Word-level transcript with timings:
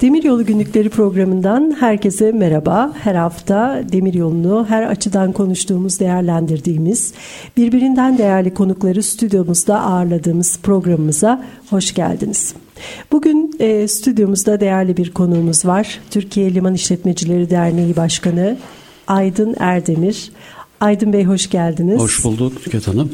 Demiryolu 0.00 0.46
Günlükleri 0.46 0.88
programından 0.88 1.76
herkese 1.80 2.32
merhaba. 2.32 2.92
Her 3.02 3.14
hafta 3.14 3.82
demiryolunu 3.92 4.66
her 4.68 4.82
açıdan 4.82 5.32
konuştuğumuz, 5.32 6.00
değerlendirdiğimiz, 6.00 7.12
birbirinden 7.56 8.18
değerli 8.18 8.54
konukları 8.54 9.02
stüdyomuzda 9.02 9.80
ağırladığımız 9.80 10.58
programımıza 10.62 11.44
hoş 11.70 11.94
geldiniz. 11.94 12.54
Bugün 13.12 13.56
e, 13.58 13.88
stüdyomuzda 13.88 14.60
değerli 14.60 14.96
bir 14.96 15.10
konuğumuz 15.10 15.64
var. 15.64 16.00
Türkiye 16.10 16.54
Liman 16.54 16.74
İşletmecileri 16.74 17.50
Derneği 17.50 17.96
Başkanı 17.96 18.56
Aydın 19.06 19.56
Erdemir. 19.58 20.32
Aydın 20.80 21.12
Bey 21.12 21.24
hoş 21.24 21.50
geldiniz. 21.50 22.00
Hoş 22.00 22.24
bulduk 22.24 22.62
Tüket 22.64 22.88
Hanım. 22.88 23.12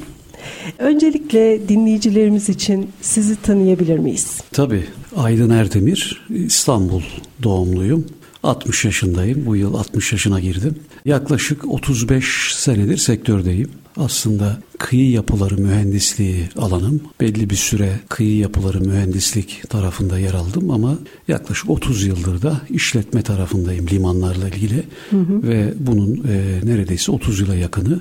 Öncelikle 0.79 1.69
dinleyicilerimiz 1.69 2.49
için 2.49 2.91
sizi 3.01 3.43
tanıyabilir 3.43 3.99
miyiz? 3.99 4.41
Tabii. 4.53 4.85
Aydın 5.17 5.51
Erdemir, 5.51 6.23
İstanbul 6.31 7.03
doğumluyum. 7.43 8.07
60 8.43 8.85
yaşındayım. 8.85 9.47
Bu 9.47 9.57
yıl 9.57 9.75
60 9.75 10.13
yaşına 10.13 10.41
girdim. 10.41 10.75
Yaklaşık 11.05 11.71
35 11.71 12.55
senedir 12.55 12.97
sektördeyim. 12.97 13.71
Aslında 13.97 14.59
kıyı 14.79 15.11
yapıları 15.11 15.57
mühendisliği 15.57 16.49
alanım. 16.57 17.01
Belli 17.21 17.51
bir 17.51 17.57
süre 17.57 18.01
kıyı 18.09 18.37
yapıları 18.37 18.81
mühendislik 18.81 19.71
tarafında 19.71 20.19
yer 20.19 20.35
aldım 20.35 20.71
ama 20.71 20.99
yaklaşık 21.29 21.71
30 21.71 22.05
yıldır 22.05 22.43
da 22.43 22.61
işletme 22.71 23.23
tarafındayım 23.23 23.87
limanlarla 23.87 24.49
ilgili. 24.49 24.83
Hı 25.11 25.17
hı. 25.17 25.43
Ve 25.43 25.75
bunun 25.79 26.25
e, 26.29 26.61
neredeyse 26.65 27.13
30 27.13 27.41
yıla 27.41 27.55
yakını 27.55 28.01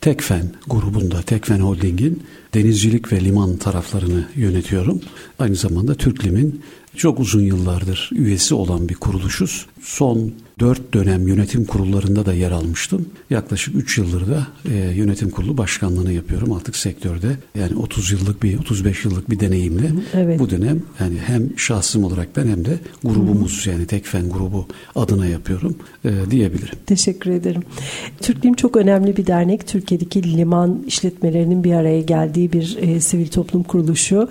Tekfen 0.00 0.50
grubunda, 0.66 1.22
Tekfen 1.22 1.60
Holding'in 1.60 2.22
denizcilik 2.54 3.12
ve 3.12 3.24
liman 3.24 3.56
taraflarını 3.56 4.28
yönetiyorum. 4.36 5.00
Aynı 5.38 5.54
zamanda 5.54 5.94
Türklim'in 5.94 6.62
çok 6.96 7.20
uzun 7.20 7.42
yıllardır 7.42 8.10
üyesi 8.12 8.54
olan 8.54 8.88
bir 8.88 8.94
kuruluşuz. 8.94 9.66
Son 9.82 10.32
4 10.60 10.94
dönem 10.94 11.28
yönetim 11.28 11.64
kurullarında 11.64 12.26
da 12.26 12.34
yer 12.34 12.50
almıştım. 12.50 13.08
Yaklaşık 13.30 13.76
3 13.76 13.98
yıldır 13.98 14.26
da 14.26 14.46
e, 14.70 14.74
yönetim 14.74 15.30
kurulu 15.30 15.58
başkanlığını 15.58 16.12
yapıyorum 16.12 16.52
artık 16.52 16.76
sektörde. 16.76 17.36
Yani 17.58 17.76
30 17.76 18.12
yıllık 18.12 18.42
bir 18.42 18.58
35 18.58 19.04
yıllık 19.04 19.30
bir 19.30 19.40
deneyimle 19.40 19.92
evet. 20.14 20.38
bu 20.38 20.50
dönem 20.50 20.82
yani 21.00 21.18
hem 21.26 21.58
şahsım 21.58 22.04
olarak 22.04 22.36
ben 22.36 22.46
hem 22.46 22.64
de 22.64 22.78
grubumuz 23.04 23.66
Hı. 23.66 23.70
yani 23.70 23.86
Tekfen 23.86 24.30
grubu 24.30 24.66
adına 24.94 25.26
yapıyorum 25.26 25.76
e, 26.04 26.10
diyebilirim. 26.30 26.78
Teşekkür 26.86 27.30
ederim. 27.30 27.62
Türklim 28.20 28.54
çok 28.54 28.76
önemli 28.76 29.16
bir 29.16 29.26
dernek. 29.26 29.66
Türkiye'deki 29.66 30.36
liman 30.36 30.82
işletmelerinin 30.86 31.64
bir 31.64 31.72
araya 31.72 32.00
geldiği 32.00 32.52
bir 32.52 32.78
e, 32.80 33.00
sivil 33.00 33.28
toplum 33.28 33.62
kuruluşu. 33.62 34.28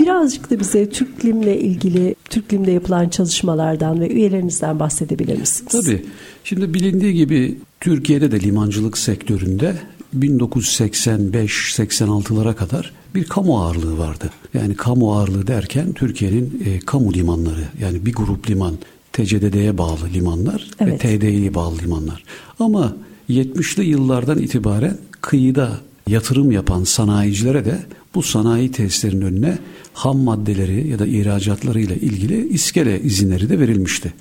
Birazcık 0.00 0.50
da 0.50 0.60
bize 0.60 0.90
Türklim'le 0.90 1.56
ilgili, 1.56 2.14
Türklim'de 2.24 2.70
yapılan 2.70 3.08
çalışmalardan 3.08 4.00
ve 4.00 4.08
üyelerinizden 4.08 4.80
bahsedebilir 4.80 5.38
misiniz? 5.38 5.72
Tabii. 5.72 6.04
Şimdi 6.44 6.74
bilindiği 6.74 7.14
gibi 7.14 7.58
Türkiye'de 7.80 8.32
de 8.32 8.40
limancılık 8.40 8.98
sektöründe 8.98 9.74
1985-86'lara 10.18 12.54
kadar 12.54 12.92
bir 13.14 13.24
kamu 13.24 13.62
ağırlığı 13.62 13.98
vardı. 13.98 14.30
Yani 14.54 14.74
kamu 14.74 15.14
ağırlığı 15.14 15.46
derken 15.46 15.92
Türkiye'nin 15.92 16.62
e, 16.64 16.78
kamu 16.78 17.14
limanları 17.14 17.64
yani 17.80 18.06
bir 18.06 18.12
grup 18.12 18.50
liman 18.50 18.74
TCDD'ye 19.12 19.78
bağlı 19.78 20.08
limanlar 20.14 20.70
evet. 20.80 21.04
ve 21.04 21.18
TDİ'ye 21.18 21.54
bağlı 21.54 21.78
limanlar. 21.78 22.24
Ama 22.58 22.96
70'li 23.30 23.84
yıllardan 23.84 24.38
itibaren 24.38 24.98
kıyıda 25.20 25.78
yatırım 26.08 26.52
yapan 26.52 26.84
sanayicilere 26.84 27.64
de 27.64 27.78
bu 28.14 28.22
sanayi 28.22 28.70
tesislerinin 28.70 29.22
önüne 29.22 29.58
ham 29.94 30.18
maddeleri 30.18 30.88
ya 30.88 30.98
da 30.98 31.06
ihracatlarıyla 31.06 31.94
ilgili 31.94 32.48
iskele 32.48 33.00
izinleri 33.00 33.48
de 33.48 33.58
verilmişti 33.58 34.12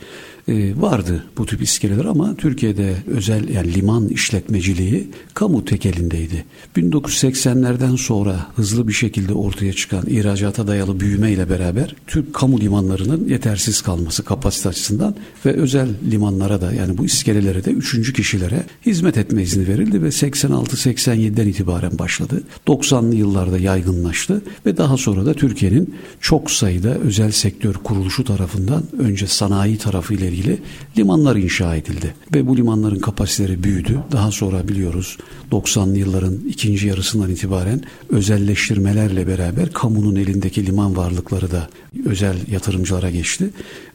e, 0.47 0.81
vardı 0.81 1.25
bu 1.37 1.45
tip 1.45 1.61
iskeleler 1.61 2.05
ama 2.05 2.35
Türkiye'de 2.35 2.95
özel 3.07 3.49
yani 3.49 3.73
liman 3.73 4.07
işletmeciliği 4.07 5.07
kamu 5.33 5.65
tekelindeydi. 5.65 6.45
1980'lerden 6.77 7.95
sonra 7.95 8.47
hızlı 8.55 8.87
bir 8.87 8.93
şekilde 8.93 9.33
ortaya 9.33 9.73
çıkan 9.73 10.03
ihracata 10.07 10.67
dayalı 10.67 10.99
büyüme 10.99 11.31
ile 11.31 11.49
beraber 11.49 11.95
Türk 12.07 12.33
kamu 12.33 12.59
limanlarının 12.59 13.29
yetersiz 13.29 13.81
kalması 13.81 14.23
kapasite 14.23 14.69
açısından 14.69 15.15
ve 15.45 15.53
özel 15.53 15.89
limanlara 16.11 16.61
da 16.61 16.73
yani 16.73 16.97
bu 16.97 17.05
iskelelere 17.05 17.65
de 17.65 17.71
üçüncü 17.71 18.13
kişilere 18.13 18.63
hizmet 18.85 19.17
etme 19.17 19.43
izni 19.43 19.67
verildi 19.67 20.03
ve 20.03 20.07
86-87'den 20.07 21.47
itibaren 21.47 21.99
başladı. 21.99 22.43
90'lı 22.67 23.15
yıllarda 23.15 23.57
yaygınlaştı 23.57 24.41
ve 24.65 24.77
daha 24.77 24.97
sonra 24.97 25.25
da 25.25 25.33
Türkiye'nin 25.33 25.95
çok 26.21 26.51
sayıda 26.51 26.89
özel 26.89 27.31
sektör 27.31 27.73
kuruluşu 27.73 28.23
tarafından 28.23 28.83
önce 28.99 29.27
sanayi 29.27 29.77
tarafıyla 29.77 30.30
ilgili 30.31 30.59
limanlar 30.97 31.35
inşa 31.35 31.75
edildi. 31.75 32.13
Ve 32.33 32.47
bu 32.47 32.57
limanların 32.57 32.99
kapasiteleri 32.99 33.63
büyüdü. 33.63 33.99
Daha 34.11 34.31
sonra 34.31 34.67
biliyoruz 34.67 35.17
90'lı 35.51 35.97
yılların 35.97 36.39
ikinci 36.49 36.87
yarısından 36.87 37.29
itibaren 37.29 37.81
özelleştirmelerle 38.09 39.27
beraber 39.27 39.73
kamunun 39.73 40.15
elindeki 40.15 40.65
liman 40.65 40.97
varlıkları 40.97 41.51
da 41.51 41.69
özel 42.05 42.35
yatırımcılara 42.51 43.09
geçti. 43.09 43.49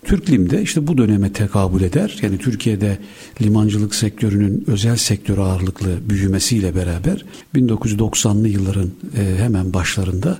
Türklim 0.04 0.50
de 0.50 0.62
işte 0.62 0.86
bu 0.86 0.98
döneme 0.98 1.32
tekabül 1.32 1.82
eder. 1.82 2.18
Yani 2.22 2.38
Türkiye'de 2.38 2.98
limancılık 3.42 3.94
sektörünün 3.94 4.64
özel 4.66 4.96
sektör 4.96 5.38
ağırlıklı 5.38 6.08
büyümesiyle 6.08 6.74
beraber 6.74 7.24
1990'lı 7.54 8.48
yılların 8.48 8.90
e, 9.18 9.36
hemen 9.38 9.72
başlarında 9.72 10.38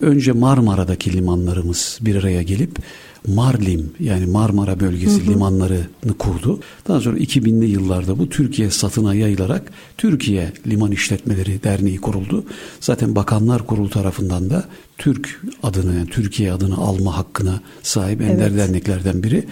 önce 0.00 0.32
Marmara'daki 0.32 1.12
limanlarımız 1.12 1.98
bir 2.02 2.16
araya 2.16 2.42
gelip 2.42 2.78
Marlim 3.26 3.90
yani 4.00 4.26
Marmara 4.26 4.80
bölgesi 4.80 5.20
hı 5.20 5.26
hı. 5.26 5.30
limanlarını 5.30 6.14
kurdu. 6.18 6.60
Daha 6.88 7.00
sonra 7.00 7.18
2000'li 7.18 7.66
yıllarda 7.66 8.18
bu 8.18 8.28
Türkiye 8.28 8.70
satına 8.70 9.14
yayılarak 9.14 9.72
Türkiye 9.96 10.52
Liman 10.66 10.92
İşletmeleri 10.92 11.62
Derneği 11.62 11.96
kuruldu. 11.96 12.44
Zaten 12.80 13.14
Bakanlar 13.14 13.66
Kurulu 13.66 13.90
tarafından 13.90 14.50
da 14.50 14.64
Türk 14.98 15.40
adını 15.62 15.94
yani 15.94 16.08
Türkiye 16.08 16.52
adını 16.52 16.76
alma 16.76 17.16
hakkına 17.16 17.60
sahip 17.82 18.20
ender 18.20 18.48
evet. 18.48 18.58
derneklerden 18.58 19.22
biri. 19.22 19.44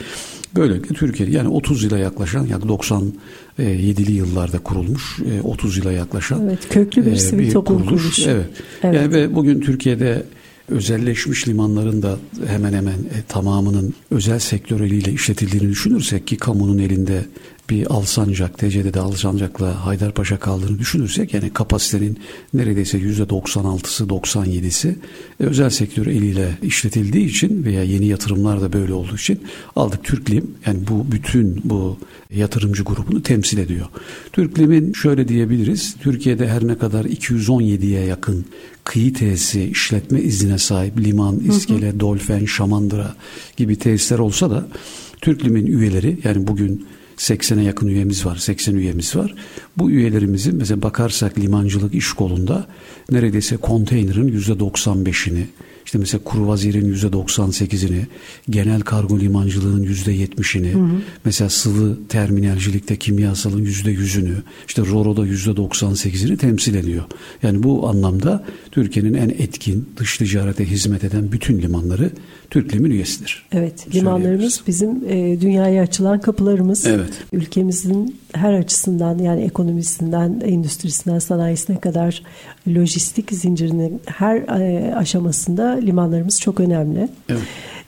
Böylelikle 0.57 0.95
Türkiye 0.95 1.31
yani 1.31 1.49
30 1.49 1.83
yıla 1.83 1.99
yaklaşan 1.99 2.47
yani 2.47 2.69
97'li 3.59 4.13
yıllarda 4.13 4.59
kurulmuş 4.59 5.19
30 5.43 5.77
yıla 5.77 5.93
yaklaşan 5.93 6.47
evet, 6.47 6.59
köklü 6.71 7.07
bir 7.07 7.17
sivil 7.17 7.53
toplum 7.53 7.87
kuruluş. 7.87 8.19
Evet. 8.27 8.47
evet. 8.83 8.95
Yani 8.95 9.13
ve 9.13 9.35
bugün 9.35 9.61
Türkiye'de 9.61 10.23
özelleşmiş 10.69 11.49
limanların 11.49 12.03
da 12.03 12.19
hemen 12.47 12.73
hemen 12.73 12.93
e, 12.93 13.23
tamamının 13.29 13.95
özel 14.11 14.39
sektör 14.39 14.81
eliyle 14.81 15.13
işletildiğini 15.13 15.69
düşünürsek 15.69 16.27
ki 16.27 16.37
kamunun 16.37 16.79
elinde 16.79 17.25
bir 17.71 17.87
Alsancak, 17.87 18.59
TC'de 18.59 19.01
Alsancak'la 19.01 19.87
Haydarpaşa 19.87 20.39
kaldığını 20.39 20.79
düşünürsek 20.79 21.35
yani 21.35 21.53
kapasitenin 21.53 22.19
neredeyse 22.55 22.99
%96'sı 22.99 24.05
97'si 24.05 24.89
e, 25.41 25.45
özel 25.45 25.71
sektör 25.71 26.07
eliyle 26.07 26.59
işletildiği 26.63 27.27
için 27.27 27.65
veya 27.65 27.83
yeni 27.83 28.07
yatırımlar 28.07 28.61
da 28.61 28.73
böyle 28.73 28.93
olduğu 28.93 29.15
için 29.15 29.41
aldık 29.77 30.05
Türklim 30.05 30.55
yani 30.67 30.79
bu 30.89 31.13
bütün 31.13 31.61
bu 31.65 31.99
yatırımcı 32.35 32.83
grubunu 32.83 33.23
temsil 33.23 33.59
ediyor. 33.59 33.87
Türklim'in 34.33 34.93
şöyle 34.93 35.29
diyebiliriz 35.29 35.97
Türkiye'de 36.01 36.49
her 36.49 36.67
ne 36.67 36.79
kadar 36.79 37.05
217'ye 37.05 38.05
yakın 38.05 38.45
kıyı 38.85 39.15
tesisi 39.15 39.65
işletme 39.65 40.21
iznine 40.21 40.59
sahip 40.59 41.01
liman, 41.01 41.39
iskele, 41.39 41.89
hı 41.89 41.95
hı. 41.95 42.01
dolfen, 42.01 42.45
şamandıra 42.45 43.15
gibi 43.57 43.77
tesisler 43.77 44.19
olsa 44.19 44.51
da 44.51 44.69
Türklim'in 45.21 45.67
üyeleri 45.67 46.19
yani 46.25 46.47
bugün 46.47 46.87
80'e 47.17 47.63
yakın 47.63 47.87
üyemiz 47.87 48.27
var, 48.27 48.37
80 48.37 48.75
üyemiz 48.75 49.17
var. 49.17 49.35
Bu 49.77 49.91
üyelerimizin 49.91 50.57
mesela 50.57 50.83
bakarsak 50.83 51.39
limancılık 51.39 51.95
iş 51.95 52.13
kolunda 52.13 52.67
neredeyse 53.11 53.57
konteynerin 53.57 54.41
%95'ini, 54.41 55.45
işte 55.85 55.99
mesela 55.99 56.25
kruvazirin 56.25 56.95
%98'ini, 56.95 58.07
genel 58.51 58.81
kargo 58.81 59.21
limancılığın 59.21 59.85
%70'ini, 59.85 60.73
hı 60.73 60.79
hı. 60.79 61.01
mesela 61.25 61.51
sıvı 61.51 61.99
terminalcilikte 62.09 62.97
kimyasalın 62.97 63.65
%100'ünü, 63.65 64.35
işte 64.69 64.83
Roro'da 64.83 65.27
%98'ini 65.27 66.37
temsil 66.37 66.75
ediyor. 66.75 67.05
Yani 67.43 67.63
bu 67.63 67.89
anlamda 67.89 68.45
Türkiye'nin 68.71 69.15
en 69.15 69.29
etkin 69.29 69.89
dış 69.97 70.19
ticarete 70.19 70.65
hizmet 70.71 71.05
eden 71.05 71.33
bütün 71.33 71.63
limanları 71.63 72.11
Türk 72.51 72.75
Liman 72.75 72.91
üyesidir. 72.91 73.47
Evet, 73.53 73.95
limanlarımız 73.95 74.63
bizim 74.67 75.05
e, 75.09 75.41
dünyaya 75.41 75.83
açılan 75.83 76.21
kapılarımız. 76.21 76.87
Evet. 76.87 77.11
Ülkemizin 77.33 78.17
her 78.33 78.53
açısından 78.53 79.19
yani 79.19 79.43
ekonomisinden, 79.43 80.41
endüstrisinden, 80.45 81.19
sanayisine 81.19 81.81
kadar 81.81 82.23
lojistik 82.69 83.31
zincirinin 83.33 84.01
her 84.07 84.37
e, 84.37 84.95
aşamasında 84.95 85.69
limanlarımız 85.83 86.41
çok 86.41 86.61
önemli. 86.61 87.09
Evet. 87.29 87.43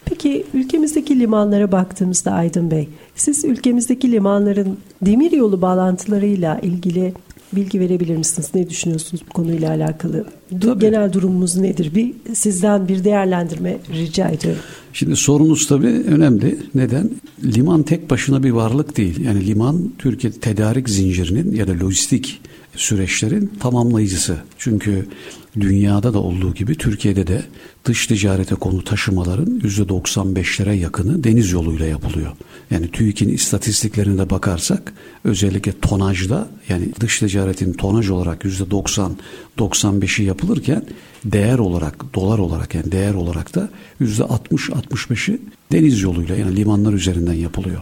Peki 0.05 0.45
ülkemizdeki 0.55 1.21
limanlara 1.21 1.73
baktığımızda 1.73 2.33
Aydın 2.33 2.71
Bey, 2.71 2.89
siz 3.17 3.45
ülkemizdeki 3.45 4.13
limanların 4.13 4.79
demir 5.03 5.33
yolu 5.33 5.63
bağlantılarıyla 5.63 6.59
ilgili 6.59 7.15
bilgi 7.53 7.81
verebilir 7.81 8.17
misiniz? 8.17 8.49
Ne 8.55 8.71
düşünüyorsunuz 8.71 9.23
bu 9.29 9.33
konuyla 9.33 9.71
alakalı? 9.71 10.27
Tabii. 10.61 10.81
Genel 10.81 11.13
durumumuz 11.13 11.57
nedir? 11.57 11.95
Bir 11.95 12.13
sizden 12.35 12.89
bir 12.89 13.05
değerlendirme 13.05 13.79
rica 13.93 14.29
ediyorum. 14.29 14.61
Şimdi 14.93 15.17
sorunuz 15.17 15.67
tabii 15.67 15.87
önemli. 15.87 16.59
Neden? 16.75 17.11
Liman 17.45 17.83
tek 17.83 18.11
başına 18.11 18.43
bir 18.43 18.51
varlık 18.51 18.97
değil. 18.97 19.25
Yani 19.25 19.47
liman 19.47 19.93
Türkiye 19.99 20.33
tedarik 20.33 20.89
zincirinin 20.89 21.55
ya 21.57 21.69
da 21.69 21.73
lojistik 21.85 22.41
süreçlerin 22.77 23.51
tamamlayıcısı. 23.61 24.37
Çünkü 24.59 25.07
dünyada 25.61 26.15
da 26.15 26.19
olduğu 26.19 26.55
gibi 26.55 26.75
Türkiye'de 26.75 27.27
de 27.27 27.43
dış 27.89 28.07
ticarete 28.07 28.55
konu 28.55 28.85
taşımaların 28.85 29.61
%95'lere 29.61 30.75
yakını 30.75 31.25
deniz 31.25 31.51
yoluyla 31.51 31.87
yapılıyor. 31.87 32.33
Yani 32.71 32.91
TÜİK'in 32.91 33.29
istatistiklerine 33.29 34.31
bakarsak 34.31 34.93
özellikle 35.25 35.73
tonajda 35.81 36.49
yani 36.69 36.89
dış 37.01 37.19
ticaretin 37.19 37.73
tonaj 37.73 38.11
olarak 38.11 38.45
%90-95'i 39.59 40.25
yapılırken 40.25 40.83
değer 41.25 41.59
olarak 41.59 42.15
dolar 42.15 42.39
olarak 42.39 42.75
yani 42.75 42.93
değer 42.93 43.15
olarak 43.15 43.55
da 43.55 43.69
%60-65'i 44.01 45.41
deniz 45.73 46.03
yoluyla 46.03 46.37
yani 46.37 46.57
limanlar 46.57 46.93
üzerinden 46.93 47.35
yapılıyor. 47.35 47.81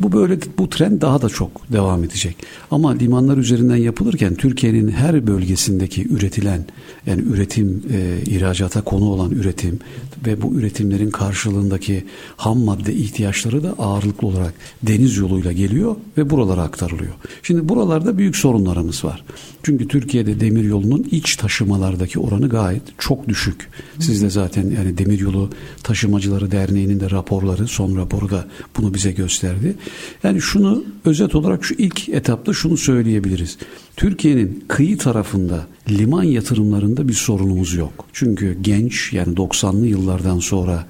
Bu 0.00 0.12
böyle 0.12 0.38
bu 0.58 0.70
trend 0.70 1.02
daha 1.02 1.22
da 1.22 1.28
çok 1.28 1.72
devam 1.72 2.04
edecek. 2.04 2.36
Ama 2.70 2.90
limanlar 2.90 3.36
üzerinden 3.36 3.76
yapılırken 3.76 4.34
Türkiye'nin 4.34 4.88
her 4.88 5.26
bölgesindeki 5.26 6.08
üretilen 6.08 6.64
yani 7.06 7.22
üretim 7.22 7.82
e, 7.92 8.22
ihracata 8.26 8.80
konu 8.80 9.04
olan 9.04 9.30
üretim 9.30 9.80
ve 10.26 10.42
bu 10.42 10.54
üretimlerin 10.54 11.10
karşılığındaki 11.10 12.04
ham 12.36 12.58
madde 12.58 12.94
ihtiyaçları 12.94 13.62
da 13.62 13.74
ağırlıklı 13.78 14.28
olarak 14.28 14.54
deniz 14.82 15.16
yoluyla 15.16 15.52
geliyor 15.52 15.96
ve 16.18 16.30
buralara 16.30 16.62
aktarılıyor. 16.62 17.12
Şimdi 17.42 17.68
buralarda 17.68 18.18
büyük 18.18 18.36
sorunlarımız 18.36 19.04
var. 19.04 19.24
Çünkü 19.62 19.88
Türkiye'de 19.88 20.40
demir 20.40 20.64
yolunun 20.64 21.06
iç 21.10 21.36
taşımalardaki 21.36 22.20
oranı 22.20 22.48
gayet 22.48 22.82
çok 22.98 23.28
düşük. 23.28 23.68
Siz 24.00 24.22
de 24.22 24.30
zaten 24.30 24.70
yani 24.70 24.98
Demiryolu 24.98 25.50
Taşımacıları 25.82 26.50
Derneği'nin 26.50 27.00
de 27.00 27.10
raporları, 27.10 27.68
son 27.68 27.96
raporu 27.96 28.30
da 28.30 28.46
bunu 28.76 28.94
bize 28.94 29.12
gösterdi. 29.12 29.74
Yani 30.22 30.40
şunu 30.40 30.84
özet 31.04 31.34
olarak 31.34 31.64
şu 31.64 31.74
ilk 31.74 32.08
etapta 32.08 32.52
şunu 32.52 32.76
söyleyebiliriz. 32.76 33.58
Türkiye'nin 33.96 34.64
kıyı 34.68 34.98
tarafında 34.98 35.66
liman 35.90 36.22
yatırımlarında 36.22 37.08
bir 37.08 37.12
sorunumuz 37.12 37.74
yok. 37.74 38.06
Çünkü 38.12 38.56
genç 38.60 39.12
yani 39.12 39.34
90'lı 39.34 39.86
yıllardan 39.86 40.38
sonra 40.38 40.86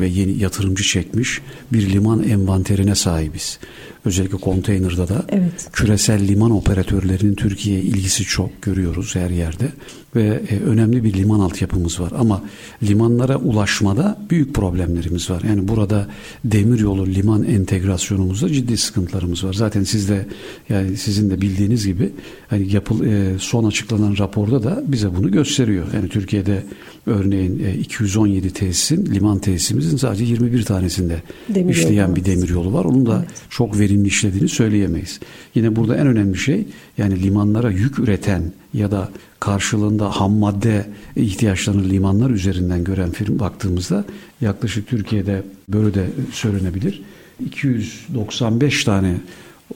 ve 0.00 0.06
yeni 0.06 0.38
yatırımcı 0.38 0.84
çekmiş 0.84 1.40
bir 1.72 1.90
liman 1.90 2.22
envanterine 2.22 2.94
sahibiz. 2.94 3.58
Özellikle 4.04 4.38
konteynerda 4.38 5.08
da 5.08 5.24
evet. 5.28 5.68
küresel 5.72 6.28
liman 6.28 6.50
operatörlerinin 6.50 7.34
Türkiye'ye 7.34 7.82
ilgisi 7.82 8.24
çok 8.24 8.62
görüyoruz 8.62 9.14
her 9.16 9.30
yerde 9.30 9.68
ve 10.16 10.42
e, 10.50 10.60
önemli 10.60 11.04
bir 11.04 11.12
liman 11.12 11.40
altyapımız 11.40 12.00
var 12.00 12.12
ama 12.18 12.42
limanlara 12.82 13.36
ulaşmada 13.36 14.18
büyük 14.30 14.54
problemlerimiz 14.54 15.30
var. 15.30 15.42
Yani 15.48 15.68
burada 15.68 16.06
demiryolu 16.44 17.06
liman 17.06 17.44
entegrasyonumuzda 17.44 18.48
ciddi 18.48 18.76
sıkıntılarımız 18.76 19.44
var. 19.44 19.52
Zaten 19.52 19.84
siz 19.84 20.08
de 20.08 20.26
yani 20.68 20.96
sizin 20.96 21.30
de 21.30 21.40
bildiğiniz 21.40 21.86
gibi 21.86 22.12
hani 22.48 22.72
yapıl 22.74 23.04
e, 23.04 23.38
son 23.38 23.64
açıklanan 23.64 24.16
raporda 24.18 24.62
da 24.62 24.82
bize 24.86 25.16
bunu 25.16 25.30
gösteriyor. 25.30 25.86
Yani 25.94 26.08
Türkiye'de 26.08 26.62
örneğin 27.06 27.64
e, 27.64 27.74
217 27.74 28.52
tesisin 28.52 29.06
liman 29.06 29.38
tesisimizin 29.68 29.96
sadece 29.96 30.24
21 30.24 30.62
tanesinde 30.62 31.22
demir 31.48 31.74
işleyen 31.74 32.16
bir 32.16 32.24
demir 32.24 32.48
yolu 32.48 32.72
var. 32.72 32.84
Onun 32.84 33.06
da 33.06 33.16
evet. 33.18 33.28
çok 33.50 33.78
verimli 33.78 34.08
işlediğini 34.08 34.48
söyleyemeyiz. 34.48 35.20
Yine 35.54 35.76
burada 35.76 35.96
en 35.96 36.06
önemli 36.06 36.38
şey 36.38 36.66
yani 36.98 37.22
limanlara 37.22 37.70
yük 37.70 37.98
üreten 37.98 38.42
ya 38.74 38.90
da 38.90 39.08
karşılığında 39.40 40.10
ham 40.10 40.32
madde 40.32 40.86
ihtiyaçlarını 41.16 41.88
limanlar 41.88 42.30
üzerinden 42.30 42.84
gören 42.84 43.10
firm 43.10 43.38
baktığımızda 43.38 44.04
yaklaşık 44.40 44.88
Türkiye'de 44.88 45.42
böyle 45.68 45.94
de 45.94 46.06
söylenebilir. 46.32 47.02
295 47.46 48.84
tane 48.84 49.14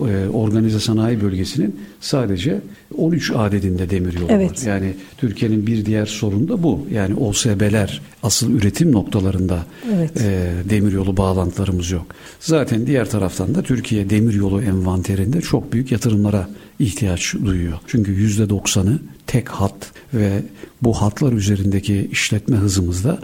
e, 0.00 0.28
organize 0.28 0.80
sanayi 0.80 1.22
bölgesinin 1.22 1.80
sadece 2.00 2.60
13 2.98 3.30
adedinde 3.30 3.90
demir 3.90 4.14
yolu 4.14 4.26
evet. 4.28 4.50
var. 4.50 4.72
Yani 4.72 4.94
Türkiye'nin 5.18 5.66
bir 5.66 5.86
diğer 5.86 6.06
sorunu 6.06 6.48
da 6.48 6.62
bu. 6.62 6.86
Yani 6.92 7.14
OSB'ler 7.14 8.00
asıl 8.22 8.50
üretim 8.50 8.92
noktalarında 8.92 9.66
evet. 9.94 10.20
e, 10.20 10.50
demir 10.70 10.92
yolu 10.92 11.16
bağlantılarımız 11.16 11.90
yok. 11.90 12.06
Zaten 12.40 12.86
diğer 12.86 13.10
taraftan 13.10 13.54
da 13.54 13.62
Türkiye 13.62 14.10
demir 14.10 14.34
yolu 14.34 14.62
envanterinde 14.62 15.40
çok 15.40 15.72
büyük 15.72 15.92
yatırımlara 15.92 16.48
ihtiyaç 16.78 17.34
duyuyor. 17.44 17.78
Çünkü 17.86 18.28
%90'ı 18.28 18.98
tek 19.26 19.48
hat 19.48 19.92
ve 20.14 20.42
bu 20.82 20.92
hatlar 21.02 21.32
üzerindeki 21.32 22.08
işletme 22.12 22.56
hızımızda 22.56 23.18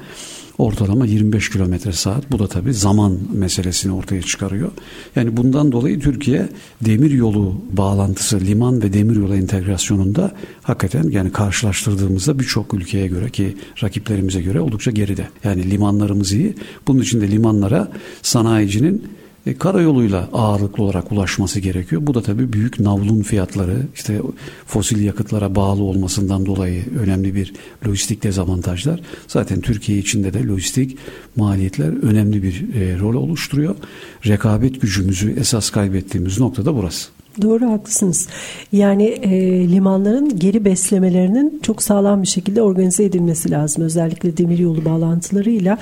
ortalama 0.59 1.07
25 1.07 1.51
kilometre 1.51 1.93
saat. 1.93 2.33
Bu 2.33 2.39
da 2.39 2.47
tabii 2.47 2.75
zaman 2.75 3.19
meselesini 3.33 3.93
ortaya 3.93 4.23
çıkarıyor. 4.23 4.71
Yani 5.17 5.37
bundan 5.37 5.73
dolayı 5.73 6.01
Türkiye 6.01 6.49
demir 6.81 7.11
yolu 7.11 7.55
bağlantısı, 7.73 8.41
liman 8.41 8.83
ve 8.83 8.93
demir 8.93 9.17
yolu 9.17 9.37
entegrasyonunda 9.37 10.33
hakikaten 10.63 11.11
yani 11.11 11.33
karşılaştırdığımızda 11.33 12.39
birçok 12.39 12.75
ülkeye 12.75 13.07
göre 13.07 13.31
ki 13.31 13.57
rakiplerimize 13.83 14.41
göre 14.43 14.61
oldukça 14.61 14.91
geride. 14.91 15.29
Yani 15.45 15.71
limanlarımız 15.71 16.33
iyi. 16.33 16.55
Bunun 16.87 17.01
için 17.01 17.21
de 17.21 17.31
limanlara 17.31 17.93
sanayicinin 18.23 19.19
e, 19.49 19.59
karayoluyla 19.59 20.29
ağırlıklı 20.33 20.83
olarak 20.83 21.13
ulaşması 21.13 21.61
gerekiyor. 21.61 22.03
Bu 22.05 22.15
da 22.15 22.23
tabii 22.23 22.53
büyük 22.53 22.81
navlun 22.81 23.23
fiyatları, 23.23 23.87
işte 23.95 24.21
fosil 24.67 25.05
yakıtlara 25.05 25.55
bağlı 25.55 25.83
olmasından 25.83 26.47
dolayı 26.47 26.85
önemli 27.01 27.35
bir 27.35 27.53
lojistik 27.87 28.23
dezavantajlar. 28.23 29.01
Zaten 29.29 29.61
Türkiye 29.61 29.99
içinde 29.99 30.35
de 30.35 30.47
lojistik 30.47 30.99
maliyetler 31.37 32.03
önemli 32.03 32.43
bir 32.43 32.75
e, 32.75 32.99
rol 32.99 33.15
oluşturuyor. 33.15 33.75
Rekabet 34.27 34.81
gücümüzü 34.81 35.37
esas 35.41 35.71
kaybettiğimiz 35.71 36.41
nokta 36.41 36.65
da 36.65 36.75
burası. 36.75 37.18
Doğru 37.43 37.71
haklısınız. 37.71 38.29
Yani 38.73 39.05
e, 39.05 39.31
limanların 39.69 40.39
geri 40.39 40.65
beslemelerinin 40.65 41.61
çok 41.63 41.83
sağlam 41.83 42.23
bir 42.23 42.29
şekilde 42.29 42.63
organize 42.63 43.05
edilmesi 43.05 43.51
lazım. 43.51 43.85
Özellikle 43.85 44.37
demiryolu 44.37 44.85
bağlantılarıyla. 44.85 45.79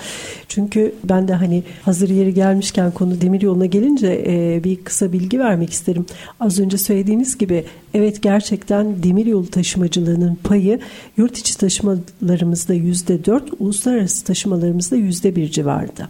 Çünkü 0.48 0.94
ben 1.04 1.28
de 1.28 1.34
hani 1.34 1.62
hazır 1.82 2.08
yeri 2.08 2.34
gelmişken 2.34 2.90
konu 2.90 3.20
demiryoluna 3.20 3.66
gelince 3.66 4.24
e, 4.26 4.64
bir 4.64 4.84
kısa 4.84 5.12
bilgi 5.12 5.38
vermek 5.38 5.70
isterim. 5.72 6.06
Az 6.40 6.60
önce 6.60 6.78
söylediğimiz 6.78 7.38
gibi 7.38 7.64
evet 7.94 8.22
gerçekten 8.22 9.02
demiryolu 9.02 9.46
taşımacılığının 9.46 10.38
payı 10.44 10.80
yurt 11.16 11.38
içi 11.38 11.58
taşımalarımızda 11.58 12.74
yüzde 12.74 13.24
dört, 13.24 13.50
uluslararası 13.58 14.24
taşımalarımızda 14.24 14.96
yüzde 14.96 15.36
bir 15.36 15.50
civarında. 15.50 16.08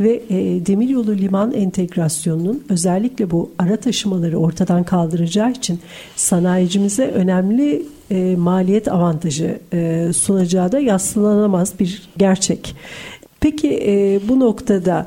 Ve 0.00 0.22
e, 0.30 0.66
demiryolu 0.66 1.16
liman 1.16 1.52
entegrasyonunun 1.52 2.64
özellikle 2.68 3.30
bu 3.30 3.50
ara 3.58 3.76
taşımaları 3.76 4.38
ortadan 4.38 4.79
ortadan 4.80 4.84
kaldıracağı 4.84 5.50
için 5.50 5.80
sanayicimize 6.16 7.06
önemli 7.06 7.82
e, 8.10 8.36
maliyet 8.36 8.88
avantajı 8.88 9.60
e, 9.72 10.10
sunacağı 10.12 10.72
da 10.72 10.78
yatsılanamaz 10.78 11.72
bir 11.80 12.02
gerçek. 12.16 12.74
Peki 13.40 13.68
e, 13.86 14.20
bu 14.28 14.40
noktada 14.40 15.06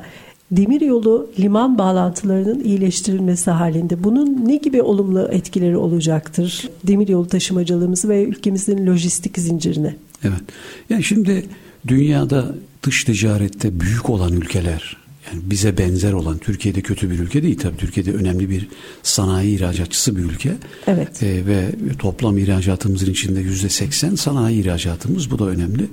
demiryolu 0.50 1.30
liman 1.38 1.78
bağlantılarının 1.78 2.64
iyileştirilmesi 2.64 3.50
halinde 3.50 4.04
bunun 4.04 4.46
ne 4.46 4.56
gibi 4.56 4.82
olumlu 4.82 5.28
etkileri 5.32 5.76
olacaktır 5.76 6.68
demiryolu 6.84 7.28
taşımacılığımızı 7.28 8.08
ve 8.08 8.24
ülkemizin 8.24 8.86
lojistik 8.86 9.38
zincirine? 9.38 9.96
Evet. 10.22 10.42
Yani 10.90 11.02
şimdi 11.02 11.46
dünyada 11.86 12.54
dış 12.82 13.04
ticarette 13.04 13.80
büyük 13.80 14.10
olan 14.10 14.32
ülkeler 14.32 15.03
yani 15.26 15.42
bize 15.44 15.78
benzer 15.78 16.12
olan 16.12 16.38
Türkiye'de 16.38 16.80
kötü 16.80 17.10
bir 17.10 17.18
ülke 17.18 17.42
değil 17.42 17.58
tabii 17.58 17.76
Türkiye'de 17.76 18.12
önemli 18.12 18.50
bir 18.50 18.68
sanayi 19.02 19.56
ihracatçısı 19.56 20.16
bir 20.16 20.22
ülke. 20.22 20.52
Evet. 20.86 21.22
E, 21.22 21.46
ve 21.46 21.68
toplam 21.98 22.38
ihracatımızın 22.38 23.10
içinde 23.10 23.40
yüzde 23.40 23.68
seksen 23.68 24.14
sanayi 24.14 24.62
ihracatımız 24.62 25.30
bu 25.30 25.38
da 25.38 25.44
önemli. 25.44 25.86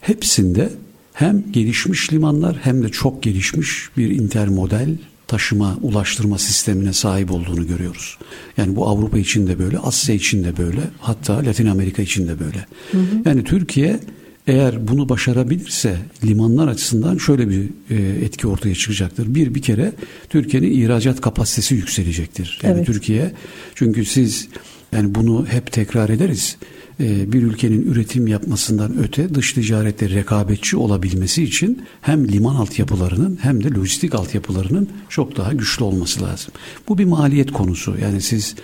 Hepsinde 0.00 0.70
hem 1.12 1.52
gelişmiş 1.52 2.12
limanlar 2.12 2.56
hem 2.62 2.82
de 2.82 2.88
çok 2.88 3.22
gelişmiş 3.22 3.88
bir 3.96 4.10
intermodal 4.10 4.88
taşıma, 5.26 5.78
ulaştırma 5.82 6.38
sistemine 6.38 6.92
sahip 6.92 7.32
olduğunu 7.32 7.66
görüyoruz. 7.66 8.18
Yani 8.56 8.76
bu 8.76 8.88
Avrupa 8.88 9.18
için 9.18 9.46
de 9.46 9.58
böyle, 9.58 9.78
Asya 9.78 10.14
için 10.14 10.44
de 10.44 10.56
böyle, 10.56 10.80
hatta 11.00 11.36
Latin 11.36 11.66
Amerika 11.66 12.02
için 12.02 12.28
de 12.28 12.40
böyle. 12.40 12.66
Hı 12.92 12.98
hı. 12.98 13.22
Yani 13.24 13.44
Türkiye 13.44 14.00
eğer 14.46 14.88
bunu 14.88 15.08
başarabilirse 15.08 15.96
limanlar 16.24 16.68
açısından 16.68 17.18
şöyle 17.18 17.48
bir 17.48 17.68
e, 17.90 18.24
etki 18.24 18.46
ortaya 18.46 18.74
çıkacaktır. 18.74 19.34
Bir 19.34 19.54
bir 19.54 19.62
kere 19.62 19.92
Türkiye'nin 20.28 20.70
ihracat 20.70 21.20
kapasitesi 21.20 21.74
yükselecektir. 21.74 22.60
Yani 22.62 22.76
evet. 22.76 22.86
Türkiye 22.86 23.32
çünkü 23.74 24.04
siz 24.04 24.48
yani 24.92 25.14
bunu 25.14 25.46
hep 25.46 25.72
tekrar 25.72 26.08
ederiz. 26.08 26.56
E, 27.00 27.32
bir 27.32 27.42
ülkenin 27.42 27.82
üretim 27.82 28.26
yapmasından 28.26 28.98
öte 28.98 29.34
dış 29.34 29.52
ticarette 29.52 30.10
rekabetçi 30.10 30.76
olabilmesi 30.76 31.42
için 31.42 31.82
hem 32.00 32.28
liman 32.28 32.54
altyapılarının 32.54 33.38
hem 33.42 33.64
de 33.64 33.70
lojistik 33.70 34.14
altyapılarının 34.14 34.88
çok 35.08 35.36
daha 35.36 35.52
güçlü 35.52 35.84
olması 35.84 36.22
lazım. 36.22 36.54
Bu 36.88 36.98
bir 36.98 37.04
maliyet 37.04 37.52
konusu. 37.52 37.96
Yani 38.02 38.20
siz 38.20 38.54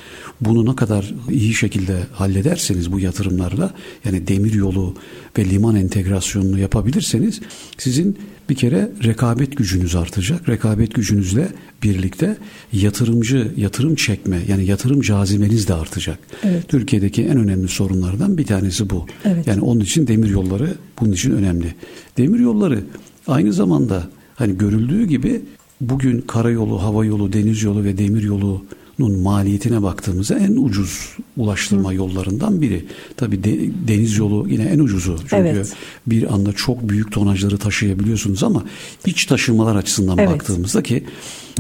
bunu 0.41 0.71
ne 0.73 0.77
kadar 0.77 1.15
iyi 1.31 1.55
şekilde 1.55 2.07
hallederseniz 2.13 2.93
bu 2.93 3.01
yatırımlarla 3.01 3.75
yani 4.05 4.27
demir 4.27 4.53
yolu 4.53 4.95
ve 5.39 5.45
liman 5.45 5.77
entegrasyonunu 5.77 6.59
yapabilirseniz 6.59 7.41
sizin 7.79 8.19
bir 8.51 8.55
kere 8.55 8.91
rekabet 9.05 9.57
gücünüz 9.57 9.97
artacak. 9.97 10.49
Rekabet 10.49 10.95
gücünüzle 10.95 11.49
birlikte 11.83 12.37
yatırımcı, 12.73 13.53
yatırım 13.57 13.95
çekme 13.95 14.41
yani 14.49 14.65
yatırım 14.65 15.01
cazimeniz 15.01 15.69
de 15.69 15.75
artacak. 15.75 16.19
Evet. 16.45 16.69
Türkiye'deki 16.69 17.23
en 17.25 17.37
önemli 17.37 17.69
sorunlardan 17.69 18.39
bir 18.39 18.47
tanesi 18.47 18.91
bu. 18.91 19.07
Evet. 19.25 19.47
Yani 19.47 19.61
onun 19.61 19.81
için 19.81 20.07
demir 20.07 20.29
yolları 20.29 20.75
bunun 21.01 21.13
için 21.13 21.33
önemli. 21.33 21.75
Demir 22.19 22.39
yolları 22.39 22.85
aynı 23.27 23.53
zamanda 23.53 24.11
hani 24.35 24.59
görüldüğü 24.59 25.05
gibi 25.05 25.43
bugün 25.81 26.21
karayolu, 26.21 26.83
hava 26.83 27.05
yolu, 27.05 27.33
deniz 27.33 27.63
yolu 27.63 27.85
ve 27.85 27.99
demir 27.99 28.23
yolu 28.23 28.65
maliyetine 28.99 29.83
baktığımızda 29.83 30.39
en 30.39 30.57
ucuz 30.57 31.09
ulaştırma 31.37 31.91
Hı. 31.91 31.95
yollarından 31.95 32.61
biri. 32.61 32.85
Tabi 33.17 33.45
de, 33.45 33.59
deniz 33.89 34.17
yolu 34.17 34.49
yine 34.49 34.65
en 34.65 34.79
ucuzu. 34.79 35.17
Çünkü 35.21 35.37
evet. 35.37 35.73
bir 36.07 36.35
anda 36.35 36.53
çok 36.53 36.89
büyük 36.89 37.13
tonajları 37.13 37.59
taşıyabiliyorsunuz 37.59 38.43
ama 38.43 38.65
iç 39.07 39.27
taşımalar 39.27 39.77
açısından 39.77 40.19
evet. 40.19 40.31
baktığımızda 40.31 40.83
ki 40.83 41.05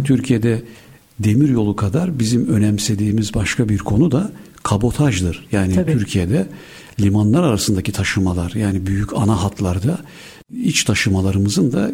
Türkiye'de 0.04 0.62
demir 1.20 1.48
yolu 1.48 1.76
kadar 1.76 2.18
bizim 2.18 2.48
önemsediğimiz 2.48 3.34
başka 3.34 3.68
bir 3.68 3.78
konu 3.78 4.12
da 4.12 4.32
kabotajdır. 4.62 5.46
Yani 5.52 5.74
Tabii. 5.74 5.92
Türkiye'de 5.92 6.46
limanlar 7.00 7.42
arasındaki 7.42 7.92
taşımalar 7.92 8.52
yani 8.54 8.86
büyük 8.86 9.16
ana 9.16 9.42
hatlarda 9.42 9.98
iç 10.52 10.84
taşımalarımızın 10.84 11.72
da 11.72 11.88
e, 11.88 11.92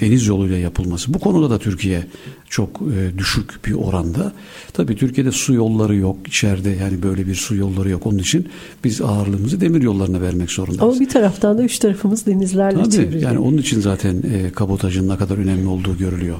deniz 0.00 0.26
yoluyla 0.26 0.58
yapılması. 0.58 1.14
Bu 1.14 1.18
konuda 1.18 1.50
da 1.50 1.58
Türkiye 1.58 2.06
çok 2.48 2.80
e, 2.82 3.18
düşük 3.18 3.66
bir 3.66 3.72
oranda. 3.72 4.32
Tabii 4.72 4.96
Türkiye'de 4.96 5.32
su 5.32 5.54
yolları 5.54 5.96
yok 5.96 6.16
içeride 6.26 6.70
yani 6.70 7.02
böyle 7.02 7.26
bir 7.26 7.34
su 7.34 7.56
yolları 7.56 7.90
yok. 7.90 8.06
Onun 8.06 8.18
için 8.18 8.48
biz 8.84 9.00
ağırlığımızı 9.00 9.60
demir 9.60 9.82
yollarına 9.82 10.20
vermek 10.20 10.50
zorundayız. 10.50 10.82
Ama 10.82 11.00
bir 11.00 11.08
taraftan 11.08 11.58
da 11.58 11.62
üç 11.62 11.78
tarafımız 11.78 12.26
denizlerle 12.26 12.90
çevrili. 12.90 13.24
Yani 13.24 13.38
onun 13.38 13.58
için 13.58 13.80
zaten 13.80 14.22
e, 14.34 14.50
kabotajın 14.50 15.08
ne 15.08 15.16
kadar 15.16 15.38
önemli 15.38 15.68
olduğu 15.68 15.98
görülüyor. 15.98 16.36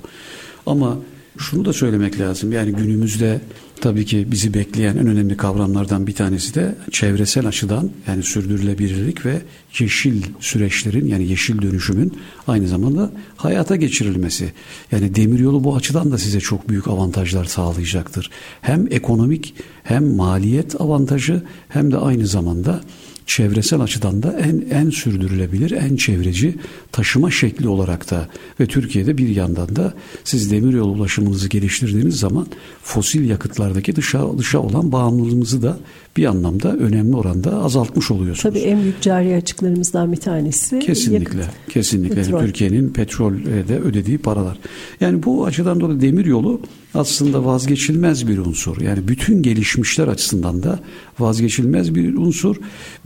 Ama 0.66 0.98
şunu 1.38 1.64
da 1.64 1.72
söylemek 1.72 2.20
lazım. 2.20 2.52
Yani 2.52 2.72
günümüzde 2.72 3.40
tabii 3.80 4.04
ki 4.04 4.26
bizi 4.30 4.54
bekleyen 4.54 4.96
en 4.96 5.06
önemli 5.06 5.36
kavramlardan 5.36 6.06
bir 6.06 6.14
tanesi 6.14 6.54
de 6.54 6.74
çevresel 6.90 7.46
açıdan 7.46 7.90
yani 8.06 8.22
sürdürülebilirlik 8.22 9.26
ve 9.26 9.42
yeşil 9.78 10.22
süreçlerin 10.40 11.06
yani 11.06 11.28
yeşil 11.28 11.62
dönüşümün 11.62 12.12
aynı 12.46 12.68
zamanda 12.68 13.10
hayata 13.36 13.76
geçirilmesi. 13.76 14.52
Yani 14.92 15.14
demiryolu 15.14 15.64
bu 15.64 15.76
açıdan 15.76 16.12
da 16.12 16.18
size 16.18 16.40
çok 16.40 16.68
büyük 16.68 16.88
avantajlar 16.88 17.44
sağlayacaktır. 17.44 18.30
Hem 18.60 18.86
ekonomik 18.90 19.54
hem 19.82 20.14
maliyet 20.16 20.80
avantajı 20.80 21.42
hem 21.68 21.92
de 21.92 21.96
aynı 21.96 22.26
zamanda 22.26 22.80
çevresel 23.26 23.80
açıdan 23.80 24.22
da 24.22 24.38
en 24.38 24.64
en 24.70 24.90
sürdürülebilir, 24.90 25.70
en 25.70 25.96
çevreci 25.96 26.54
taşıma 26.92 27.30
şekli 27.30 27.68
olarak 27.68 28.10
da 28.10 28.28
ve 28.60 28.66
Türkiye'de 28.66 29.18
bir 29.18 29.28
yandan 29.28 29.76
da 29.76 29.94
siz 30.24 30.50
demiryolu 30.50 30.92
ulaşımınızı 30.92 31.48
geliştirdiğiniz 31.48 32.16
zaman 32.16 32.46
fosil 32.82 33.28
yakıtlardaki 33.28 33.96
dışa 33.96 34.38
dışa 34.38 34.58
olan 34.58 34.92
bağımlılığımızı 34.92 35.62
da 35.62 35.78
bir 36.16 36.24
anlamda 36.24 36.76
önemli 36.76 37.16
oranda 37.16 37.62
azaltmış 37.62 38.10
oluyorsunuz. 38.10 38.54
Tabii 38.54 38.64
en 38.64 38.82
büyük 38.82 39.02
cari 39.02 39.36
açıklarımızdan 39.36 40.12
bir 40.12 40.16
tanesi. 40.16 40.78
Kesinlikle. 40.78 41.38
Yakıt. 41.38 41.54
Kesinlikle. 41.68 42.14
Petrol. 42.14 42.40
Türkiye'nin 42.40 42.92
petrolde 42.92 43.78
ödediği 43.78 44.18
paralar. 44.18 44.58
Yani 45.00 45.22
bu 45.22 45.46
açıdan 45.46 45.80
dolayı 45.80 46.00
demir 46.00 46.26
yolu 46.26 46.60
aslında 46.94 47.44
vazgeçilmez 47.44 48.28
bir 48.28 48.38
unsur. 48.38 48.80
Yani 48.80 49.08
bütün 49.08 49.42
gelişmişler 49.42 50.08
açısından 50.08 50.62
da 50.62 50.80
vazgeçilmez 51.18 51.94
bir 51.94 52.14
unsur. 52.14 52.56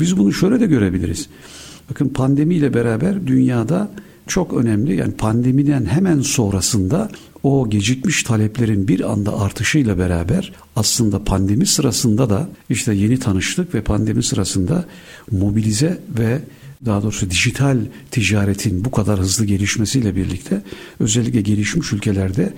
Biz 0.00 0.18
bunu 0.18 0.33
şöyle 0.33 0.61
de 0.61 0.66
görebiliriz. 0.66 1.28
Bakın 1.90 2.09
pandemiyle 2.09 2.75
beraber 2.75 3.26
dünyada 3.26 3.90
çok 4.26 4.54
önemli 4.54 4.97
yani 4.97 5.12
pandemiden 5.12 5.85
hemen 5.85 6.21
sonrasında 6.21 7.11
o 7.42 7.71
gecikmiş 7.71 8.23
taleplerin 8.23 8.88
bir 8.88 9.12
anda 9.12 9.40
artışıyla 9.40 9.99
beraber 9.99 10.52
aslında 10.76 11.25
pandemi 11.25 11.66
sırasında 11.66 12.30
da 12.30 12.49
işte 12.71 12.95
yeni 12.95 13.18
tanıştık 13.18 13.75
ve 13.75 13.80
pandemi 13.80 14.23
sırasında 14.23 14.85
mobilize 15.30 16.00
ve 16.18 16.40
daha 16.87 17.02
doğrusu 17.02 17.30
dijital 17.30 17.78
ticaretin 18.11 18.85
bu 18.85 18.90
kadar 18.90 19.18
hızlı 19.18 19.44
gelişmesiyle 19.44 20.16
birlikte 20.16 20.62
özellikle 21.00 21.40
gelişmiş 21.40 21.92
ülkelerde 21.92 22.52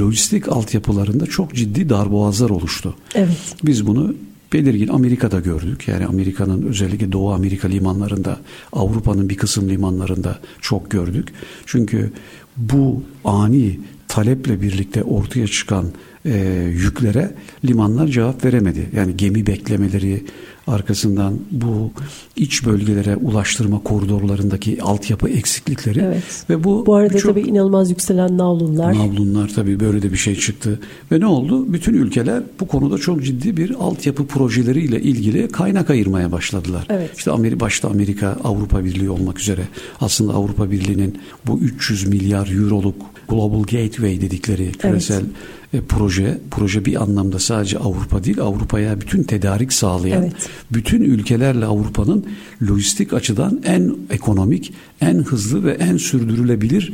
lojistik 0.00 0.48
altyapılarında 0.48 1.26
çok 1.26 1.54
ciddi 1.54 1.88
darboğazlar 1.88 2.50
oluştu. 2.50 2.96
Evet. 3.14 3.36
Biz 3.64 3.86
bunu 3.86 4.14
belirgin 4.52 4.88
Amerika'da 4.88 5.40
gördük. 5.40 5.88
Yani 5.88 6.06
Amerika'nın 6.06 6.62
özellikle 6.62 7.12
Doğu 7.12 7.32
Amerika 7.32 7.68
limanlarında, 7.68 8.40
Avrupa'nın 8.72 9.28
bir 9.28 9.36
kısım 9.36 9.68
limanlarında 9.68 10.38
çok 10.60 10.90
gördük. 10.90 11.28
Çünkü 11.66 12.12
bu 12.56 13.02
ani 13.24 13.80
taleple 14.08 14.62
birlikte 14.62 15.02
ortaya 15.02 15.46
çıkan 15.46 15.86
e, 16.24 16.64
yüklere 16.72 17.34
limanlar 17.64 18.06
cevap 18.06 18.44
veremedi. 18.44 18.90
Yani 18.96 19.16
gemi 19.16 19.46
beklemeleri, 19.46 20.24
arkasından 20.66 21.38
bu 21.50 21.90
iç 22.36 22.66
bölgelere 22.66 23.16
ulaştırma 23.16 23.82
koridorlarındaki 23.82 24.82
altyapı 24.82 25.28
eksiklikleri 25.28 26.00
evet. 26.00 26.44
ve 26.50 26.64
bu 26.64 26.86
bu 26.86 26.94
arada 26.94 27.18
tabii 27.18 27.40
inanılmaz 27.40 27.90
yükselen 27.90 28.38
navlunlar. 28.38 28.94
Navlunlar 28.94 29.50
tabii 29.54 29.80
böyle 29.80 30.02
de 30.02 30.12
bir 30.12 30.16
şey 30.16 30.36
çıktı. 30.36 30.80
Ve 31.12 31.20
ne 31.20 31.26
oldu? 31.26 31.72
Bütün 31.72 31.94
ülkeler 31.94 32.42
bu 32.60 32.68
konuda 32.68 32.98
çok 32.98 33.24
ciddi 33.24 33.56
bir 33.56 33.74
altyapı 33.74 34.26
projeleriyle 34.26 35.02
ilgili 35.02 35.48
kaynak 35.48 35.90
ayırmaya 35.90 36.32
başladılar. 36.32 36.86
Evet. 36.90 37.10
İşte 37.16 37.30
Amerika 37.30 37.60
başta 37.60 37.88
Amerika, 37.88 38.36
Avrupa 38.44 38.84
Birliği 38.84 39.10
olmak 39.10 39.40
üzere 39.40 39.62
aslında 40.00 40.32
Avrupa 40.32 40.70
Birliği'nin 40.70 41.18
bu 41.46 41.58
300 41.58 42.06
milyar 42.06 42.48
euroluk 42.48 42.96
Global 43.28 43.62
Gateway 43.62 44.20
dedikleri 44.20 44.72
küresel 44.72 45.20
evet 45.20 45.26
e, 45.72 45.80
proje, 45.80 46.38
proje 46.50 46.84
bir 46.84 47.02
anlamda 47.02 47.38
sadece 47.38 47.78
Avrupa 47.78 48.24
değil, 48.24 48.40
Avrupa'ya 48.40 49.00
bütün 49.00 49.22
tedarik 49.22 49.72
sağlayan, 49.72 50.22
evet. 50.22 50.50
bütün 50.72 51.02
ülkelerle 51.02 51.66
Avrupa'nın 51.66 52.26
lojistik 52.68 53.12
açıdan 53.12 53.62
en 53.64 53.96
ekonomik, 54.10 54.72
en 55.00 55.18
hızlı 55.18 55.64
ve 55.64 55.72
en 55.72 55.96
sürdürülebilir 55.96 56.92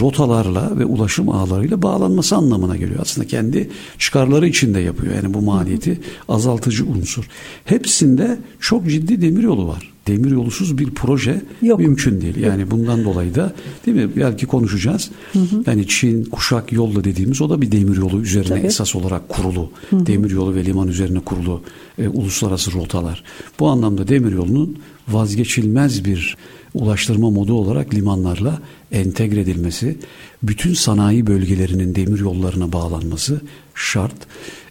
rotalarla 0.00 0.78
ve 0.78 0.84
ulaşım 0.84 1.28
ağlarıyla 1.28 1.82
bağlanması 1.82 2.36
anlamına 2.36 2.76
geliyor. 2.76 3.00
Aslında 3.02 3.26
kendi 3.26 3.70
çıkarları 3.98 4.48
için 4.48 4.74
de 4.74 4.80
yapıyor. 4.80 5.14
Yani 5.14 5.34
bu 5.34 5.42
maliyeti 5.42 6.00
azaltıcı 6.28 6.86
unsur. 6.86 7.24
Hepsinde 7.64 8.38
çok 8.60 8.86
ciddi 8.86 9.22
demiryolu 9.22 9.68
var. 9.68 9.92
Demiryolsuz 10.10 10.78
bir 10.78 10.90
proje 10.90 11.42
Yok. 11.62 11.80
mümkün 11.80 12.20
değil. 12.20 12.36
Yani 12.36 12.60
Yok. 12.60 12.70
bundan 12.70 13.04
dolayı 13.04 13.34
da 13.34 13.52
değil 13.86 13.96
mi? 13.96 14.10
Belki 14.16 14.46
konuşacağız. 14.46 15.10
Hı 15.32 15.38
hı. 15.38 15.62
Yani 15.66 15.88
Çin 15.88 16.24
kuşak 16.24 16.72
yolla 16.72 17.04
dediğimiz 17.04 17.40
o 17.40 17.50
da 17.50 17.62
bir 17.62 17.72
demiryolu 17.72 18.20
üzerine 18.22 18.48
Tabii. 18.48 18.66
esas 18.66 18.96
olarak 18.96 19.28
kurulu. 19.28 19.70
Hı 19.90 19.96
hı. 19.96 20.06
Demiryolu 20.06 20.54
ve 20.54 20.64
liman 20.64 20.88
üzerine 20.88 21.20
kurulu 21.20 21.62
e, 21.98 22.08
uluslararası 22.08 22.72
rotalar. 22.72 23.24
Bu 23.60 23.68
anlamda 23.68 24.08
demiryolunun 24.08 24.78
vazgeçilmez 25.08 26.04
bir 26.04 26.36
ulaştırma 26.74 27.30
modu 27.30 27.54
olarak 27.54 27.94
limanlarla 27.94 28.58
entegre 28.92 29.40
edilmesi, 29.40 29.98
bütün 30.42 30.74
sanayi 30.74 31.26
bölgelerinin 31.26 31.94
demir 31.94 32.18
yollarına 32.18 32.72
bağlanması 32.72 33.40
şart. 33.74 34.16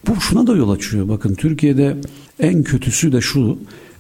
Bu 0.08 0.22
şuna 0.22 0.48
da 0.48 0.56
yol 0.56 0.70
açıyor. 0.70 1.08
Bakın 1.08 1.36
Türkiye'de 1.36 1.98
en 2.40 2.64
kötüsü 2.64 3.12
de 3.12 3.22
şu. 3.22 3.58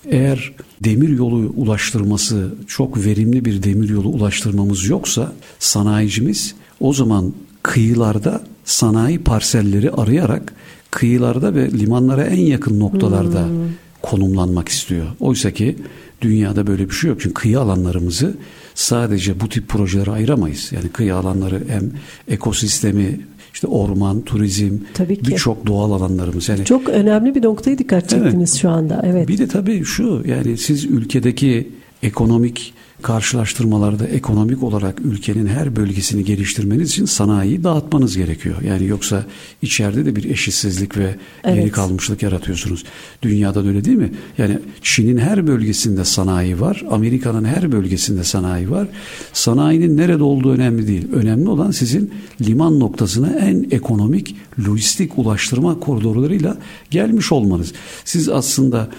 Eğer 0.10 0.54
demir 0.84 1.10
yolu 1.10 1.54
ulaştırması 1.56 2.54
çok 2.68 3.06
verimli 3.06 3.46
bir 3.46 3.64
demir 3.64 3.90
yolu 3.90 4.10
ulaştırmamız 4.10 4.88
yoksa 4.88 5.34
sanayicimiz 5.60 6.56
o 6.80 6.94
zaman 6.94 7.34
kıyılarda 7.64 8.42
sanayi 8.66 9.20
parselleri 9.20 9.92
arayarak 9.92 10.54
kıyılarda 10.92 11.56
ve 11.56 11.72
limanlara 11.72 12.24
en 12.24 12.46
yakın 12.46 12.80
noktalarda 12.80 13.48
hmm. 13.48 13.54
konumlanmak 14.02 14.70
istiyor. 14.70 15.06
Oysa 15.20 15.52
ki 15.52 15.76
dünyada 16.22 16.68
böyle 16.68 16.90
bir 16.90 16.94
şey 16.94 17.10
yok. 17.10 17.22
Çünkü 17.22 17.34
kıyı 17.34 17.60
alanlarımızı 17.60 18.38
sadece 18.76 19.40
bu 19.40 19.50
tip 19.50 19.68
projelere 19.68 20.12
ayıramayız. 20.12 20.72
Yani 20.72 20.90
kıyı 20.90 21.16
alanları 21.16 21.64
hem 21.68 21.92
ekosistemi 22.28 23.20
işte 23.54 23.68
orman, 23.68 24.22
turizm, 24.22 24.78
birçok 25.00 25.68
doğal 25.68 25.92
alanlarımız. 25.92 26.50
Yani 26.50 26.66
çok 26.66 26.90
önemli 26.90 27.36
bir 27.36 27.44
noktaya 27.44 27.78
dikkat 27.78 28.10
çektiniz 28.10 28.50
evet. 28.52 28.62
şu 28.62 28.70
anda. 28.70 29.02
Evet. 29.06 29.28
Bir 29.28 29.38
de 29.38 29.48
tabii 29.48 29.84
şu 29.86 30.24
yani 30.26 30.58
siz 30.58 30.86
ülkedeki 30.86 31.70
ekonomik 32.04 32.74
karşılaştırmalarda 33.02 34.08
ekonomik 34.08 34.64
olarak 34.64 35.00
ülkenin 35.06 35.48
her 35.48 35.76
bölgesini 35.76 36.24
geliştirmeniz 36.24 36.90
için 36.90 37.06
sanayiyi 37.06 37.64
dağıtmanız 37.64 38.18
gerekiyor. 38.18 38.56
Yani 38.62 38.86
yoksa 38.86 39.26
içeride 39.62 40.06
de 40.06 40.16
bir 40.16 40.24
eşitsizlik 40.24 40.98
ve 40.98 41.16
evet. 41.44 41.56
geri 41.56 41.72
kalmışlık 41.72 42.24
yaratıyorsunuz. 42.24 42.84
Dünyada 43.22 43.64
da 43.64 43.68
öyle 43.68 43.86
değil 43.86 43.98
mi? 43.98 44.12
Yani 44.38 44.60
Çin'in 44.82 45.18
her 45.18 45.48
bölgesinde 45.48 46.06
sanayi 46.06 46.62
var. 46.62 46.84
Amerika'nın 46.90 47.46
her 47.46 47.72
bölgesinde 47.72 48.24
sanayi 48.24 48.72
var. 48.72 48.88
Sanayinin 49.34 49.98
nerede 49.98 50.24
olduğu 50.24 50.52
önemli 50.52 50.88
değil. 50.88 51.08
Önemli 51.14 51.50
olan 51.50 51.72
sizin 51.72 52.14
liman 52.42 52.80
noktasına 52.80 53.30
en 53.40 53.68
ekonomik 53.72 54.36
lojistik 54.68 55.18
ulaştırma 55.20 55.80
koridorlarıyla 55.80 56.58
gelmiş 56.92 57.32
olmanız. 57.32 57.74
Siz 58.06 58.30
aslında 58.30 58.90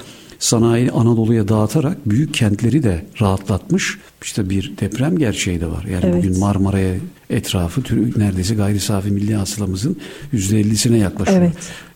sanayi 0.40 0.90
Anadolu'ya 0.90 1.48
dağıtarak 1.48 2.10
büyük 2.10 2.34
kentleri 2.34 2.82
de 2.82 3.04
rahatlatmış. 3.20 3.98
İşte 4.22 4.50
bir 4.50 4.72
deprem 4.80 5.18
gerçeği 5.18 5.60
de 5.60 5.66
var. 5.66 5.84
Yani 5.84 6.04
evet. 6.04 6.24
bugün 6.24 6.38
Marmara'ya 6.38 6.94
etrafı 7.30 7.82
neredeyse 8.16 8.54
gayri 8.54 8.80
safi 8.80 9.10
milli 9.10 9.34
hasılamızın 9.34 9.96
%50'sine 10.34 10.96
yaklaşıyor. 10.96 11.42
Evet. 11.42 11.54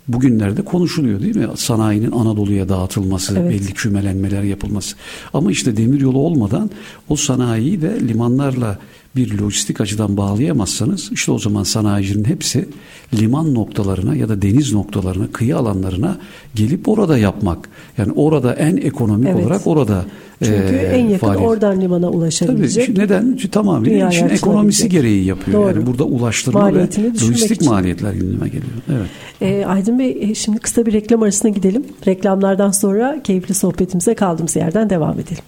Bugünlerde 0.09 0.63
konuşuluyor 0.63 1.21
değil 1.21 1.37
mi? 1.37 1.49
Sanayinin 1.57 2.13
Anadolu'ya 2.13 2.69
dağıtılması, 2.69 3.39
evet. 3.39 3.53
belli 3.53 3.73
kümelenmeler 3.73 4.43
yapılması. 4.43 4.97
Ama 5.35 5.51
işte 5.51 5.77
demiryolu 5.77 6.19
olmadan 6.19 6.71
o 7.09 7.17
sanayiyi 7.17 7.83
de 7.83 8.01
limanlarla 8.09 8.79
bir 9.17 9.39
lojistik 9.39 9.81
açıdan 9.81 10.17
bağlayamazsanız 10.17 11.13
işte 11.13 11.33
o 11.33 11.39
zaman 11.39 11.63
sanayicinin 11.63 12.25
hepsi 12.25 12.69
liman 13.15 13.55
noktalarına 13.55 14.15
ya 14.15 14.29
da 14.29 14.43
deniz 14.43 14.73
noktalarına, 14.73 15.27
kıyı 15.33 15.57
alanlarına 15.57 16.19
gelip 16.55 16.89
orada 16.89 17.19
yapmak. 17.19 17.69
Yani 17.99 18.13
orada 18.13 18.55
en 18.55 18.77
ekonomik 18.77 19.29
evet. 19.29 19.45
olarak 19.45 19.67
orada 19.67 20.05
çünkü 20.39 20.75
e, 20.75 20.77
en 20.77 21.05
yakın 21.05 21.27
faaliyet. 21.27 21.49
oradan 21.49 21.81
limana 21.81 22.11
ulaşabilecek. 22.11 22.87
Tabii 22.87 22.99
neden? 22.99 23.23
Çünkü 23.23 23.51
tamamen 23.51 24.11
işin 24.11 24.29
ekonomisi 24.29 24.89
gereği 24.89 25.25
yapıyor. 25.25 25.63
Doğru. 25.63 25.77
Yani 25.77 25.87
burada 25.87 26.05
ulaştırma 26.05 26.75
ve 26.75 26.89
lojistik 27.09 27.61
için. 27.61 27.73
maliyetler 27.73 28.13
gündeme 28.13 28.49
geliyor. 28.49 28.73
Evet. 28.89 29.11
E, 29.41 29.67
Aydın 29.67 29.99
Bey 29.99 30.19
e, 30.21 30.35
şimdi 30.35 30.59
kısa 30.59 30.87
bir 30.87 30.93
reklam 30.93 31.23
arasına 31.23 31.51
gidelim. 31.51 31.85
Reklamlardan 32.07 32.71
sonra 32.71 33.21
keyifli 33.25 33.55
sohbetimize 33.55 34.15
kaldığımız 34.15 34.57
yerden 34.57 34.91
devam 34.91 35.21
edelim. 35.21 35.45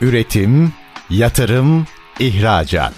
Üretim, 0.00 0.72
yatırım, 1.10 1.86
ihracat. 2.20 2.94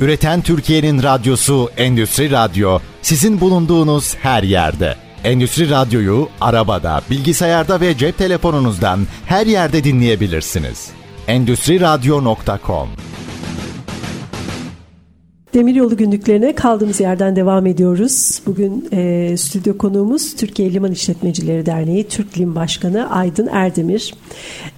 Üreten 0.00 0.42
Türkiye'nin 0.42 1.02
radyosu 1.02 1.70
Endüstri 1.76 2.30
Radyo 2.30 2.78
sizin 3.02 3.40
bulunduğunuz 3.40 4.16
her 4.16 4.42
yerde. 4.42 4.96
Endüstri 5.24 5.70
Radyo'yu 5.70 6.28
arabada, 6.40 7.02
bilgisayarda 7.10 7.80
ve 7.80 7.98
cep 7.98 8.18
telefonunuzdan 8.18 9.06
her 9.26 9.46
yerde 9.46 9.84
dinleyebilirsiniz. 9.84 10.90
Endüstri 11.28 11.80
Radyo.com 11.80 12.88
Demiryolu 15.54 15.96
günlüklerine 15.96 16.54
kaldığımız 16.54 17.00
yerden 17.00 17.36
devam 17.36 17.66
ediyoruz. 17.66 18.42
Bugün 18.46 18.88
e, 18.92 19.36
stüdyo 19.36 19.78
konuğumuz 19.78 20.36
Türkiye 20.36 20.72
Liman 20.72 20.92
İşletmecileri 20.92 21.66
Derneği 21.66 22.08
Türk 22.08 22.38
Lim 22.38 22.54
Başkanı 22.54 23.10
Aydın 23.10 23.46
Erdemir. 23.46 24.14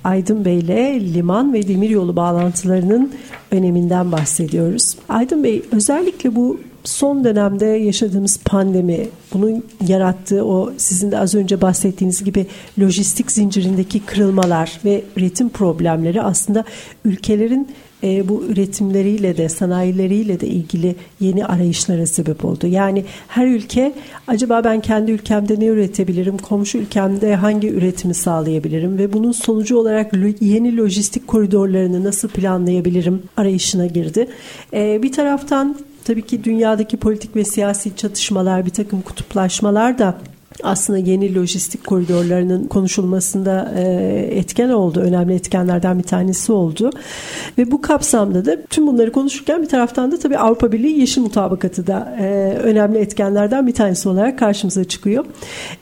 Aydın 0.04 0.44
Bey 0.44 0.58
ile 0.58 1.14
liman 1.14 1.52
ve 1.52 1.68
demiryolu 1.68 2.16
bağlantılarının 2.16 3.12
öneminden 3.50 4.12
bahsediyoruz. 4.12 4.96
Aydın 5.08 5.44
Bey 5.44 5.62
özellikle 5.72 6.34
bu 6.36 6.60
son 6.84 7.24
dönemde 7.24 7.66
yaşadığımız 7.66 8.40
pandemi, 8.44 9.08
bunun 9.34 9.64
yarattığı 9.86 10.44
o 10.44 10.72
sizin 10.76 11.10
de 11.10 11.18
az 11.18 11.34
önce 11.34 11.60
bahsettiğiniz 11.60 12.24
gibi 12.24 12.46
lojistik 12.80 13.32
zincirindeki 13.32 14.00
kırılmalar 14.00 14.80
ve 14.84 15.04
üretim 15.16 15.48
problemleri 15.48 16.22
aslında 16.22 16.64
ülkelerin 17.04 17.68
e, 18.02 18.28
bu 18.28 18.44
üretimleriyle 18.44 19.36
de 19.36 19.48
sanayileriyle 19.48 20.40
de 20.40 20.46
ilgili 20.46 20.96
yeni 21.20 21.46
arayışlara 21.46 22.06
sebep 22.06 22.44
oldu. 22.44 22.66
Yani 22.66 23.04
her 23.28 23.46
ülke 23.46 23.92
acaba 24.26 24.64
ben 24.64 24.80
kendi 24.80 25.10
ülkemde 25.10 25.60
ne 25.60 25.66
üretebilirim, 25.66 26.38
komşu 26.38 26.78
ülkemde 26.78 27.34
hangi 27.34 27.68
üretimi 27.68 28.14
sağlayabilirim 28.14 28.98
ve 28.98 29.12
bunun 29.12 29.32
sonucu 29.32 29.76
olarak 29.76 30.12
yeni 30.40 30.76
lojistik 30.76 31.26
koridorlarını 31.26 32.04
nasıl 32.04 32.28
planlayabilirim 32.28 33.22
arayışına 33.36 33.86
girdi. 33.86 34.28
E, 34.72 35.02
bir 35.02 35.12
taraftan 35.12 35.76
tabii 36.04 36.22
ki 36.22 36.44
dünyadaki 36.44 36.96
politik 36.96 37.36
ve 37.36 37.44
siyasi 37.44 37.96
çatışmalar, 37.96 38.66
bir 38.66 38.70
takım 38.70 39.02
kutuplaşmalar 39.02 39.98
da 39.98 40.18
aslında 40.62 40.98
yeni 40.98 41.34
lojistik 41.34 41.86
koridorlarının 41.86 42.64
konuşulmasında 42.64 43.72
e, 43.76 43.82
etken 44.30 44.68
oldu. 44.68 45.00
Önemli 45.00 45.34
etkenlerden 45.34 45.98
bir 45.98 46.04
tanesi 46.04 46.52
oldu. 46.52 46.90
Ve 47.58 47.70
bu 47.70 47.82
kapsamda 47.82 48.44
da 48.44 48.56
tüm 48.70 48.86
bunları 48.86 49.12
konuşurken 49.12 49.62
bir 49.62 49.68
taraftan 49.68 50.12
da 50.12 50.18
tabii 50.18 50.38
Avrupa 50.38 50.72
Birliği 50.72 51.00
Yeşil 51.00 51.22
Mutabakatı 51.22 51.86
da 51.86 52.16
e, 52.20 52.24
önemli 52.62 52.98
etkenlerden 52.98 53.66
bir 53.66 53.74
tanesi 53.74 54.08
olarak 54.08 54.38
karşımıza 54.38 54.84
çıkıyor. 54.84 55.24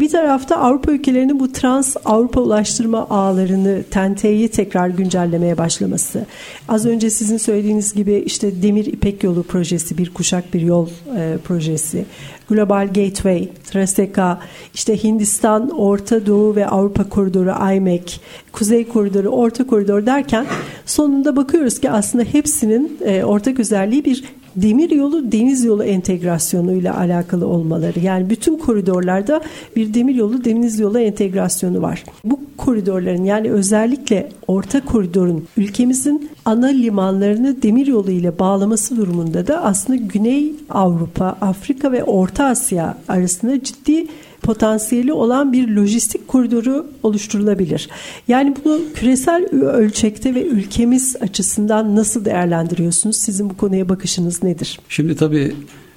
Bir 0.01 0.09
tarafta 0.09 0.57
Avrupa 0.57 0.93
ülkelerinin 0.93 1.41
bu 1.41 1.53
trans 1.53 1.97
Avrupa 2.05 2.41
ulaştırma 2.41 3.07
ağlarını 3.11 3.83
TENTE'yi 3.91 4.49
tekrar 4.49 4.89
güncellemeye 4.89 5.59
başlaması. 5.59 6.27
Az 6.69 6.87
önce 6.87 7.11
sizin 7.11 7.37
söylediğiniz 7.37 7.95
gibi 7.95 8.23
işte 8.27 8.63
Demir 8.63 8.87
İpek 8.87 9.25
Yolu 9.25 9.43
projesi, 9.43 9.99
bir 9.99 10.15
kuşak 10.15 10.55
bir 10.55 10.61
yol 10.61 10.89
e, 11.17 11.39
projesi. 11.45 12.05
Global 12.51 12.87
Gateway, 12.87 13.49
Traseka, 13.71 14.41
işte 14.75 15.05
Hindistan, 15.05 15.71
Orta 15.71 16.27
Doğu 16.27 16.57
ve 16.57 16.67
Avrupa 16.67 17.09
koridoru 17.09 17.75
IMEC, 17.75 18.17
Kuzey 18.53 18.89
koridoru, 18.89 19.29
Orta 19.29 19.67
koridor 19.67 20.07
derken 20.07 20.47
sonunda 20.87 21.37
bakıyoruz 21.37 21.81
ki 21.81 21.91
aslında 21.91 22.25
hepsinin 22.25 22.99
e, 23.05 23.25
ortak 23.25 23.61
özelliği 23.61 24.05
bir 24.05 24.25
demir 24.63 24.91
yolu 24.91 25.33
deniz 25.33 25.65
yolu 25.65 25.85
entegrasyonuyla 25.85 26.99
alakalı 26.99 27.47
olmaları. 27.47 28.01
Yani 28.01 28.31
bütün 28.31 28.59
koridorlarda 28.59 29.41
bir 29.77 29.95
demir 29.95 30.15
yolu 30.15 30.45
deniz 30.45 30.81
yolu 30.81 30.99
entegrasyonu 30.99 31.83
var. 31.83 32.05
Bu 32.25 32.41
koridorların 32.57 33.25
yani 33.25 33.51
özellikle 33.51 34.29
orta 34.49 34.85
koridorun 34.85 35.45
ülkemizin 35.57 36.31
ana 36.45 36.67
limanlarını 36.67 37.63
demir 37.63 37.87
yolu 37.87 38.11
ile 38.11 38.39
bağlaması 38.39 38.97
durumunda 38.97 39.47
da 39.47 39.65
aslında 39.65 39.97
Güney 39.97 40.53
Avrupa, 40.71 41.37
Afrika 41.41 41.93
ve 41.93 42.05
Orta 42.05 42.45
Asya 42.45 42.99
arasında 43.09 43.63
ciddi 43.63 44.07
potansiyeli 44.51 45.13
olan 45.13 45.53
bir 45.53 45.69
lojistik 45.69 46.29
koridoru 46.29 46.87
oluşturulabilir. 47.03 47.89
Yani 48.29 48.55
bunu 48.65 48.81
küresel 48.95 49.45
ölçekte 49.53 50.35
ve 50.35 50.47
ülkemiz 50.47 51.17
açısından 51.21 51.97
nasıl 51.97 52.25
değerlendiriyorsunuz? 52.25 53.17
Sizin 53.17 53.51
bu 53.51 53.57
konuya 53.57 53.89
bakışınız 53.89 54.43
nedir? 54.43 54.81
Şimdi 54.89 55.17
tabii 55.17 55.53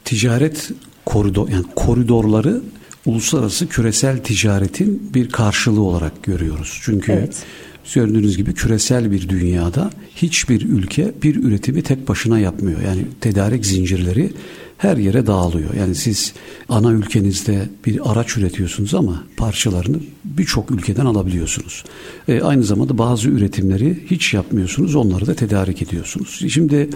ticaret 0.05 0.71
koridor 1.05 1.49
yani 1.49 1.65
koridorları 1.75 2.61
uluslararası 3.05 3.67
küresel 3.67 4.17
ticaretin 4.17 5.09
bir 5.13 5.29
karşılığı 5.29 5.81
olarak 5.81 6.23
görüyoruz. 6.23 6.79
Çünkü 6.83 7.11
evet. 7.11 7.43
Gördüğünüz 7.93 8.37
gibi 8.37 8.53
küresel 8.53 9.11
bir 9.11 9.29
dünyada 9.29 9.89
hiçbir 10.15 10.61
ülke 10.61 11.11
bir 11.23 11.35
üretimi 11.43 11.81
tek 11.81 12.07
başına 12.07 12.39
yapmıyor. 12.39 12.81
Yani 12.81 13.05
tedarik 13.21 13.65
zincirleri 13.65 14.33
her 14.83 14.97
yere 14.97 15.27
dağılıyor. 15.27 15.73
Yani 15.73 15.95
siz 15.95 16.33
ana 16.69 16.91
ülkenizde 16.91 17.69
bir 17.85 18.11
araç 18.11 18.37
üretiyorsunuz 18.37 18.93
ama 18.93 19.23
parçalarını 19.37 19.97
birçok 20.25 20.71
ülkeden 20.71 21.05
alabiliyorsunuz. 21.05 21.83
E, 22.27 22.41
aynı 22.41 22.63
zamanda 22.63 22.97
bazı 22.97 23.29
üretimleri 23.29 24.03
hiç 24.09 24.33
yapmıyorsunuz, 24.33 24.95
onları 24.95 25.27
da 25.27 25.33
tedarik 25.33 25.81
ediyorsunuz. 25.81 26.41
Şimdi 26.49 26.89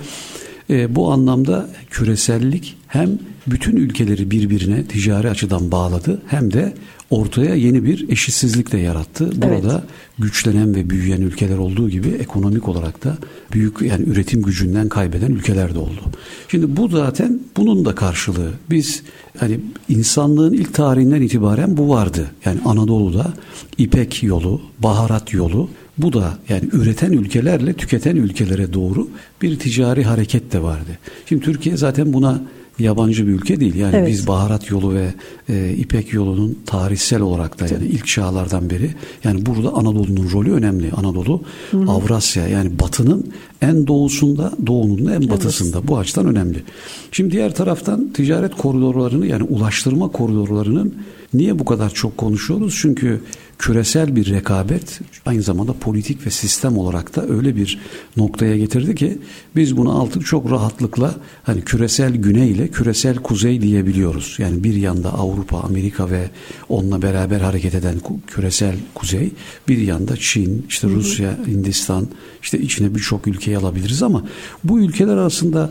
e, 0.70 0.96
bu 0.96 1.12
anlamda 1.12 1.70
küresellik 1.90 2.78
hem 2.88 3.20
bütün 3.48 3.76
ülkeleri 3.76 4.32
birbirine 4.32 4.86
ticari 4.86 5.30
açıdan 5.30 5.72
bağladı 5.72 6.22
hem 6.28 6.54
de 6.54 6.74
ortaya 7.10 7.56
yeni 7.56 7.84
bir 7.84 8.10
eşitsizlik 8.10 8.72
de 8.72 8.78
yarattı. 8.78 9.32
Burada 9.42 9.72
evet. 9.72 9.90
güçlenen 10.20 10.76
ve 10.76 10.90
büyüyen 10.90 11.22
ülkeler 11.22 11.58
olduğu 11.58 11.90
gibi 11.90 12.08
ekonomik 12.08 12.68
olarak 12.68 13.04
da 13.04 13.18
büyük 13.54 13.82
yani 13.82 14.10
üretim 14.10 14.42
gücünden 14.42 14.90
kaybeden 14.90 15.32
ülkeler 15.32 15.76
de 15.76 15.80
oldu. 15.80 16.02
Şimdi 16.48 16.78
bu 16.78 16.88
zaten 16.88 17.40
bunun 17.58 17.86
da 17.86 17.96
karşılığı. 17.96 18.52
Biz 18.70 19.04
hani 19.40 19.60
insanlığın 19.90 20.54
ilk 20.54 20.74
tarihinden 20.74 21.22
itibaren 21.22 21.78
bu 21.78 21.90
vardı. 21.90 22.32
Yani 22.46 22.60
Anadolu'da 22.66 23.34
İpek 23.78 24.24
yolu, 24.24 24.62
baharat 24.80 25.34
yolu 25.34 25.70
bu 25.98 26.14
da 26.14 26.38
yani 26.50 26.70
üreten 26.72 27.12
ülkelerle 27.12 27.74
tüketen 27.74 28.16
ülkelere 28.16 28.74
doğru 28.74 29.10
bir 29.42 29.60
ticari 29.60 30.04
hareket 30.04 30.54
de 30.54 30.64
vardı. 30.64 30.90
Şimdi 31.26 31.46
Türkiye 31.46 31.78
zaten 31.78 32.14
buna 32.14 32.42
yabancı 32.80 33.28
bir 33.28 33.32
ülke 33.32 33.60
değil. 33.60 33.76
Yani 33.76 33.96
evet. 33.96 34.08
biz 34.08 34.28
baharat 34.28 34.72
yolu 34.72 34.94
ve 34.94 35.14
e, 35.50 35.74
İpek 35.78 36.14
yolunun 36.14 36.58
tarihsel 36.66 37.22
olarak 37.22 37.60
da 37.60 37.68
yani 37.74 37.86
ilk 37.86 38.08
çağlardan 38.08 38.70
beri 38.70 38.96
yani 39.24 39.46
burada 39.46 39.74
Anadolu'nun 39.74 40.32
rolü 40.32 40.52
önemli. 40.52 40.92
Anadolu 40.92 41.42
Hı-hı. 41.72 41.92
Avrasya 41.92 42.48
yani 42.48 42.80
Batı'nın 42.80 43.34
en 43.62 43.88
doğusunda, 43.88 44.52
doğunun 44.68 45.06
da 45.06 45.16
en 45.16 45.30
batısında. 45.30 45.88
Bu 45.88 45.98
açıdan 45.98 46.26
önemli. 46.26 46.64
Şimdi 47.12 47.32
diğer 47.32 47.56
taraftan 47.56 48.14
ticaret 48.14 48.56
koridorlarını 48.56 49.28
yani 49.28 49.44
ulaştırma 49.44 50.08
koridorlarının 50.08 50.96
niye 51.34 51.60
bu 51.60 51.66
kadar 51.66 51.90
çok 51.90 52.18
konuşuyoruz? 52.18 52.78
Çünkü 52.82 53.22
küresel 53.60 54.16
bir 54.16 54.32
rekabet 54.32 55.00
aynı 55.26 55.42
zamanda 55.42 55.74
politik 55.74 56.26
ve 56.26 56.30
sistem 56.30 56.78
olarak 56.78 57.16
da 57.16 57.28
öyle 57.28 57.56
bir 57.56 57.80
noktaya 58.18 58.58
getirdi 58.58 58.96
ki 58.96 59.18
biz 59.56 59.78
bunu 59.78 60.04
artık 60.04 60.26
çok 60.26 60.52
rahatlıkla 60.52 61.16
hani 61.44 61.62
küresel 61.62 62.16
güney 62.16 62.52
ile 62.52 62.68
küresel 62.68 63.16
kuzey 63.16 63.62
diyebiliyoruz. 63.62 64.36
Yani 64.40 64.64
bir 64.64 64.74
yanda 64.74 65.14
Avrupa, 65.14 65.37
Amerika 65.64 66.12
ve 66.12 66.30
onunla 66.70 67.02
beraber 67.02 67.40
hareket 67.40 67.76
eden 67.76 67.96
küresel 68.28 68.76
kuzey, 68.94 69.32
bir 69.68 69.78
yanda 69.78 70.18
Çin, 70.18 70.66
işte 70.70 70.88
Rusya, 70.88 71.38
Hindistan, 71.48 72.08
işte 72.42 72.60
içine 72.60 72.96
birçok 72.96 73.28
ülkeyi 73.28 73.58
alabiliriz 73.58 74.04
ama 74.04 74.24
bu 74.64 74.80
ülkeler 74.80 75.18
arasında 75.18 75.70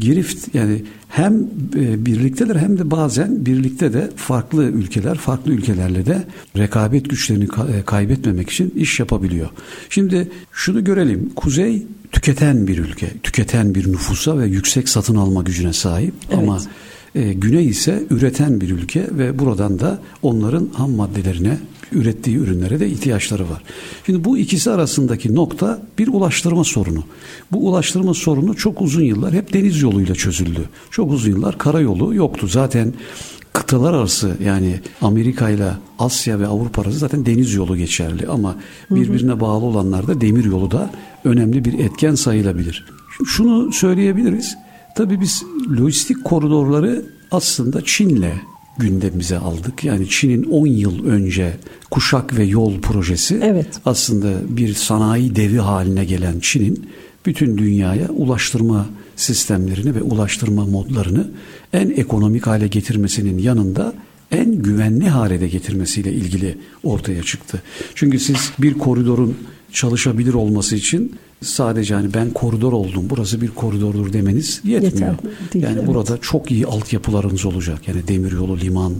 girift 0.00 0.54
yani 0.54 0.82
hem 1.08 1.34
e, 1.76 2.06
birlikteler 2.06 2.56
hem 2.56 2.78
de 2.78 2.90
bazen 2.90 3.46
birlikte 3.46 3.92
de 3.92 4.10
farklı 4.16 4.64
ülkeler 4.64 5.14
farklı 5.14 5.52
ülkelerle 5.52 6.06
de 6.06 6.24
rekabet 6.56 7.10
güçlerini 7.10 7.44
e, 7.44 7.82
kaybetmemek 7.82 8.50
için 8.50 8.72
iş 8.76 9.00
yapabiliyor. 9.00 9.48
Şimdi 9.90 10.28
şunu 10.52 10.84
görelim. 10.84 11.32
Kuzey 11.36 11.86
tüketen 12.12 12.66
bir 12.66 12.78
ülke, 12.78 13.08
tüketen 13.22 13.74
bir 13.74 13.92
nüfusa 13.92 14.38
ve 14.38 14.46
yüksek 14.46 14.88
satın 14.88 15.16
alma 15.16 15.42
gücüne 15.42 15.72
sahip 15.72 16.14
evet. 16.28 16.38
ama 16.38 16.60
e, 17.14 17.32
güney 17.32 17.66
ise 17.66 18.02
üreten 18.10 18.60
bir 18.60 18.70
ülke 18.70 19.06
ve 19.12 19.38
buradan 19.38 19.78
da 19.78 19.98
onların 20.22 20.68
ham 20.74 20.90
maddelerine 20.90 21.58
ürettiği 21.92 22.36
ürünlere 22.36 22.80
de 22.80 22.88
ihtiyaçları 22.88 23.42
var. 23.42 23.62
Şimdi 24.06 24.24
bu 24.24 24.38
ikisi 24.38 24.70
arasındaki 24.70 25.34
nokta 25.34 25.82
bir 25.98 26.08
ulaştırma 26.08 26.64
sorunu. 26.64 27.04
Bu 27.52 27.68
ulaştırma 27.68 28.14
sorunu 28.14 28.56
çok 28.56 28.82
uzun 28.82 29.02
yıllar 29.02 29.32
hep 29.32 29.52
deniz 29.52 29.82
yoluyla 29.82 30.14
çözüldü. 30.14 30.68
Çok 30.90 31.12
uzun 31.12 31.30
yıllar 31.30 31.58
karayolu 31.58 32.14
yoktu. 32.14 32.48
Zaten 32.48 32.94
kıtalar 33.52 33.94
arası 33.94 34.36
yani 34.44 34.80
Amerika 35.02 35.50
ile 35.50 35.70
Asya 35.98 36.40
ve 36.40 36.46
Avrupa 36.46 36.82
arası 36.82 36.98
zaten 36.98 37.26
deniz 37.26 37.54
yolu 37.54 37.76
geçerli 37.76 38.28
ama 38.28 38.56
birbirine 38.90 39.40
bağlı 39.40 39.64
olanlarda 39.64 40.20
demir 40.20 40.44
yolu 40.44 40.70
da 40.70 40.90
önemli 41.24 41.64
bir 41.64 41.78
etken 41.78 42.14
sayılabilir. 42.14 42.86
Şunu 43.26 43.72
söyleyebiliriz. 43.72 44.56
Tabii 44.94 45.20
biz 45.20 45.42
lojistik 45.80 46.24
koridorları 46.24 47.02
aslında 47.30 47.84
Çin'le 47.84 48.32
gündemimize 48.78 49.38
aldık. 49.38 49.84
Yani 49.84 50.08
Çin'in 50.08 50.42
10 50.42 50.66
yıl 50.66 51.06
önce 51.06 51.56
kuşak 51.90 52.38
ve 52.38 52.44
yol 52.44 52.80
projesi 52.80 53.40
evet. 53.42 53.80
aslında 53.84 54.56
bir 54.56 54.74
sanayi 54.74 55.36
devi 55.36 55.58
haline 55.58 56.04
gelen 56.04 56.40
Çin'in 56.40 56.88
bütün 57.26 57.58
dünyaya 57.58 58.08
ulaştırma 58.08 58.86
sistemlerini 59.16 59.94
ve 59.94 60.02
ulaştırma 60.02 60.66
modlarını 60.66 61.30
en 61.72 61.90
ekonomik 61.90 62.46
hale 62.46 62.68
getirmesinin 62.68 63.38
yanında 63.38 63.94
en 64.30 64.54
güvenli 64.54 65.08
hale 65.08 65.40
de 65.40 65.48
getirmesiyle 65.48 66.12
ilgili 66.12 66.58
ortaya 66.82 67.22
çıktı. 67.22 67.62
Çünkü 67.94 68.18
siz 68.18 68.52
bir 68.58 68.74
koridorun 68.74 69.36
çalışabilir 69.74 70.34
olması 70.34 70.76
için 70.76 71.16
sadece 71.42 71.94
hani 71.94 72.14
ben 72.14 72.30
koridor 72.30 72.72
oldum 72.72 73.06
burası 73.10 73.40
bir 73.40 73.48
koridordur 73.48 74.12
demeniz 74.12 74.60
yetmiyor. 74.64 74.92
Yeter, 74.92 75.14
değil, 75.52 75.64
yani 75.64 75.78
evet. 75.78 75.88
burada 75.88 76.18
çok 76.18 76.50
iyi 76.50 76.66
altyapılarınız 76.66 77.46
olacak. 77.46 77.88
Yani 77.88 78.08
demiryolu, 78.08 78.58
liman 78.60 78.92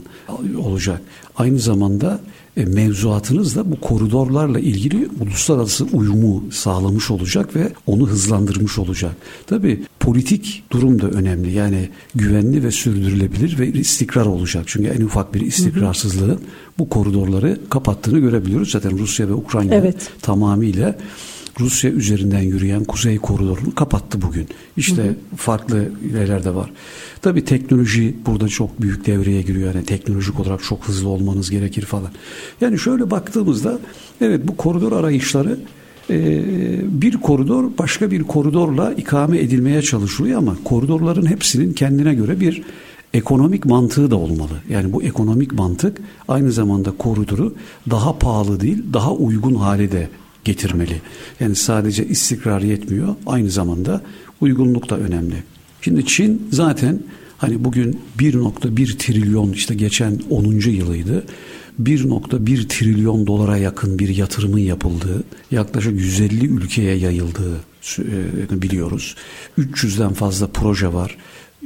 olacak. 0.58 1.00
Aynı 1.36 1.58
zamanda 1.58 2.20
mevzuatınız 2.56 3.56
da 3.56 3.70
bu 3.70 3.80
koridorlarla 3.80 4.60
ilgili 4.60 5.08
uluslararası 5.20 5.84
uyumu 5.92 6.44
sağlamış 6.52 7.10
olacak 7.10 7.56
ve 7.56 7.72
onu 7.86 8.08
hızlandırmış 8.08 8.78
olacak. 8.78 9.16
Tabi 9.46 9.82
politik 10.00 10.62
durum 10.70 11.02
da 11.02 11.08
önemli. 11.10 11.52
Yani 11.52 11.88
güvenli 12.14 12.64
ve 12.64 12.70
sürdürülebilir 12.70 13.58
ve 13.58 13.72
istikrar 13.72 14.26
olacak. 14.26 14.64
Çünkü 14.66 14.88
en 14.88 15.00
ufak 15.00 15.34
bir 15.34 15.40
istikrarsızlığın 15.40 16.40
bu 16.78 16.88
koridorları 16.88 17.58
kapattığını 17.70 18.18
görebiliyoruz. 18.18 18.70
Zaten 18.70 18.98
Rusya 18.98 19.28
ve 19.28 19.32
Ukrayna 19.32 19.74
evet. 19.74 20.10
tamamıyla 20.22 20.96
Rusya 21.60 21.90
üzerinden 21.90 22.40
yürüyen 22.40 22.84
kuzey 22.84 23.18
koridorunu 23.18 23.74
kapattı 23.74 24.22
bugün. 24.22 24.48
İşte 24.76 25.02
hı 25.02 25.08
hı. 25.08 25.36
farklı 25.36 25.88
yerler 26.14 26.44
de 26.44 26.54
var. 26.54 26.70
Tabi 27.22 27.44
teknoloji 27.44 28.14
burada 28.26 28.48
çok 28.48 28.82
büyük 28.82 29.06
devreye 29.06 29.42
giriyor. 29.42 29.74
Yani 29.74 29.84
teknolojik 29.86 30.40
olarak 30.40 30.62
çok 30.62 30.88
hızlı 30.88 31.08
olmanız 31.08 31.50
gerekir 31.50 31.82
falan. 31.82 32.10
Yani 32.60 32.78
şöyle 32.78 33.10
baktığımızda 33.10 33.78
evet 34.20 34.40
bu 34.48 34.56
koridor 34.56 34.92
arayışları 34.92 35.58
bir 37.00 37.16
koridor 37.16 37.70
başka 37.78 38.10
bir 38.10 38.22
koridorla 38.22 38.92
ikame 38.92 39.38
edilmeye 39.38 39.82
çalışılıyor 39.82 40.38
ama 40.38 40.56
koridorların 40.64 41.26
hepsinin 41.26 41.72
kendine 41.72 42.14
göre 42.14 42.40
bir 42.40 42.62
ekonomik 43.14 43.64
mantığı 43.64 44.10
da 44.10 44.16
olmalı. 44.16 44.52
Yani 44.68 44.92
bu 44.92 45.02
ekonomik 45.02 45.52
mantık 45.52 45.98
aynı 46.28 46.52
zamanda 46.52 46.90
koridoru 46.98 47.54
daha 47.90 48.18
pahalı 48.18 48.60
değil, 48.60 48.82
daha 48.92 49.12
uygun 49.12 49.54
hale 49.54 49.92
de 49.92 50.08
getirmeli. 50.44 51.00
Yani 51.40 51.54
sadece 51.54 52.06
istikrar 52.06 52.60
yetmiyor, 52.60 53.14
aynı 53.26 53.50
zamanda 53.50 54.02
uygunluk 54.40 54.90
da 54.90 54.98
önemli. 54.98 55.34
Şimdi 55.80 56.06
Çin 56.06 56.48
zaten 56.50 57.00
hani 57.38 57.64
bugün 57.64 58.00
1.1 58.18 58.98
trilyon 58.98 59.52
işte 59.52 59.74
geçen 59.74 60.20
10. 60.30 60.44
yılıydı. 60.70 61.24
1.1 61.82 62.68
trilyon 62.68 63.26
dolara 63.26 63.56
yakın 63.56 63.98
bir 63.98 64.08
yatırımın 64.08 64.58
yapıldığı, 64.58 65.24
yaklaşık 65.50 65.92
150 65.92 66.46
ülkeye 66.46 66.96
yayıldığı 66.96 67.56
e, 67.98 68.62
biliyoruz. 68.62 69.16
300'den 69.58 70.12
fazla 70.12 70.46
proje 70.46 70.92
var. 70.92 71.16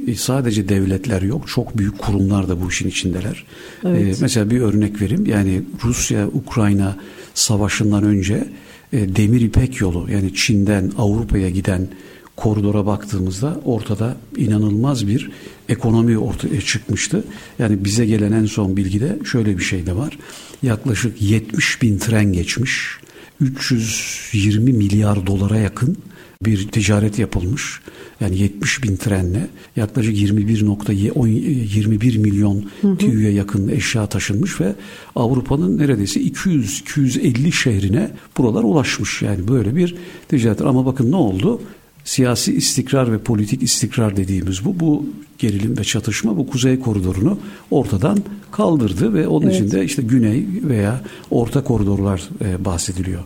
E, 0.07 0.15
sadece 0.15 0.69
devletler 0.69 1.21
yok, 1.21 1.47
çok 1.47 1.77
büyük 1.77 1.99
kurumlar 1.99 2.49
da 2.49 2.61
bu 2.61 2.69
işin 2.69 2.89
içindeler. 2.89 3.45
Evet. 3.85 4.17
Ee, 4.17 4.21
mesela 4.21 4.49
bir 4.49 4.61
örnek 4.61 5.01
vereyim. 5.01 5.25
Yani 5.25 5.61
Rusya-Ukrayna 5.83 6.97
savaşından 7.33 8.03
önce 8.03 8.47
e, 8.93 9.15
demir 9.15 9.41
ipek 9.41 9.81
yolu 9.81 10.11
yani 10.11 10.33
Çin'den 10.33 10.91
Avrupa'ya 10.97 11.49
giden 11.49 11.87
koridora 12.35 12.85
baktığımızda 12.85 13.61
ortada 13.65 14.17
inanılmaz 14.37 15.07
bir 15.07 15.31
ekonomi 15.69 16.17
ortaya 16.17 16.61
çıkmıştı. 16.61 17.23
Yani 17.59 17.85
bize 17.85 18.05
gelen 18.05 18.31
en 18.31 18.45
son 18.45 18.77
bilgide 18.77 19.19
şöyle 19.25 19.57
bir 19.57 19.63
şey 19.63 19.85
de 19.85 19.95
var. 19.95 20.17
Yaklaşık 20.63 21.21
70 21.21 21.81
bin 21.81 21.97
tren 21.97 22.33
geçmiş. 22.33 22.97
320 23.41 24.73
milyar 24.73 25.27
dolara 25.27 25.57
yakın 25.57 25.97
bir 26.45 26.67
ticaret 26.67 27.19
yapılmış. 27.19 27.81
Yani 28.21 28.37
70 28.37 28.83
bin 28.83 28.95
trenle 28.95 29.47
yaklaşık 29.75 30.17
21.21 30.17 32.17
milyon 32.17 32.69
TÜ'ye 32.99 33.31
yakın 33.31 33.67
eşya 33.67 34.05
taşınmış 34.05 34.61
ve 34.61 34.75
Avrupa'nın 35.15 35.77
neredeyse 35.77 36.21
200-250 36.21 37.51
şehrine 37.51 38.11
buralar 38.37 38.63
ulaşmış. 38.63 39.21
Yani 39.21 39.47
böyle 39.47 39.75
bir 39.75 39.95
ticaret. 40.27 40.61
Ama 40.61 40.85
bakın 40.85 41.11
ne 41.11 41.15
oldu? 41.15 41.61
Siyasi 42.03 42.55
istikrar 42.55 43.11
ve 43.11 43.17
politik 43.17 43.63
istikrar 43.63 44.17
dediğimiz 44.17 44.65
bu. 44.65 44.79
Bu 44.79 45.05
gerilim 45.37 45.77
ve 45.77 45.83
çatışma 45.83 46.37
bu 46.37 46.47
kuzey 46.47 46.79
koridorunu 46.79 47.39
ortadan 47.71 48.23
kaldırdı 48.51 49.13
ve 49.13 49.27
onun 49.27 49.45
evet. 49.45 49.55
içinde 49.55 49.85
işte 49.85 50.01
güney 50.01 50.45
veya 50.63 51.01
orta 51.31 51.63
koridorlar 51.63 52.21
e, 52.41 52.65
bahsediliyor. 52.65 53.23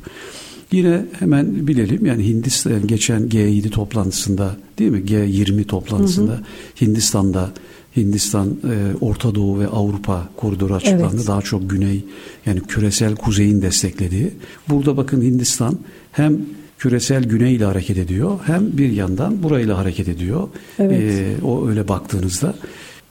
Yine 0.71 1.06
hemen 1.19 1.67
bilelim 1.67 2.06
yani 2.06 2.28
Hindistan 2.28 2.88
geçen 2.88 3.21
G7 3.21 3.69
toplantısında 3.69 4.56
değil 4.80 4.91
mi 4.91 4.99
G20 4.99 5.63
toplantısında 5.63 6.32
hı 6.32 6.38
hı. 6.38 6.41
Hindistan'da 6.82 7.52
Hindistan, 7.97 8.47
e, 8.47 8.97
Orta 9.02 9.36
Doğu 9.36 9.60
ve 9.60 9.67
Avrupa 9.67 10.30
koridoru 10.38 10.73
açıklandı. 10.73 11.15
Evet. 11.15 11.28
Daha 11.28 11.41
çok 11.41 11.69
güney 11.69 12.06
yani 12.45 12.62
küresel 12.62 13.15
kuzeyin 13.15 13.62
desteklediği. 13.62 14.32
Burada 14.69 14.97
bakın 14.97 15.21
Hindistan 15.21 15.78
hem 16.12 16.38
küresel 16.78 17.23
güney 17.23 17.56
ile 17.56 17.65
hareket 17.65 17.97
ediyor 17.97 18.39
hem 18.45 18.78
bir 18.78 18.91
yandan 18.91 19.43
burayla 19.43 19.78
hareket 19.78 20.08
ediyor. 20.08 20.47
Evet. 20.80 21.02
E, 21.02 21.45
o 21.45 21.67
öyle 21.67 21.88
baktığınızda. 21.88 22.54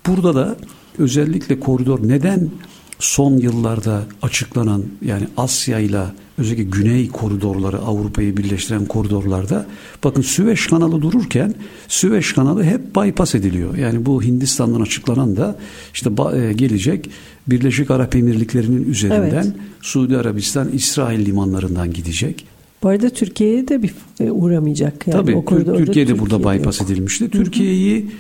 Burada 0.07 0.35
da 0.35 0.57
özellikle 0.99 1.61
koridor 1.61 2.09
neden 2.09 2.51
son 2.99 3.37
yıllarda 3.37 4.03
açıklanan 4.23 4.85
yani 5.05 5.27
Asya 5.37 5.79
ile 5.79 6.05
özellikle 6.43 6.65
güney 6.65 7.09
koridorları 7.09 7.79
Avrupa'yı 7.79 8.37
birleştiren 8.37 8.87
koridorlarda 8.87 9.67
bakın 10.05 10.23
Süveyş 10.23 10.67
kanalı 10.67 11.03
dururken 11.03 11.55
Süveyş 11.89 12.33
kanalı 12.33 12.65
hep 12.65 12.97
bypass 12.97 13.35
ediliyor. 13.35 13.77
Yani 13.77 14.07
bu 14.07 14.23
Hindistan'dan 14.23 14.81
açıklanan 14.81 15.37
da 15.37 15.59
işte 15.95 16.11
e, 16.35 16.53
gelecek 16.53 17.11
Birleşik 17.47 17.91
Arap 17.91 18.17
Emirlikleri'nin 18.17 18.91
üzerinden 18.91 19.45
evet. 19.45 19.55
Suudi 19.81 20.17
Arabistan, 20.17 20.69
İsrail 20.73 21.27
limanlarından 21.27 21.93
gidecek. 21.93 22.47
Bu 22.83 22.89
arada 22.89 23.11
Türkiye'ye 23.11 23.69
de 23.69 23.83
bir 23.83 23.95
e, 24.21 24.31
uğramayacak. 24.31 25.07
Yani 25.07 25.21
Tabii 25.21 25.37
o 25.37 25.45
Türkiye 25.77 26.09
de 26.09 26.19
burada 26.19 26.39
bypass 26.39 26.81
yok. 26.81 26.91
edilmişti. 26.91 27.31
Türkiye'yi 27.31 28.11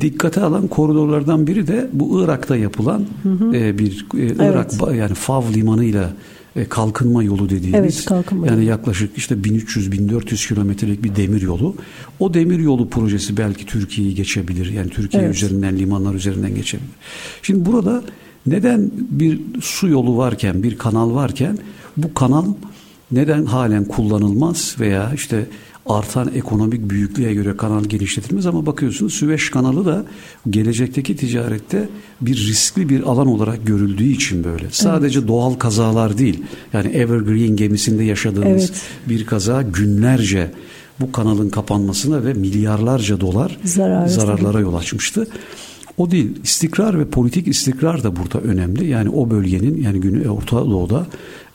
dikkate 0.00 0.40
alan 0.40 0.68
koridorlardan 0.68 1.46
biri 1.46 1.66
de 1.66 1.88
bu 1.92 2.24
Irak'ta 2.24 2.56
yapılan 2.56 3.06
hı 3.22 3.28
hı. 3.28 3.56
E, 3.56 3.78
bir 3.78 4.06
e, 4.18 4.26
Irak 4.26 4.72
evet. 4.72 4.98
yani 4.98 5.14
Fav 5.14 5.42
limanıyla 5.54 6.12
e, 6.56 6.64
kalkınma 6.64 7.22
yolu 7.22 7.48
dediğimiz 7.48 7.96
evet, 7.96 8.04
kalkınma 8.04 8.46
yani 8.46 8.64
yaklaşık 8.64 9.18
işte 9.18 9.34
1300-1400 9.34 10.48
kilometrelik 10.48 11.04
bir 11.04 11.16
demir 11.16 11.42
yolu. 11.42 11.76
O 12.18 12.34
demir 12.34 12.58
yolu 12.58 12.88
projesi 12.88 13.36
belki 13.36 13.66
Türkiye'yi 13.66 14.14
geçebilir. 14.14 14.72
Yani 14.72 14.90
Türkiye 14.90 15.22
evet. 15.22 15.34
üzerinden 15.34 15.78
limanlar 15.78 16.14
üzerinden 16.14 16.54
geçebilir. 16.54 16.90
Şimdi 17.42 17.66
burada 17.66 18.04
neden 18.46 18.90
bir 18.94 19.40
su 19.60 19.88
yolu 19.88 20.16
varken, 20.16 20.62
bir 20.62 20.78
kanal 20.78 21.14
varken 21.14 21.58
bu 21.96 22.14
kanal 22.14 22.44
neden 23.12 23.44
halen 23.44 23.84
kullanılmaz 23.84 24.76
veya 24.80 25.12
işte 25.14 25.46
artan 25.86 26.30
ekonomik 26.34 26.90
büyüklüğe 26.90 27.34
göre 27.34 27.56
kanal 27.56 27.84
genişletilmez 27.84 28.46
ama 28.46 28.66
bakıyorsunuz 28.66 29.14
Süveyş 29.14 29.50
kanalı 29.50 29.86
da 29.86 30.04
gelecekteki 30.50 31.16
ticarette 31.16 31.88
bir 32.20 32.36
riskli 32.36 32.88
bir 32.88 33.02
alan 33.02 33.26
olarak 33.26 33.66
görüldüğü 33.66 34.12
için 34.12 34.44
böyle. 34.44 34.70
Sadece 34.70 35.18
evet. 35.18 35.28
doğal 35.28 35.54
kazalar 35.54 36.18
değil. 36.18 36.42
Yani 36.72 36.88
Evergreen 36.88 37.56
gemisinde 37.56 38.04
yaşadığımız 38.04 38.70
evet. 38.70 38.82
bir 39.08 39.26
kaza 39.26 39.62
günlerce 39.62 40.50
bu 41.00 41.12
kanalın 41.12 41.50
kapanmasına 41.50 42.24
ve 42.24 42.32
milyarlarca 42.32 43.20
dolar 43.20 43.58
Zarar 43.64 44.06
zararlara 44.06 44.60
yol 44.60 44.74
açmıştı. 44.74 45.26
O 45.96 46.10
değil. 46.10 46.36
istikrar 46.44 46.98
ve 46.98 47.04
politik 47.04 47.48
istikrar 47.48 48.02
da 48.02 48.16
burada 48.16 48.40
önemli. 48.40 48.86
Yani 48.86 49.10
o 49.10 49.30
bölgenin 49.30 49.82
yani 49.82 50.00
Güney 50.00 50.28
Orta 50.28 50.56
Doğu'da 50.56 51.06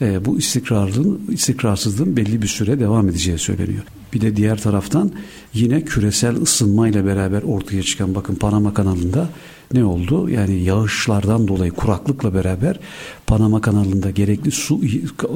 e, 0.02 0.26
bu 0.26 0.38
istikrarın 0.38 1.22
istikrarsızlığın 1.32 2.18
belli 2.18 2.42
bir 2.42 2.48
süre 2.48 2.80
devam 2.80 3.10
edeceği 3.10 3.38
söyleniyor. 3.38 3.84
Bir 4.14 4.22
de 4.22 4.36
diğer 4.36 4.62
taraftan 4.62 5.12
yine 5.54 5.82
küresel 5.82 6.42
ısınmayla 6.42 7.06
beraber 7.06 7.42
ortaya 7.42 7.84
çıkan 7.84 8.16
bakın 8.16 8.36
Panama 8.36 8.74
kanalında 8.74 9.30
ne 9.74 9.86
oldu? 9.86 10.30
Yani 10.30 10.64
yağışlardan 10.64 11.48
dolayı 11.48 11.72
kuraklıkla 11.72 12.34
beraber 12.34 12.80
Panama 13.28 13.62
kanalında 13.62 14.12
gerekli 14.12 14.52
su 14.52 14.82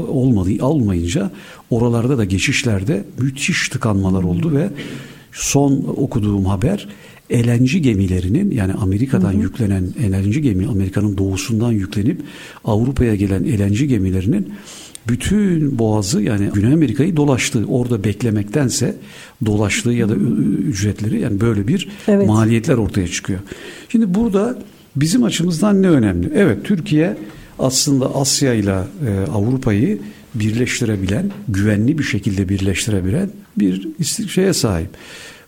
olmadı 0.07 0.65
olmayınca 0.65 1.31
oralarda 1.69 2.17
da 2.17 2.25
geçişlerde 2.25 3.05
müthiş 3.17 3.69
tıkanmalar 3.69 4.23
oldu 4.23 4.51
ve 4.51 4.69
son 5.31 5.71
okuduğum 5.97 6.45
haber 6.45 6.87
LNG 7.31 7.83
gemilerinin 7.83 8.51
yani 8.51 8.73
Amerika'dan 8.73 9.33
hı 9.33 9.37
hı. 9.37 9.41
yüklenen 9.41 9.83
LNG 9.83 10.43
gemi 10.43 10.67
Amerika'nın 10.67 11.17
doğusundan 11.17 11.71
yüklenip 11.71 12.21
Avrupa'ya 12.65 13.15
gelen 13.15 13.43
LNG 13.43 13.89
gemilerinin 13.89 14.53
bütün 15.07 15.79
boğazı 15.79 16.21
yani 16.21 16.49
Güney 16.53 16.73
Amerika'yı 16.73 17.17
dolaştığı 17.17 17.65
orada 17.65 18.03
beklemektense 18.03 18.95
dolaştığı 19.45 19.91
ya 19.91 20.09
da 20.09 20.15
ücretleri 20.15 21.19
yani 21.19 21.41
böyle 21.41 21.67
bir 21.67 21.89
evet. 22.07 22.27
maliyetler 22.27 22.77
ortaya 22.77 23.07
çıkıyor. 23.07 23.39
Şimdi 23.89 24.13
burada 24.13 24.59
bizim 24.95 25.23
açımızdan 25.23 25.81
ne 25.81 25.89
önemli? 25.89 26.31
Evet 26.35 26.57
Türkiye 26.63 27.17
aslında 27.59 28.15
Asya 28.15 28.53
ile 28.53 28.71
e, 29.07 29.31
Avrupa'yı 29.31 29.99
birleştirebilen, 30.35 31.31
güvenli 31.47 31.97
bir 31.97 32.03
şekilde 32.03 32.49
birleştirebilen 32.49 33.29
bir 33.57 33.87
şeye 34.27 34.53
sahip. 34.53 34.89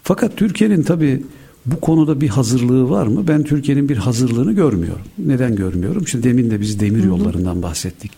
Fakat 0.03 0.37
Türkiye'nin 0.37 0.83
tabii 0.83 1.23
bu 1.65 1.79
konuda 1.79 2.21
bir 2.21 2.29
hazırlığı 2.29 2.89
var 2.89 3.07
mı? 3.07 3.27
Ben 3.27 3.43
Türkiye'nin 3.43 3.89
bir 3.89 3.97
hazırlığını 3.97 4.51
görmüyorum. 4.53 5.05
Neden 5.17 5.55
görmüyorum? 5.55 6.07
Şimdi 6.07 6.23
demin 6.23 6.51
de 6.51 6.61
biz 6.61 6.79
demir 6.79 7.03
yollarından 7.03 7.63
bahsettik. 7.63 8.11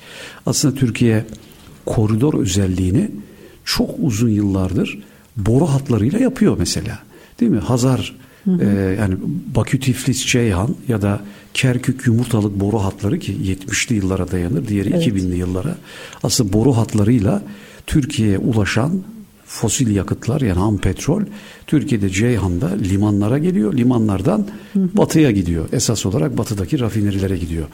Aslında 0.46 0.76
Türkiye 0.76 1.26
koridor 1.86 2.34
özelliğini 2.34 3.12
çok 3.66 3.90
uzun 4.00 4.30
yıllardır 4.30 5.00
boru 5.38 5.66
hatlarıyla 5.66 6.20
yapıyor 6.20 6.56
mesela. 6.60 7.00
Değil 7.40 7.52
mi? 7.52 7.60
Hazar 7.60 8.16
hı 8.44 8.52
hı. 8.52 8.64
E, 8.64 8.96
yani 9.00 9.16
Bakü 9.56 9.80
Tiflis 9.80 10.26
Ceyhan 10.26 10.76
ya 10.88 11.02
da 11.02 11.22
Kerkük 11.54 12.08
yumurtalık 12.08 12.60
boru 12.60 12.80
hatları 12.80 13.20
ki 13.20 13.34
70'li 13.34 13.96
yıllara 13.96 14.32
dayanır. 14.32 14.68
Diğeri 14.68 14.90
evet. 14.90 15.08
2000'li 15.08 15.38
yıllara. 15.38 15.78
Aslında 16.24 16.54
boru 16.54 16.78
hatlarıyla 16.78 17.44
Türkiye'ye 17.88 18.38
ulaşan 18.38 19.04
fosil 19.46 19.96
yakıtlar 19.96 20.42
yani 20.42 20.60
ham 20.60 20.78
petrol 20.78 21.22
Türkiye'de 21.68 22.10
Ceyhan'da 22.10 22.68
limanlara 22.68 23.38
geliyor. 23.38 23.74
Limanlardan 23.74 24.48
batıya 24.76 25.32
gidiyor. 25.32 25.70
Esas 25.72 26.06
olarak 26.06 26.38
batıdaki 26.38 26.80
rafinerilere 26.80 27.38
gidiyor. 27.38 27.66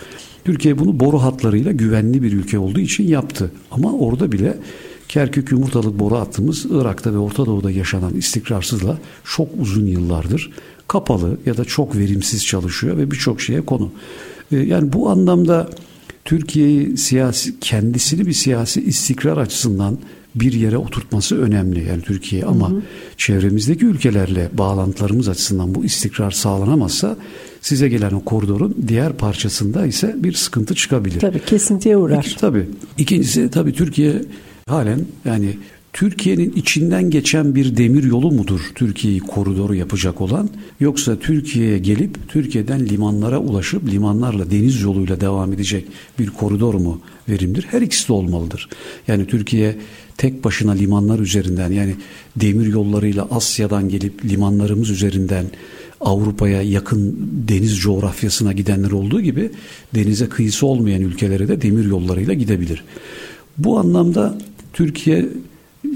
Türkiye 0.46 0.80
bunu 0.80 1.00
boru 1.00 1.22
hatlarıyla 1.22 1.72
güvenli 1.72 2.24
bir 2.24 2.34
ülke 2.34 2.60
olduğu 2.60 2.80
için 2.80 3.08
yaptı. 3.08 3.52
Ama 3.72 3.94
orada 3.94 4.32
bile 4.32 4.58
Kerkük 5.12 5.52
yumurtalık 5.52 6.00
boru 6.00 6.16
hattımız 6.16 6.66
Irak'ta 6.72 7.14
ve 7.14 7.18
Orta 7.18 7.46
Doğu'da 7.46 7.72
yaşanan 7.72 8.14
istikrarsızla 8.14 8.98
çok 9.24 9.50
uzun 9.60 9.86
yıllardır 9.86 10.52
kapalı 10.88 11.38
ya 11.46 11.58
da 11.58 11.66
çok 11.66 11.98
verimsiz 11.98 12.46
çalışıyor 12.46 12.98
ve 12.98 13.12
birçok 13.12 13.42
şeye 13.42 13.62
konu. 13.62 13.92
Ee, 14.52 14.58
yani 14.58 14.94
bu 14.94 15.10
anlamda 15.10 15.70
Türkiye'yi 16.26 16.98
siyasi 16.98 17.60
kendisini 17.60 18.26
bir 18.26 18.34
siyasi 18.34 18.82
istikrar 18.82 19.38
açısından 19.38 19.98
bir 20.36 20.54
yere 20.54 20.78
oturtması 20.78 21.41
önemli 21.41 21.88
yani 21.88 22.02
Türkiye 22.02 22.46
ama 22.46 22.70
hı 22.70 22.76
hı. 22.76 22.82
çevremizdeki 23.17 23.86
ülkelerle 23.86 24.50
bağlantılarımız 24.54 25.30
açısından 25.30 25.76
bu 25.76 25.86
istikrar 25.86 26.32
sağlanamazsa 26.32 27.17
size 27.62 27.89
gelen 27.89 28.12
o 28.12 28.24
koridorun 28.24 28.76
diğer 28.88 29.13
parçasında 29.13 29.86
ise 29.86 30.15
bir 30.17 30.34
sıkıntı 30.34 30.76
çıkabilir. 30.76 31.20
Tabii 31.20 31.46
kesintiye 31.46 31.98
uğrar. 31.98 32.24
İki, 32.24 32.38
tabii. 32.38 32.70
İkincisi 32.98 33.52
tabii 33.52 33.74
Türkiye 33.74 34.22
halen 34.67 35.06
yani 35.26 35.58
Türkiye'nin 35.93 36.51
içinden 36.51 37.10
geçen 37.10 37.56
bir 37.56 37.77
demir 37.77 38.04
yolu 38.04 38.32
mudur 38.32 38.62
Türkiye'yi 38.75 39.19
koridoru 39.19 39.75
yapacak 39.75 40.21
olan 40.21 40.49
yoksa 40.80 41.19
Türkiye'ye 41.19 41.77
gelip 41.77 42.30
Türkiye'den 42.30 42.89
limanlara 42.89 43.39
ulaşıp 43.39 43.89
limanlarla 43.89 44.51
deniz 44.51 44.82
yoluyla 44.82 45.21
devam 45.21 45.54
edecek 45.54 45.86
bir 46.19 46.27
koridor 46.27 46.73
mu 46.73 47.01
verimdir? 47.30 47.67
Her 47.71 47.82
ikisi 47.82 48.08
de 48.08 48.13
olmalıdır. 48.13 48.69
Yani 49.08 49.27
Türkiye 49.27 49.75
tek 50.17 50.43
başına 50.43 50.71
limanlar 50.71 51.19
üzerinden 51.19 51.71
yani 51.71 51.95
demir 52.36 52.67
yollarıyla 52.67 53.27
Asya'dan 53.32 53.89
gelip 53.89 54.25
limanlarımız 54.25 54.89
üzerinden 54.89 55.45
Avrupa'ya 56.01 56.62
yakın 56.62 57.30
deniz 57.47 57.77
coğrafyasına 57.77 58.54
gidenler 58.54 58.91
olduğu 58.91 59.21
gibi 59.21 59.49
denize 59.95 60.30
kıyısı 60.30 60.67
olmayan 60.67 61.01
ülkelere 61.01 61.47
de 61.47 61.62
demir 61.62 61.86
yollarıyla 61.86 62.34
gidebilir. 62.34 62.84
Bu 63.58 63.80
anlamda 63.80 64.38
Türkiye 64.73 65.30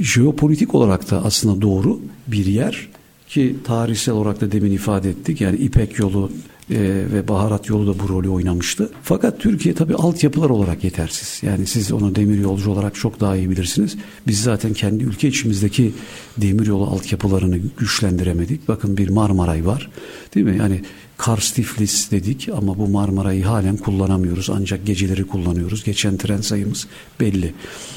jeopolitik 0.01 0.75
olarak 0.75 1.11
da 1.11 1.25
aslında 1.25 1.61
doğru 1.61 1.99
bir 2.27 2.45
yer 2.45 2.87
ki 3.27 3.55
tarihsel 3.63 4.15
olarak 4.15 4.41
da 4.41 4.51
demin 4.51 4.71
ifade 4.71 5.09
ettik. 5.09 5.41
Yani 5.41 5.57
İpek 5.57 5.99
yolu 5.99 6.31
e, 6.71 6.77
ve 7.13 7.27
baharat 7.27 7.69
yolu 7.69 7.87
da 7.87 7.99
bu 7.99 8.09
rolü 8.09 8.29
oynamıştı. 8.29 8.89
Fakat 9.03 9.39
Türkiye 9.39 9.75
tabii 9.75 9.95
altyapılar 9.95 10.49
olarak 10.49 10.83
yetersiz. 10.83 11.43
Yani 11.43 11.67
siz 11.67 11.91
onu 11.91 12.15
demir 12.15 12.39
yolcu 12.39 12.71
olarak 12.71 12.95
çok 12.95 13.19
daha 13.19 13.35
iyi 13.35 13.49
bilirsiniz. 13.49 13.97
Biz 14.27 14.41
zaten 14.41 14.73
kendi 14.73 15.03
ülke 15.03 15.27
içimizdeki 15.27 15.93
demir 16.37 16.67
yolu 16.67 16.83
altyapılarını 16.83 17.57
güçlendiremedik. 17.77 18.67
Bakın 18.67 18.97
bir 18.97 19.09
Marmaray 19.09 19.65
var. 19.65 19.89
Değil 20.35 20.45
mi? 20.45 20.57
Yani 20.57 20.81
Kars 21.17 21.51
Tiflis 21.51 22.11
dedik 22.11 22.49
ama 22.57 22.77
bu 22.77 22.87
Marmara'yı 22.87 23.43
halen 23.43 23.77
kullanamıyoruz. 23.77 24.49
Ancak 24.49 24.85
geceleri 24.85 25.27
kullanıyoruz. 25.27 25.83
Geçen 25.83 26.17
tren 26.17 26.41
sayımız 26.41 26.87
belli. 27.19 27.53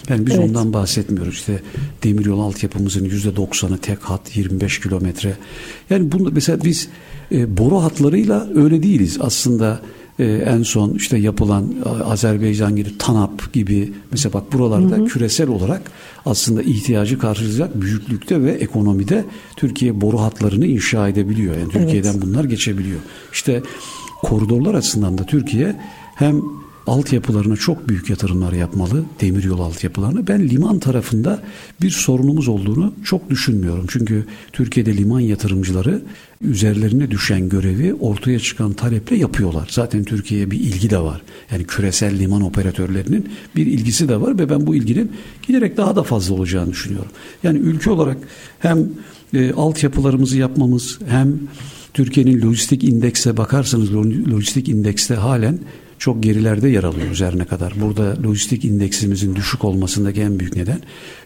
Yani 0.08 0.26
biz 0.26 0.34
evet. 0.34 0.48
ondan 0.48 0.72
bahsetmiyoruz. 0.72 1.34
İşte 1.34 1.62
demiryolu 2.02 2.42
altyapımızın 2.42 3.04
%90'ı 3.08 3.78
tek 3.78 4.02
hat 4.02 4.36
25 4.36 4.80
kilometre. 4.80 5.36
Yani 5.90 6.12
bunu 6.12 6.30
mesela 6.32 6.64
biz 6.64 6.88
e, 7.32 7.56
boru 7.56 7.76
hatlarıyla 7.82 8.48
öyle 8.54 8.82
değiliz. 8.82 9.18
Aslında 9.20 9.80
e, 10.18 10.24
en 10.24 10.62
son 10.62 10.94
işte 10.94 11.18
yapılan 11.18 11.74
Azerbaycan 12.04 12.76
gibi 12.76 12.98
TANAP 12.98 13.52
gibi 13.52 13.92
mesela 14.10 14.32
bak 14.32 14.52
buralarda 14.52 14.96
hı 14.96 15.00
hı. 15.00 15.04
küresel 15.04 15.48
olarak 15.48 15.82
aslında 16.26 16.62
ihtiyacı 16.62 17.18
karşılayacak 17.18 17.80
büyüklükte 17.80 18.42
ve 18.42 18.50
ekonomide 18.50 19.24
Türkiye 19.56 20.00
boru 20.00 20.20
hatlarını 20.20 20.66
inşa 20.66 21.08
edebiliyor. 21.08 21.56
Yani 21.56 21.72
Türkiye'den 21.72 22.12
evet. 22.12 22.22
bunlar 22.22 22.44
geçebiliyor. 22.44 23.00
İşte 23.32 23.62
koridorlar 24.22 24.74
açısından 24.74 25.18
da 25.18 25.24
Türkiye 25.24 25.76
hem 26.14 26.42
altyapılarına 26.88 27.56
çok 27.56 27.88
büyük 27.88 28.10
yatırımlar 28.10 28.52
yapmalı. 28.52 29.04
Demiryolu 29.20 29.62
altyapılarına. 29.62 30.26
Ben 30.26 30.48
liman 30.48 30.78
tarafında 30.78 31.42
bir 31.82 31.90
sorunumuz 31.90 32.48
olduğunu 32.48 32.94
çok 33.04 33.30
düşünmüyorum. 33.30 33.84
Çünkü 33.88 34.24
Türkiye'de 34.52 34.96
liman 34.96 35.20
yatırımcıları 35.20 36.02
üzerlerine 36.40 37.10
düşen 37.10 37.48
görevi 37.48 37.94
ortaya 37.94 38.38
çıkan 38.38 38.72
taleple 38.72 39.16
yapıyorlar. 39.16 39.68
Zaten 39.70 40.04
Türkiye'ye 40.04 40.50
bir 40.50 40.60
ilgi 40.60 40.90
de 40.90 40.98
var. 40.98 41.22
Yani 41.52 41.64
küresel 41.64 42.18
liman 42.18 42.42
operatörlerinin 42.42 43.28
bir 43.56 43.66
ilgisi 43.66 44.08
de 44.08 44.20
var 44.20 44.38
ve 44.38 44.50
ben 44.50 44.66
bu 44.66 44.74
ilginin 44.74 45.12
giderek 45.46 45.76
daha 45.76 45.96
da 45.96 46.02
fazla 46.02 46.34
olacağını 46.34 46.70
düşünüyorum. 46.70 47.10
Yani 47.42 47.58
ülke 47.58 47.90
olarak 47.90 48.16
hem 48.58 48.88
e, 49.34 49.52
altyapılarımızı 49.52 50.38
yapmamız 50.38 50.98
hem 51.08 51.38
Türkiye'nin 51.94 52.42
lojistik 52.42 52.84
indekse 52.84 53.36
bakarsanız 53.36 53.94
lojistik 54.32 54.68
indekste 54.68 55.14
halen 55.14 55.58
çok 55.98 56.22
gerilerde 56.22 56.68
yer 56.68 56.84
alıyoruz 56.84 57.20
her 57.20 57.38
ne 57.38 57.44
kadar. 57.44 57.72
Burada 57.80 58.22
lojistik 58.22 58.64
indeksimizin 58.64 59.36
düşük 59.36 59.64
olmasındaki 59.64 60.20
en 60.20 60.40
büyük 60.40 60.56
neden 60.56 60.80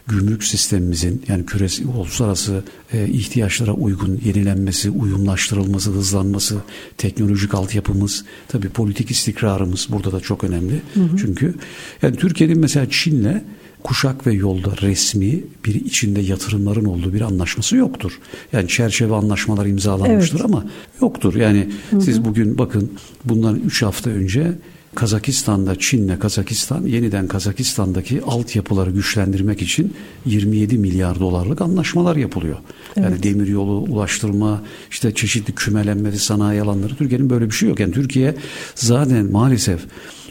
gümrük 0.07 0.43
sistemimizin 0.43 1.21
yani 1.27 1.45
küresel 1.45 1.87
uluslararası 1.87 2.63
e, 2.93 3.07
ihtiyaçlara 3.07 3.73
uygun 3.73 4.21
yenilenmesi, 4.25 4.89
uyumlaştırılması, 4.89 5.91
hızlanması, 5.91 6.57
teknolojik 6.97 7.53
altyapımız, 7.53 8.25
tabii 8.47 8.69
politik 8.69 9.11
istikrarımız 9.11 9.87
burada 9.89 10.11
da 10.11 10.19
çok 10.19 10.43
önemli. 10.43 10.81
Hı 10.93 10.99
hı. 10.99 11.17
Çünkü 11.17 11.55
yani 12.01 12.15
Türkiye'nin 12.15 12.59
mesela 12.59 12.89
Çin'le 12.89 13.41
kuşak 13.83 14.27
ve 14.27 14.33
yolda 14.33 14.77
resmi 14.81 15.43
bir 15.65 15.75
içinde 15.75 16.21
yatırımların 16.21 16.85
olduğu 16.85 17.13
bir 17.13 17.21
anlaşması 17.21 17.75
yoktur. 17.75 18.19
Yani 18.53 18.67
çerçeve 18.67 19.15
anlaşmalar 19.15 19.65
imzalanmıştır 19.65 20.39
evet. 20.39 20.45
ama 20.45 20.65
yoktur. 21.01 21.35
Yani 21.35 21.69
hı 21.89 21.95
hı. 21.95 22.01
siz 22.01 22.25
bugün 22.25 22.57
bakın 22.57 22.91
bundan 23.25 23.59
3 23.59 23.81
hafta 23.81 24.09
önce 24.09 24.53
Kazakistan'da 24.95 25.79
Çin'le 25.79 26.19
Kazakistan 26.19 26.85
yeniden 26.85 27.27
Kazakistan'daki 27.27 28.21
altyapıları 28.21 28.91
güçlendirmek 28.91 29.61
için 29.61 29.93
27 30.25 30.77
milyar 30.77 31.19
dolarlık 31.19 31.61
anlaşmalar 31.61 32.15
yapılıyor. 32.15 32.57
Evet. 32.97 33.09
Yani 33.09 33.23
demiryolu, 33.23 33.77
ulaştırma, 33.79 34.61
işte 34.91 35.13
çeşitli 35.13 35.55
kümelenmeli 35.55 36.19
sanayi 36.19 36.61
alanları 36.61 36.95
Türkiye'nin 36.95 37.29
böyle 37.29 37.45
bir 37.45 37.55
şey 37.55 37.69
yok. 37.69 37.79
Yani 37.79 37.93
Türkiye 37.93 38.35
zaten 38.75 39.31
maalesef 39.31 39.81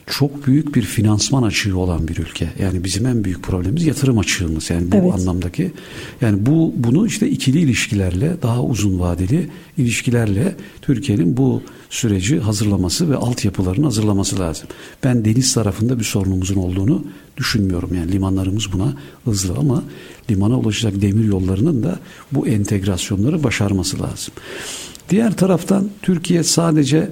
çok 0.07 0.47
büyük 0.47 0.75
bir 0.75 0.83
finansman 0.83 1.43
açığı 1.43 1.79
olan 1.79 2.09
bir 2.09 2.17
ülke. 2.17 2.49
Yani 2.59 2.85
bizim 2.85 3.07
en 3.07 3.25
büyük 3.25 3.43
problemimiz 3.43 3.87
yatırım 3.87 4.19
açığımız. 4.19 4.71
Yani 4.71 4.93
bu 4.93 4.97
evet. 4.97 5.15
anlamdaki 5.15 5.73
yani 6.21 6.47
bu 6.47 6.75
bunu 6.77 7.07
işte 7.07 7.31
ikili 7.31 7.61
ilişkilerle 7.61 8.37
daha 8.43 8.62
uzun 8.62 9.01
vadeli 9.01 9.49
ilişkilerle 9.79 10.57
Türkiye'nin 10.83 11.37
bu 11.37 11.62
süreci 11.91 12.41
hazırlaması 12.41 13.11
ve 13.11 13.17
altyapılarını 13.17 13.85
hazırlaması 13.85 14.38
lazım. 14.38 14.69
Ben 15.05 15.25
deniz 15.25 15.55
tarafında 15.55 15.99
bir 15.99 16.05
sorunumuzun 16.05 16.57
olduğunu 16.57 17.05
düşünmüyorum. 17.37 17.95
Yani 17.95 18.12
limanlarımız 18.12 18.73
buna 18.73 18.95
hızlı 19.25 19.55
ama 19.59 19.83
limana 20.31 20.59
ulaşacak 20.59 21.03
demir 21.03 21.25
yollarının 21.25 21.83
da 21.83 21.99
bu 22.33 22.49
entegrasyonları 22.49 23.43
başarması 23.43 24.03
lazım. 24.03 24.35
Diğer 25.11 25.37
taraftan 25.37 25.88
Türkiye 26.03 26.43
sadece 26.45 27.11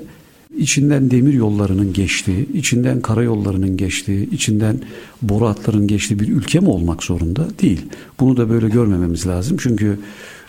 içinden 0.56 1.10
demir 1.10 1.32
yollarının 1.32 1.92
geçtiği, 1.92 2.52
içinden 2.52 3.00
karayollarının 3.00 3.76
geçtiği, 3.76 4.30
içinden 4.30 4.80
boru 5.22 5.46
hatlarının 5.46 5.86
geçtiği 5.86 6.20
bir 6.20 6.28
ülke 6.28 6.60
mi 6.60 6.68
olmak 6.68 7.02
zorunda? 7.02 7.48
Değil. 7.62 7.80
Bunu 8.20 8.36
da 8.36 8.50
böyle 8.50 8.68
görmememiz 8.68 9.26
lazım. 9.26 9.56
Çünkü 9.60 9.98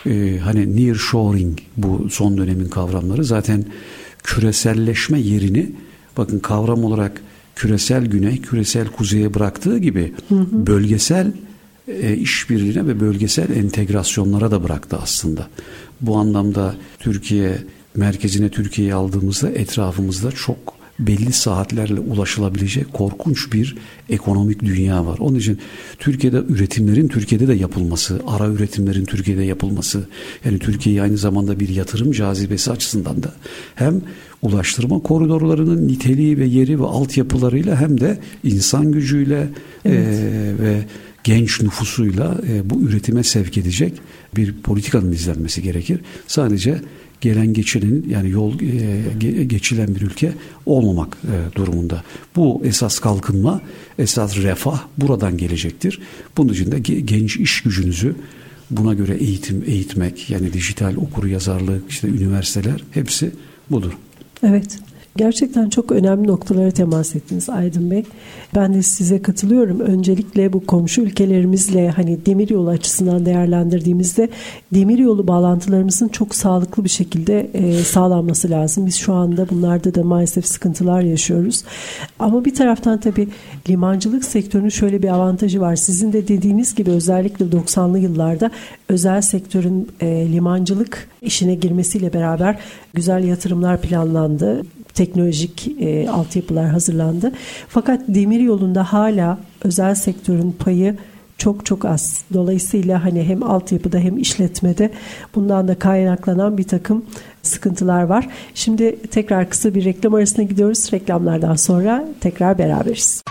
e, 0.05 0.39
hani 0.43 0.75
near 0.75 0.95
shoring 0.95 1.59
bu 1.77 2.07
son 2.09 2.37
dönemin 2.37 2.67
kavramları 2.67 3.25
zaten 3.25 3.65
küreselleşme 4.23 5.19
yerini 5.19 5.71
bakın 6.17 6.39
kavram 6.39 6.83
olarak 6.83 7.21
küresel 7.55 8.05
güney, 8.05 8.41
küresel 8.41 8.87
kuzeye 8.87 9.33
bıraktığı 9.33 9.77
gibi 9.77 10.13
hı 10.29 10.35
hı. 10.35 10.67
bölgesel 10.67 11.31
e, 11.87 12.17
işbirliğine 12.17 12.87
ve 12.87 12.99
bölgesel 12.99 13.55
entegrasyonlara 13.55 14.51
da 14.51 14.63
bıraktı 14.63 14.97
aslında. 15.01 15.47
Bu 16.01 16.17
anlamda 16.17 16.75
Türkiye 16.99 17.57
merkezine 17.95 18.49
Türkiye'yi 18.49 18.93
aldığımızda 18.93 19.49
etrafımızda 19.49 20.31
çok 20.31 20.81
belli 20.99 21.33
saatlerle 21.33 21.99
ulaşılabilecek 21.99 22.93
korkunç 22.93 23.53
bir 23.53 23.75
ekonomik 24.09 24.59
dünya 24.59 25.05
var. 25.05 25.17
Onun 25.19 25.39
için 25.39 25.59
Türkiye'de 25.99 26.37
üretimlerin 26.49 27.07
Türkiye'de 27.07 27.47
de 27.47 27.53
yapılması, 27.53 28.21
ara 28.27 28.47
üretimlerin 28.47 29.05
Türkiye'de 29.05 29.43
yapılması, 29.43 30.07
yani 30.45 30.59
Türkiye'yi 30.59 31.01
aynı 31.01 31.17
zamanda 31.17 31.59
bir 31.59 31.69
yatırım 31.69 32.11
cazibesi 32.11 32.71
açısından 32.71 33.23
da 33.23 33.33
hem 33.75 34.01
ulaştırma 34.41 34.99
koridorlarının 34.99 35.87
niteliği 35.87 36.37
ve 36.37 36.45
yeri 36.45 36.79
ve 36.79 36.85
altyapılarıyla 36.85 37.81
hem 37.81 38.01
de 38.01 38.19
insan 38.43 38.91
gücüyle 38.91 39.49
evet. 39.85 40.07
e, 40.07 40.63
ve 40.63 40.85
genç 41.23 41.61
nüfusuyla 41.61 42.37
e, 42.47 42.69
bu 42.69 42.81
üretime 42.81 43.23
sevk 43.23 43.57
edecek 43.57 43.93
bir 44.35 44.53
politikanın 44.53 45.11
izlenmesi 45.11 45.61
gerekir. 45.61 45.99
Sadece 46.27 46.81
gelen 47.21 47.53
geçilenin 47.53 48.09
yani 48.09 48.29
yol 48.29 48.53
e, 48.61 49.43
geçilen 49.43 49.95
bir 49.95 50.01
ülke 50.01 50.33
olmamak 50.65 51.17
e, 51.23 51.55
durumunda. 51.55 52.03
Bu 52.35 52.61
esas 52.65 52.99
kalkınma, 52.99 53.61
esas 53.99 54.37
refah 54.37 54.83
buradan 54.97 55.37
gelecektir. 55.37 55.99
Bunun 56.37 56.53
için 56.53 56.71
de 56.71 56.79
genç 56.79 57.37
iş 57.37 57.61
gücünüzü 57.61 58.15
buna 58.71 58.93
göre 58.93 59.15
eğitim 59.15 59.63
eğitmek 59.67 60.29
yani 60.29 60.53
dijital 60.53 60.95
okur 60.95 61.25
yazarlık 61.25 61.89
işte 61.89 62.07
üniversiteler 62.07 62.83
hepsi 62.91 63.31
budur. 63.71 63.91
Evet. 64.43 64.79
Gerçekten 65.17 65.69
çok 65.69 65.91
önemli 65.91 66.27
noktalara 66.27 66.71
temas 66.71 67.15
ettiniz 67.15 67.49
Aydın 67.49 67.91
Bey. 67.91 68.03
Ben 68.55 68.73
de 68.73 68.81
size 68.81 69.21
katılıyorum. 69.21 69.79
Öncelikle 69.79 70.53
bu 70.53 70.65
komşu 70.65 71.01
ülkelerimizle 71.01 71.89
hani 71.89 72.25
demiryolu 72.25 72.69
açısından 72.69 73.25
değerlendirdiğimizde 73.25 74.29
demiryolu 74.73 75.27
bağlantılarımızın 75.27 76.07
çok 76.07 76.35
sağlıklı 76.35 76.83
bir 76.83 76.89
şekilde 76.89 77.49
e, 77.53 77.73
sağlanması 77.73 78.49
lazım. 78.49 78.85
Biz 78.85 78.95
şu 78.95 79.13
anda 79.13 79.49
bunlarda 79.49 79.95
da 79.95 80.03
maalesef 80.03 80.47
sıkıntılar 80.47 81.01
yaşıyoruz. 81.01 81.63
Ama 82.19 82.45
bir 82.45 82.55
taraftan 82.55 82.99
tabii 82.99 83.27
limancılık 83.69 84.25
sektörünün 84.25 84.69
şöyle 84.69 85.03
bir 85.03 85.09
avantajı 85.09 85.61
var. 85.61 85.75
Sizin 85.75 86.13
de 86.13 86.27
dediğiniz 86.27 86.75
gibi 86.75 86.91
özellikle 86.91 87.45
90'lı 87.45 87.99
yıllarda 87.99 88.51
özel 88.89 89.21
sektörün 89.21 89.87
e, 90.01 90.31
limancılık 90.31 91.07
işine 91.21 91.55
girmesiyle 91.55 92.13
beraber 92.13 92.59
güzel 92.93 93.23
yatırımlar 93.23 93.81
planlandı 93.81 94.63
teknolojik 94.93 95.67
e, 95.79 96.09
altyapılar 96.09 96.69
hazırlandı. 96.69 97.31
Fakat 97.67 98.01
demir 98.07 98.39
yolunda 98.39 98.93
hala 98.93 99.37
özel 99.63 99.95
sektörün 99.95 100.51
payı 100.51 100.97
çok 101.41 101.65
çok 101.65 101.85
az. 101.85 102.23
Dolayısıyla 102.33 103.03
hani 103.03 103.23
hem 103.23 103.43
altyapıda 103.43 103.97
hem 103.97 104.17
işletmede 104.17 104.91
bundan 105.35 105.67
da 105.67 105.79
kaynaklanan 105.79 106.57
bir 106.57 106.63
takım 106.63 107.05
sıkıntılar 107.43 108.03
var. 108.03 108.27
Şimdi 108.55 108.95
tekrar 109.01 109.49
kısa 109.49 109.75
bir 109.75 109.85
reklam 109.85 110.13
arasına 110.13 110.45
gidiyoruz. 110.45 110.93
Reklamlardan 110.93 111.55
sonra 111.55 112.05
tekrar 112.19 112.57
beraberiz. 112.57 113.23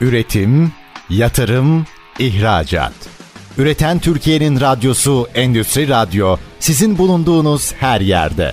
Üretim, 0.00 0.72
yatırım, 1.10 1.86
ihracat. 2.18 2.92
Üreten 3.58 3.98
Türkiye'nin 3.98 4.60
radyosu 4.60 5.26
Endüstri 5.34 5.88
Radyo 5.88 6.36
sizin 6.60 6.98
bulunduğunuz 6.98 7.72
her 7.72 8.00
yerde. 8.00 8.52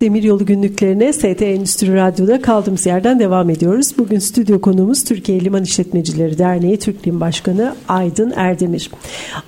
Demiryolu 0.00 0.46
günlüklerine 0.46 1.12
ST 1.12 1.42
Endüstri 1.42 1.94
Radyo'da 1.94 2.42
kaldığımız 2.42 2.86
yerden 2.86 3.20
devam 3.20 3.50
ediyoruz. 3.50 3.98
Bugün 3.98 4.18
stüdyo 4.18 4.60
konuğumuz 4.60 5.04
Türkiye 5.04 5.40
Liman 5.40 5.62
İşletmecileri 5.62 6.38
Derneği 6.38 6.78
Türk 6.78 7.06
Lim 7.06 7.20
Başkanı 7.20 7.74
Aydın 7.88 8.32
Erdemir. 8.36 8.90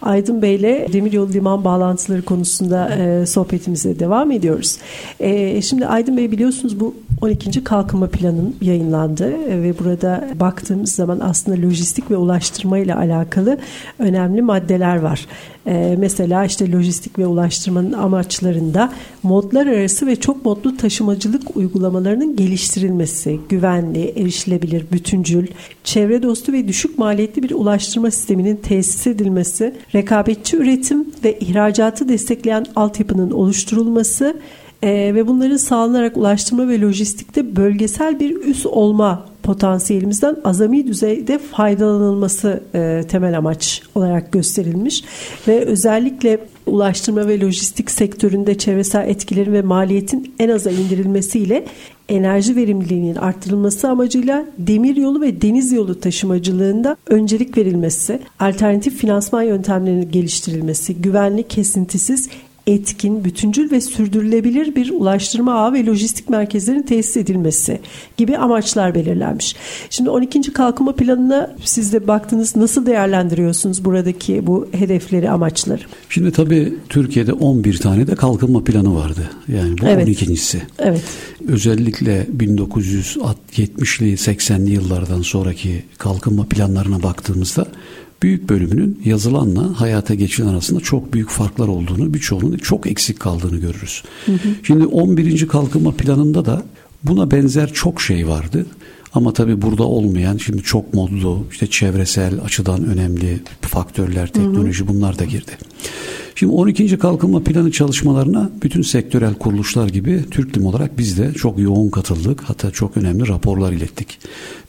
Aydın 0.02 0.42
Bey 0.42 0.54
ile 0.54 0.86
demiryolu 0.92 1.32
liman 1.32 1.64
bağlantıları 1.64 2.22
konusunda 2.22 2.94
e, 2.94 3.26
sohbetimize 3.26 3.98
devam 3.98 4.30
ediyoruz. 4.30 4.78
E, 5.20 5.62
şimdi 5.62 5.86
Aydın 5.86 6.16
Bey 6.16 6.30
biliyorsunuz 6.30 6.80
bu 6.80 6.94
12. 7.20 7.64
Kalkınma 7.64 8.06
Planı'nın 8.06 8.56
yayınlandı 8.60 9.32
e, 9.32 9.62
ve 9.62 9.78
burada 9.78 10.28
baktığımız 10.40 10.92
zaman 10.92 11.20
aslında 11.20 11.66
lojistik 11.66 12.10
ve 12.10 12.16
ulaştırma 12.16 12.78
ile 12.78 12.94
alakalı 12.94 13.58
önemli 13.98 14.42
maddeler 14.42 14.96
var. 14.96 15.26
E, 15.68 15.96
mesela 15.98 16.44
işte 16.44 16.72
lojistik 16.72 17.18
ve 17.18 17.26
ulaştırmanın 17.26 17.92
amaçlarında 17.92 18.92
modlar 19.22 19.66
arası 19.66 20.06
ve 20.06 20.16
çok 20.16 20.44
modlu 20.44 20.76
taşımacılık 20.76 21.56
uygulamalarının 21.56 22.36
geliştirilmesi, 22.36 23.40
güvenli, 23.48 24.12
erişilebilir, 24.16 24.84
bütüncül, 24.92 25.46
çevre 25.84 26.22
dostu 26.22 26.52
ve 26.52 26.68
düşük 26.68 26.98
maliyetli 26.98 27.42
bir 27.42 27.50
ulaştırma 27.50 28.10
sisteminin 28.10 28.56
tesis 28.56 29.06
edilmesi, 29.06 29.74
rekabetçi 29.94 30.56
üretim 30.56 31.06
ve 31.24 31.38
ihracatı 31.38 32.08
destekleyen 32.08 32.66
altyapının 32.76 33.30
oluşturulması 33.30 34.36
e, 34.82 35.14
ve 35.14 35.26
bunların 35.26 35.56
sağlanarak 35.56 36.16
ulaştırma 36.16 36.68
ve 36.68 36.80
lojistikte 36.80 37.56
bölgesel 37.56 38.20
bir 38.20 38.36
üs 38.36 38.66
olma 38.66 39.26
potansiyelimizden 39.48 40.36
azami 40.44 40.86
düzeyde 40.86 41.38
faydalanılması 41.38 42.62
e, 42.74 43.02
temel 43.08 43.38
amaç 43.38 43.82
olarak 43.94 44.32
gösterilmiş 44.32 45.04
ve 45.48 45.64
özellikle 45.64 46.38
ulaştırma 46.66 47.28
ve 47.28 47.40
lojistik 47.40 47.90
sektöründe 47.90 48.58
çevresel 48.58 49.08
etkilerin 49.08 49.52
ve 49.52 49.62
maliyetin 49.62 50.34
en 50.38 50.48
aza 50.48 50.70
indirilmesiyle 50.70 51.64
enerji 52.08 52.56
verimliliğinin 52.56 53.14
arttırılması 53.14 53.88
amacıyla 53.88 54.44
demir 54.58 54.96
yolu 54.96 55.20
ve 55.20 55.42
deniz 55.42 55.72
yolu 55.72 56.00
taşımacılığında 56.00 56.96
öncelik 57.06 57.58
verilmesi, 57.58 58.20
alternatif 58.40 58.96
finansman 58.96 59.42
yöntemlerinin 59.42 60.10
geliştirilmesi, 60.10 60.94
güvenli, 60.94 61.42
kesintisiz 61.42 62.28
etkin, 62.68 63.24
bütüncül 63.24 63.70
ve 63.70 63.80
sürdürülebilir 63.80 64.74
bir 64.74 64.90
ulaştırma 64.90 65.54
ağı 65.54 65.72
ve 65.72 65.86
lojistik 65.86 66.28
merkezlerin 66.28 66.82
tesis 66.82 67.16
edilmesi 67.16 67.80
gibi 68.16 68.36
amaçlar 68.36 68.94
belirlenmiş. 68.94 69.56
Şimdi 69.90 70.10
12. 70.10 70.52
kalkınma 70.52 70.92
planına 70.92 71.56
siz 71.64 71.92
de 71.92 72.08
baktınız 72.08 72.56
nasıl 72.56 72.86
değerlendiriyorsunuz 72.86 73.84
buradaki 73.84 74.46
bu 74.46 74.68
hedefleri, 74.72 75.30
amaçları? 75.30 75.82
Şimdi 76.08 76.30
tabii 76.30 76.74
Türkiye'de 76.88 77.32
11 77.32 77.78
tane 77.78 78.06
de 78.06 78.14
kalkınma 78.14 78.64
planı 78.64 78.94
vardı. 78.94 79.30
Yani 79.48 79.78
bu 79.78 79.86
evet. 79.86 80.08
12.si. 80.08 80.62
Evet. 80.78 81.02
Özellikle 81.48 82.26
1970'li 82.38 84.12
80'li 84.12 84.70
yıllardan 84.70 85.22
sonraki 85.22 85.82
kalkınma 85.98 86.44
planlarına 86.44 87.02
baktığımızda 87.02 87.66
büyük 88.22 88.48
bölümünün 88.48 89.02
yazılanla 89.04 89.80
hayata 89.80 90.14
geçilen 90.14 90.48
arasında 90.48 90.80
çok 90.80 91.12
büyük 91.14 91.28
farklar 91.28 91.68
olduğunu, 91.68 92.14
birçoğunun 92.14 92.56
çok 92.56 92.86
eksik 92.86 93.20
kaldığını 93.20 93.56
görürüz. 93.56 94.02
Hı 94.26 94.32
hı. 94.32 94.48
Şimdi 94.62 94.86
11. 94.86 95.48
kalkınma 95.48 95.92
planında 95.92 96.44
da 96.44 96.62
buna 97.02 97.30
benzer 97.30 97.72
çok 97.72 98.00
şey 98.00 98.28
vardı. 98.28 98.66
Ama 99.14 99.32
tabii 99.32 99.62
burada 99.62 99.84
olmayan 99.84 100.36
şimdi 100.36 100.62
çok 100.62 100.94
modlu 100.94 101.46
işte 101.50 101.66
çevresel 101.66 102.40
açıdan 102.40 102.84
önemli 102.84 103.40
faktörler, 103.60 104.32
teknoloji 104.32 104.80
hı 104.80 104.84
hı. 104.84 104.88
bunlar 104.88 105.18
da 105.18 105.24
girdi. 105.24 105.52
Şimdi 106.34 106.52
12. 106.52 106.98
kalkınma 106.98 107.42
planı 107.42 107.70
çalışmalarına 107.70 108.50
bütün 108.62 108.82
sektörel 108.82 109.34
kuruluşlar 109.34 109.88
gibi 109.88 110.24
Türklim 110.30 110.66
olarak 110.66 110.98
biz 110.98 111.18
de 111.18 111.32
çok 111.32 111.58
yoğun 111.58 111.90
katıldık. 111.90 112.42
Hatta 112.42 112.70
çok 112.70 112.96
önemli 112.96 113.28
raporlar 113.28 113.72
ilettik. 113.72 114.18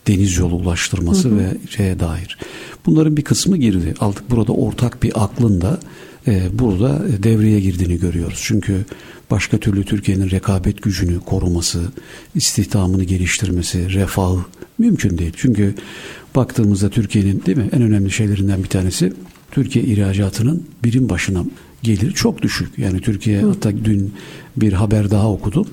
Deniz 0.08 0.38
yolu 0.38 0.54
ulaştırması 0.54 1.28
hı 1.28 1.32
hı. 1.32 1.38
ve 1.38 1.56
şeye 1.70 2.00
dair. 2.00 2.38
Bunların 2.86 3.16
bir 3.16 3.22
kısmı 3.22 3.56
girdi. 3.56 3.94
Aldık 4.00 4.30
burada 4.30 4.52
ortak 4.52 5.02
bir 5.02 5.24
aklın 5.24 5.60
da 5.60 5.78
e, 6.26 6.58
burada 6.58 7.02
devreye 7.22 7.60
girdiğini 7.60 7.98
görüyoruz. 7.98 8.40
Çünkü 8.42 8.84
başka 9.30 9.58
türlü 9.58 9.84
Türkiye'nin 9.84 10.30
rekabet 10.30 10.82
gücünü 10.82 11.20
koruması, 11.20 11.82
istihdamını 12.34 13.04
geliştirmesi, 13.04 13.92
refahı 13.92 14.44
mümkün 14.78 15.18
değil. 15.18 15.32
Çünkü 15.36 15.74
baktığımızda 16.36 16.90
Türkiye'nin 16.90 17.42
değil 17.46 17.58
mi 17.58 17.68
en 17.72 17.82
önemli 17.82 18.10
şeylerinden 18.10 18.62
bir 18.62 18.68
tanesi 18.68 19.12
Türkiye 19.50 19.84
ihracatının 19.84 20.66
birim 20.84 21.08
başına 21.08 21.44
geliri 21.82 22.14
çok 22.14 22.42
düşük. 22.42 22.78
Yani 22.78 23.00
Türkiye 23.00 23.42
Hı. 23.42 23.48
hatta 23.48 23.72
dün 23.84 24.12
bir 24.56 24.72
haber 24.72 25.10
daha 25.10 25.32
okudum. 25.32 25.66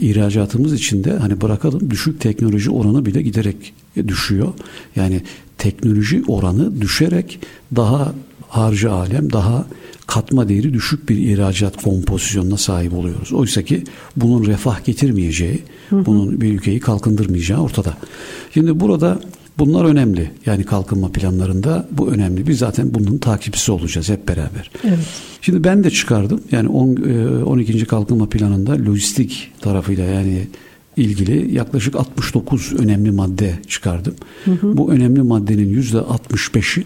İhracatımız 0.00 0.72
içinde 0.72 1.12
hani 1.12 1.40
bırakalım 1.40 1.90
düşük 1.90 2.20
teknoloji 2.20 2.70
oranı 2.70 3.06
bile 3.06 3.22
giderek 3.22 3.74
düşüyor. 3.96 4.52
Yani 4.96 5.22
teknoloji 5.58 6.22
oranı 6.28 6.80
düşerek 6.80 7.40
daha 7.76 8.14
harcı 8.48 8.92
alem, 8.92 9.32
daha 9.32 9.66
katma 10.06 10.48
değeri 10.48 10.74
düşük 10.74 11.08
bir 11.08 11.16
ihracat 11.16 11.82
kompozisyonuna 11.82 12.56
sahip 12.56 12.92
oluyoruz. 12.92 13.32
Oysa 13.32 13.62
ki 13.62 13.84
bunun 14.16 14.46
refah 14.46 14.84
getirmeyeceği, 14.84 15.62
bunun 15.90 16.40
bir 16.40 16.52
ülkeyi 16.52 16.80
kalkındırmayacağı 16.80 17.60
ortada. 17.60 17.96
Şimdi 18.54 18.80
burada 18.80 19.20
bunlar 19.58 19.84
önemli. 19.84 20.30
Yani 20.46 20.64
kalkınma 20.64 21.12
planlarında 21.12 21.88
bu 21.90 22.08
önemli. 22.08 22.46
Biz 22.46 22.58
zaten 22.58 22.94
bunun 22.94 23.18
takipçisi 23.18 23.72
olacağız 23.72 24.08
hep 24.08 24.28
beraber. 24.28 24.70
Evet. 24.84 24.98
Şimdi 25.40 25.64
ben 25.64 25.84
de 25.84 25.90
çıkardım. 25.90 26.40
Yani 26.50 26.68
10, 26.68 26.96
12. 27.42 27.72
E, 27.72 27.84
kalkınma 27.84 28.28
planında 28.28 28.72
lojistik 28.72 29.52
tarafıyla 29.60 30.04
yani 30.04 30.46
ilgili 30.96 31.54
yaklaşık 31.54 31.96
69 31.96 32.72
önemli 32.72 33.10
madde 33.10 33.54
çıkardım. 33.68 34.14
Hı 34.44 34.50
hı. 34.50 34.76
Bu 34.76 34.92
önemli 34.92 35.22
maddenin 35.22 35.82
%65'i 35.82 36.84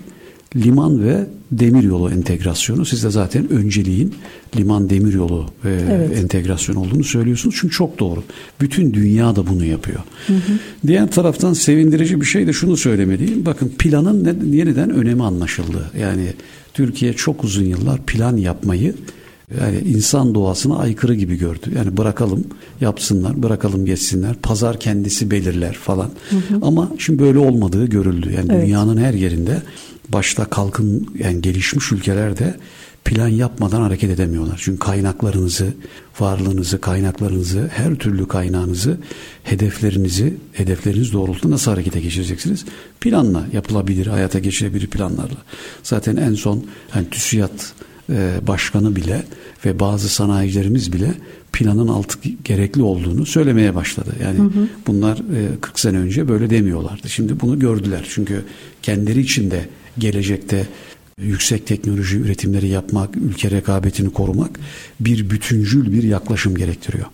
liman 0.56 1.04
ve 1.04 1.26
demiryolu 1.52 2.10
entegrasyonu. 2.10 2.84
Siz 2.84 3.04
de 3.04 3.10
zaten 3.10 3.52
önceliğin 3.52 4.14
liman 4.56 4.90
demiryolu 4.90 5.46
e, 5.64 5.68
evet. 5.90 6.18
entegrasyon 6.18 6.76
olduğunu 6.76 7.04
söylüyorsunuz. 7.04 7.56
Çünkü 7.60 7.74
çok 7.74 7.98
doğru. 7.98 8.22
Bütün 8.60 8.94
dünya 8.94 9.36
da 9.36 9.46
bunu 9.46 9.64
yapıyor. 9.64 10.00
Hı 10.26 10.32
hı. 10.32 10.52
Diğer 10.86 11.10
taraftan 11.10 11.52
sevindirici 11.52 12.20
bir 12.20 12.26
şey 12.26 12.46
de 12.46 12.52
şunu 12.52 12.76
söylemeliyim. 12.76 13.46
Bakın 13.46 13.72
planın 13.78 14.52
yeniden 14.52 14.90
önemi 14.90 15.22
anlaşıldı. 15.22 15.90
Yani 16.00 16.26
Türkiye 16.74 17.12
çok 17.12 17.44
uzun 17.44 17.64
yıllar 17.64 18.02
plan 18.06 18.36
yapmayı 18.36 18.94
yani 19.60 19.78
insan 19.78 20.34
doğasına 20.34 20.78
aykırı 20.78 21.14
gibi 21.14 21.38
gördü. 21.38 21.72
Yani 21.76 21.96
bırakalım 21.96 22.44
yapsınlar, 22.80 23.42
bırakalım 23.42 23.86
geçsinler. 23.86 24.34
Pazar 24.34 24.80
kendisi 24.80 25.30
belirler 25.30 25.72
falan. 25.72 26.10
Hı 26.30 26.36
hı. 26.36 26.58
Ama 26.62 26.92
şimdi 26.98 27.22
böyle 27.22 27.38
olmadığı 27.38 27.86
görüldü. 27.86 28.32
Yani 28.36 28.52
evet. 28.52 28.66
dünyanın 28.66 28.96
her 28.96 29.14
yerinde 29.14 29.62
başta 30.12 30.44
kalkın 30.44 31.14
yani 31.18 31.40
gelişmiş 31.40 31.92
ülkelerde 31.92 32.56
plan 33.04 33.28
yapmadan 33.28 33.82
hareket 33.82 34.10
edemiyorlar. 34.10 34.60
Çünkü 34.62 34.78
kaynaklarınızı, 34.78 35.74
varlığınızı, 36.20 36.80
kaynaklarınızı, 36.80 37.70
her 37.74 37.94
türlü 37.94 38.28
kaynağınızı, 38.28 38.98
hedeflerinizi, 39.42 40.36
hedefleriniz 40.52 41.12
doğrultusunda 41.12 41.54
nasıl 41.54 41.70
harekete 41.70 42.00
geçireceksiniz? 42.00 42.64
Planla 43.00 43.46
yapılabilir, 43.52 44.06
hayata 44.06 44.38
geçirebilir 44.38 44.86
planlarla. 44.86 45.36
Zaten 45.82 46.16
en 46.16 46.34
son 46.34 46.64
yani 46.94 47.10
TÜSİAD 47.10 47.60
e, 48.10 48.46
başkanı 48.46 48.96
bile 48.96 49.24
ve 49.64 49.80
bazı 49.80 50.08
sanayicilerimiz 50.08 50.92
bile 50.92 51.14
planın 51.52 51.88
altı 51.88 52.18
gerekli 52.44 52.82
olduğunu 52.82 53.26
söylemeye 53.26 53.74
başladı. 53.74 54.10
Yani 54.22 54.38
hı 54.38 54.42
hı. 54.42 54.68
bunlar 54.86 55.22
40 55.60 55.76
e, 55.76 55.80
sene 55.80 55.98
önce 55.98 56.28
böyle 56.28 56.50
demiyorlardı. 56.50 57.08
Şimdi 57.08 57.40
bunu 57.40 57.58
gördüler. 57.58 58.06
Çünkü 58.10 58.44
kendileri 58.82 59.20
için 59.20 59.50
de 59.50 59.68
gelecekte 59.98 60.66
yüksek 61.20 61.66
teknoloji 61.66 62.16
üretimleri 62.16 62.68
yapmak, 62.68 63.16
ülke 63.16 63.50
rekabetini 63.50 64.12
korumak 64.12 64.60
bir 65.00 65.30
bütüncül 65.30 65.92
bir 65.92 66.02
yaklaşım 66.02 66.56
gerektiriyor. 66.56 67.06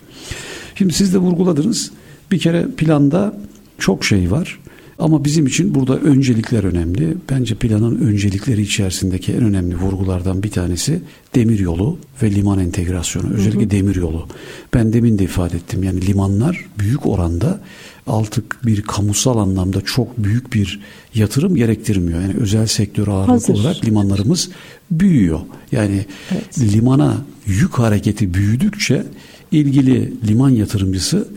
Şimdi 0.75 0.93
siz 0.93 1.15
de 1.15 1.19
vurguladınız. 1.19 1.91
Bir 2.31 2.39
kere 2.39 2.67
planda 2.77 3.41
çok 3.79 4.05
şey 4.05 4.31
var. 4.31 4.61
Ama 4.99 5.25
bizim 5.25 5.47
için 5.47 5.75
burada 5.75 5.99
öncelikler 5.99 6.65
önemli. 6.65 7.17
Bence 7.31 7.55
planın 7.55 8.01
öncelikleri 8.01 8.63
içerisindeki 8.63 9.33
en 9.33 9.43
önemli 9.43 9.77
vurgulardan 9.77 10.43
bir 10.43 10.51
tanesi 10.51 11.03
demir 11.35 11.59
yolu 11.59 11.99
ve 12.23 12.31
liman 12.31 12.59
entegrasyonu. 12.59 13.33
Özellikle 13.33 13.61
hı 13.61 13.65
hı. 13.65 13.71
demir 13.71 13.97
yolu. 13.97 14.29
Ben 14.75 14.93
demin 14.93 15.19
de 15.19 15.25
ifade 15.25 15.57
ettim. 15.57 15.83
Yani 15.83 16.07
limanlar 16.07 16.65
büyük 16.79 17.07
oranda 17.07 17.61
artık 18.07 18.67
bir 18.67 18.83
kamusal 18.83 19.39
anlamda 19.39 19.81
çok 19.81 20.19
büyük 20.19 20.53
bir 20.53 20.81
yatırım 21.15 21.55
gerektirmiyor. 21.55 22.21
Yani 22.21 22.35
özel 22.35 22.67
sektör 22.67 23.09
ağırlıklı 23.09 23.55
olarak 23.55 23.85
limanlarımız 23.85 24.49
büyüyor. 24.91 25.41
Yani 25.73 26.07
evet. 26.33 26.59
limana 26.59 27.17
yük 27.47 27.79
hareketi 27.79 28.35
büyüdükçe 28.35 29.07
ilgili 29.53 30.13
liman 30.29 30.51
yatırımcısı 30.51 31.29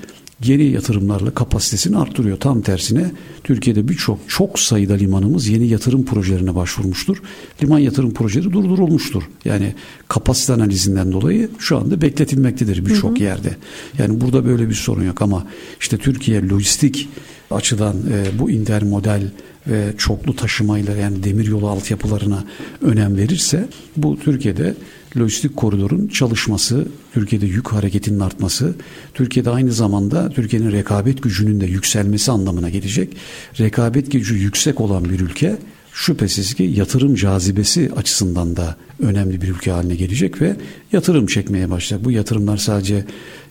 geri 0.41 0.65
yatırımlarla 0.71 1.31
kapasitesini 1.31 1.97
arttırıyor. 1.97 2.37
Tam 2.37 2.61
tersine 2.61 3.11
Türkiye'de 3.43 3.87
birçok 3.87 4.19
çok 4.27 4.59
sayıda 4.59 4.93
limanımız 4.93 5.47
yeni 5.47 5.67
yatırım 5.67 6.05
projelerine 6.05 6.55
başvurmuştur. 6.55 7.21
Liman 7.63 7.79
yatırım 7.79 8.13
projeleri 8.13 8.53
durdurulmuştur. 8.53 9.23
Yani 9.45 9.75
kapasite 10.07 10.53
analizinden 10.53 11.11
dolayı 11.11 11.49
şu 11.59 11.77
anda 11.77 12.01
bekletilmektedir 12.01 12.85
birçok 12.85 13.21
yerde. 13.21 13.55
Yani 13.97 14.21
burada 14.21 14.45
böyle 14.45 14.69
bir 14.69 14.73
sorun 14.73 15.03
yok 15.03 15.21
ama 15.21 15.47
işte 15.79 15.97
Türkiye 15.97 16.49
lojistik 16.49 17.09
açıdan 17.51 17.95
e, 17.97 18.39
bu 18.39 18.51
intermodal 18.51 19.21
ve 19.67 19.93
çoklu 19.97 20.35
taşımayla 20.35 20.95
yani 20.95 21.23
demiryolu 21.23 21.69
altyapılarına 21.69 22.43
önem 22.81 23.17
verirse 23.17 23.67
bu 23.97 24.19
Türkiye'de 24.19 24.75
lojistik 25.17 25.57
koridorun 25.57 26.07
çalışması, 26.07 26.87
Türkiye'de 27.13 27.45
yük 27.45 27.67
hareketinin 27.67 28.19
artması, 28.19 28.75
Türkiye'de 29.13 29.49
aynı 29.49 29.71
zamanda 29.71 30.29
Türkiye'nin 30.29 30.71
rekabet 30.71 31.23
gücünün 31.23 31.61
de 31.61 31.65
yükselmesi 31.65 32.31
anlamına 32.31 32.69
gelecek. 32.69 33.17
Rekabet 33.59 34.11
gücü 34.11 34.35
yüksek 34.35 34.81
olan 34.81 35.05
bir 35.05 35.19
ülke 35.19 35.57
şüphesiz 35.93 36.53
ki 36.53 36.63
yatırım 36.63 37.15
cazibesi 37.15 37.91
açısından 37.95 38.55
da 38.55 38.75
önemli 38.99 39.41
bir 39.41 39.47
ülke 39.47 39.71
haline 39.71 39.95
gelecek 39.95 40.41
ve 40.41 40.55
yatırım 40.91 41.27
çekmeye 41.27 41.69
başlayacak. 41.69 42.05
Bu 42.05 42.11
yatırımlar 42.11 42.57
sadece 42.57 43.05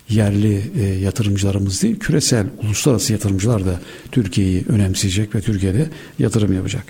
yerli 0.09 0.63
e, 0.81 0.85
yatırımcılarımız 0.85 1.83
değil, 1.83 1.99
küresel 1.99 2.47
uluslararası 2.63 3.13
yatırımcılar 3.13 3.67
da 3.67 3.81
Türkiye'yi 4.13 4.65
önemseyecek 4.69 5.35
ve 5.35 5.41
Türkiye'de 5.41 5.89
yatırım 6.19 6.53
yapacak. 6.53 6.85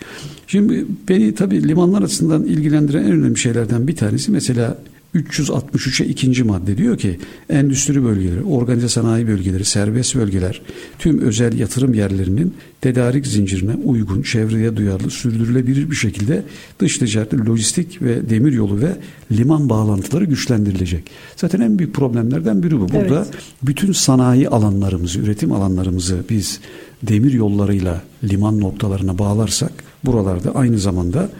Şimdi 0.46 0.86
beni 1.08 1.34
tabii 1.34 1.68
limanlar 1.68 2.02
açısından 2.02 2.44
ilgilendiren 2.44 3.04
en 3.04 3.12
önemli 3.12 3.38
şeylerden 3.38 3.88
bir 3.88 3.96
tanesi 3.96 4.30
mesela 4.30 4.78
363'e 5.14 6.06
ikinci 6.06 6.44
madde 6.44 6.76
diyor 6.76 6.98
ki 6.98 7.18
endüstri 7.50 8.04
bölgeleri, 8.04 8.42
organize 8.42 8.88
sanayi 8.88 9.28
bölgeleri, 9.28 9.64
serbest 9.64 10.16
bölgeler 10.16 10.62
tüm 10.98 11.20
özel 11.20 11.58
yatırım 11.58 11.94
yerlerinin 11.94 12.54
tedarik 12.80 13.26
zincirine 13.26 13.74
uygun, 13.74 14.22
çevreye 14.22 14.76
duyarlı, 14.76 15.10
sürdürülebilir 15.10 15.90
bir 15.90 15.96
şekilde 15.96 16.44
dış 16.80 16.98
ticaret, 16.98 17.34
lojistik 17.34 18.02
ve 18.02 18.30
demir 18.30 18.52
yolu 18.52 18.80
ve 18.80 18.96
liman 19.32 19.68
bağlantıları 19.68 20.24
güçlendirilecek. 20.24 21.04
Zaten 21.36 21.60
en 21.60 21.78
büyük 21.78 21.94
problemlerden 21.94 22.62
biri 22.62 22.80
bu. 22.80 22.88
Burada 22.88 23.26
evet. 23.30 23.42
bütün 23.62 23.92
sanayi 23.92 24.48
alanlarımızı, 24.48 25.18
üretim 25.18 25.52
alanlarımızı 25.52 26.24
biz 26.30 26.60
demir 27.02 27.32
yollarıyla 27.32 28.02
liman 28.24 28.60
noktalarına 28.60 29.18
bağlarsak 29.18 29.72
buralarda 30.04 30.54
aynı 30.54 30.78
zamanda 30.78 31.30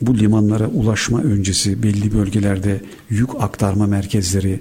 bu 0.00 0.18
limanlara 0.18 0.66
ulaşma 0.66 1.22
öncesi 1.22 1.82
belli 1.82 2.14
bölgelerde 2.14 2.80
yük 3.10 3.30
aktarma 3.38 3.86
merkezleri, 3.86 4.60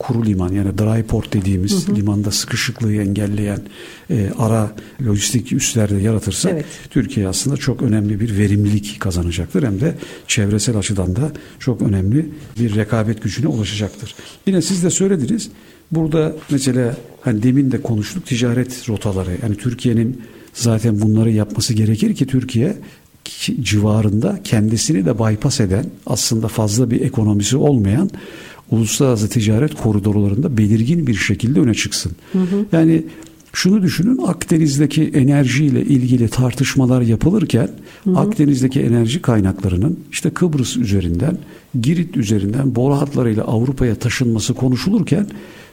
kuru 0.00 0.26
liman 0.26 0.52
yani 0.52 0.78
dry 0.78 1.02
port 1.02 1.32
dediğimiz 1.32 1.88
hı 1.88 1.92
hı. 1.92 1.96
limanda 1.96 2.30
sıkışıklığı 2.30 2.94
engelleyen 2.94 3.60
e, 4.10 4.30
ara 4.38 4.72
lojistik 5.06 5.52
üslerde 5.52 5.96
yaratırsa 5.96 6.50
evet. 6.50 6.64
Türkiye 6.90 7.28
aslında 7.28 7.56
çok 7.56 7.82
önemli 7.82 8.20
bir 8.20 8.38
verimlilik 8.38 9.00
kazanacaktır. 9.00 9.62
Hem 9.62 9.80
de 9.80 9.94
çevresel 10.26 10.76
açıdan 10.76 11.16
da 11.16 11.32
çok 11.58 11.82
önemli 11.82 12.30
bir 12.58 12.76
rekabet 12.76 13.22
gücüne 13.22 13.46
ulaşacaktır. 13.46 14.14
Yine 14.46 14.62
siz 14.62 14.84
de 14.84 14.90
söylediniz. 14.90 15.50
Burada 15.90 16.36
mesela 16.50 16.96
hani 17.20 17.42
demin 17.42 17.70
de 17.70 17.82
konuştuk 17.82 18.26
ticaret 18.26 18.88
rotaları. 18.88 19.30
Yani 19.42 19.56
Türkiye'nin 19.56 20.22
zaten 20.52 21.00
bunları 21.00 21.30
yapması 21.30 21.74
gerekir 21.74 22.14
ki 22.14 22.26
Türkiye 22.26 22.76
civarında 23.60 24.40
kendisini 24.44 25.06
de 25.06 25.18
bypass 25.18 25.60
eden 25.60 25.84
aslında 26.06 26.48
fazla 26.48 26.90
bir 26.90 27.00
ekonomisi 27.00 27.56
olmayan 27.56 28.10
uluslararası 28.70 29.28
ticaret 29.28 29.74
koridorlarında 29.74 30.56
belirgin 30.56 31.06
bir 31.06 31.14
şekilde 31.14 31.60
öne 31.60 31.74
çıksın. 31.74 32.12
Hı 32.32 32.38
hı. 32.38 32.64
Yani 32.72 33.04
şunu 33.52 33.82
düşünün 33.82 34.18
Akdeniz'deki 34.26 35.02
enerjiyle 35.02 35.82
ilgili 35.82 36.28
tartışmalar 36.28 37.02
yapılırken 37.02 37.68
hı 38.04 38.10
hı. 38.10 38.18
Akdeniz'deki 38.18 38.80
enerji 38.80 39.22
kaynaklarının 39.22 39.98
işte 40.12 40.30
Kıbrıs 40.30 40.76
üzerinden, 40.76 41.38
Girit 41.82 42.16
üzerinden 42.16 42.74
boru 42.74 42.94
hatlarıyla 42.94 43.44
Avrupa'ya 43.44 43.94
taşınması 43.94 44.54
konuşulurken 44.54 45.26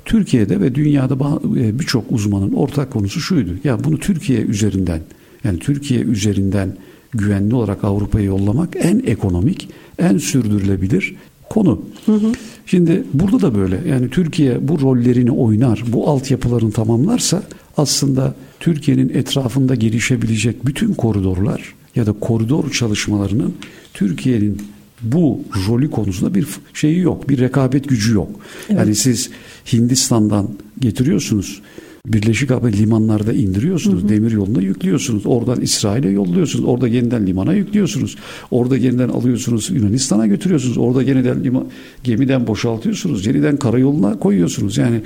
Türkiye'de 0.06 0.62
ve 0.62 0.76
dünyada 0.76 1.14
e, 1.60 1.80
birçok 1.80 2.12
uzmanın 2.12 2.54
ortak 2.54 2.92
konusu 2.92 3.20
şuydu. 3.20 3.52
Ya 3.64 3.84
bunu 3.84 4.00
Türkiye 4.00 4.42
üzerinden 4.42 5.02
yani 5.44 5.60
Türkiye 5.60 6.02
üzerinden 6.02 6.78
güvenli 7.14 7.56
olarak 7.56 7.84
Avrupa'ya 7.84 8.26
yollamak 8.26 8.76
en 8.76 9.04
ekonomik, 9.06 9.70
en 10.00 10.18
sürdürülebilir 10.18 11.16
konu. 11.50 11.82
Hı 12.06 12.12
hı. 12.12 12.32
Şimdi 12.66 13.04
burada 13.14 13.42
da 13.42 13.56
böyle 13.56 13.82
yani 13.90 14.10
Türkiye 14.10 14.68
bu 14.68 14.82
rollerini 14.82 15.32
oynar, 15.32 15.84
bu 15.88 16.10
altyapılarını 16.10 16.72
tamamlarsa 16.72 17.44
aslında 17.78 18.36
Türkiye'nin 18.60 19.10
etrafında 19.10 19.76
gelişebilecek 19.76 20.66
bütün 20.66 20.94
koridorlar 20.94 21.74
ya 21.96 22.06
da 22.06 22.14
koridor 22.14 22.72
çalışmalarının 22.72 23.56
Türkiye'nin 23.94 24.62
bu 25.02 25.42
rolü 25.68 25.92
konusunda 25.92 26.36
bir 26.36 26.48
şeyi 26.74 27.00
yok, 27.00 27.30
bir 27.30 27.40
rekabet 27.40 27.90
gücü 27.90 28.14
yok. 28.14 28.30
Evet. 28.70 28.80
Yani 28.80 28.96
siz 28.96 29.30
Hindistan'dan 29.74 30.50
getiriyorsunuz 30.80 31.62
Birleşik 32.06 32.52
Arap 32.52 32.66
limanlarda 32.66 33.34
indiriyorsunuz. 33.34 34.02
Hı 34.02 34.06
hı. 34.06 34.10
Demir 34.10 34.32
yoluna 34.32 34.62
yüklüyorsunuz. 34.62 35.26
Oradan 35.26 35.62
İsrail'e 35.62 36.10
yolluyorsunuz. 36.10 36.66
Orada 36.66 36.88
yeniden 36.88 37.28
limana 37.28 37.54
yüklüyorsunuz. 37.54 38.16
Orada 38.52 38.78
yeniden 38.78 39.10
alıyorsunuz 39.10 39.70
Yunanistan'a 39.70 40.28
götürüyorsunuz. 40.28 40.78
Orada 40.78 41.04
yeniden 41.04 41.44
lima, 41.44 41.66
gemiden 42.04 42.48
boşaltıyorsunuz. 42.48 43.26
Yeniden 43.26 43.58
karayoluna 43.58 44.20
koyuyorsunuz. 44.20 44.78
Yani 44.78 45.02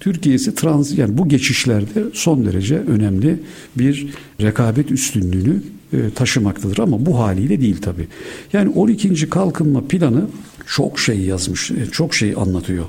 Türkiye'si 0.00 0.54
trans 0.54 0.98
yani 0.98 1.18
bu 1.18 1.28
geçişlerde 1.28 2.04
son 2.12 2.46
derece 2.46 2.76
önemli 2.78 3.36
bir 3.78 4.06
rekabet 4.40 4.90
üstünlüğünü 4.90 5.62
e, 5.92 5.96
taşımaktadır 6.14 6.78
ama 6.78 7.06
bu 7.06 7.18
haliyle 7.18 7.60
değil 7.60 7.76
tabi. 7.82 8.08
Yani 8.52 8.70
12. 8.70 9.30
kalkınma 9.30 9.80
planı 9.80 10.24
çok 10.68 11.00
şey 11.00 11.20
yazmış, 11.20 11.70
e, 11.70 11.86
çok 11.92 12.14
şey 12.14 12.34
anlatıyor. 12.36 12.84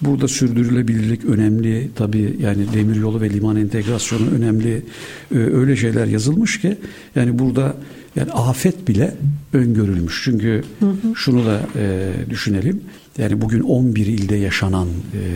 Burada 0.00 0.28
sürdürülebilirlik 0.28 1.24
önemli, 1.24 1.90
tabi 1.94 2.36
yani 2.40 2.72
demiryolu 2.74 3.20
ve 3.20 3.30
liman 3.30 3.56
entegrasyonu 3.56 4.30
önemli. 4.30 4.82
E, 5.34 5.38
öyle 5.38 5.76
şeyler 5.76 6.06
yazılmış 6.06 6.60
ki 6.60 6.76
yani 7.14 7.38
burada 7.38 7.76
yani 8.16 8.32
afet 8.32 8.88
bile 8.88 9.14
öngörülmüş. 9.52 10.20
Çünkü 10.24 10.64
şunu 11.14 11.46
da 11.46 11.60
e, 11.76 12.10
düşünelim. 12.30 12.80
Yani 13.18 13.40
bugün 13.40 13.60
11 13.60 14.06
ilde 14.06 14.36
yaşanan 14.36 14.88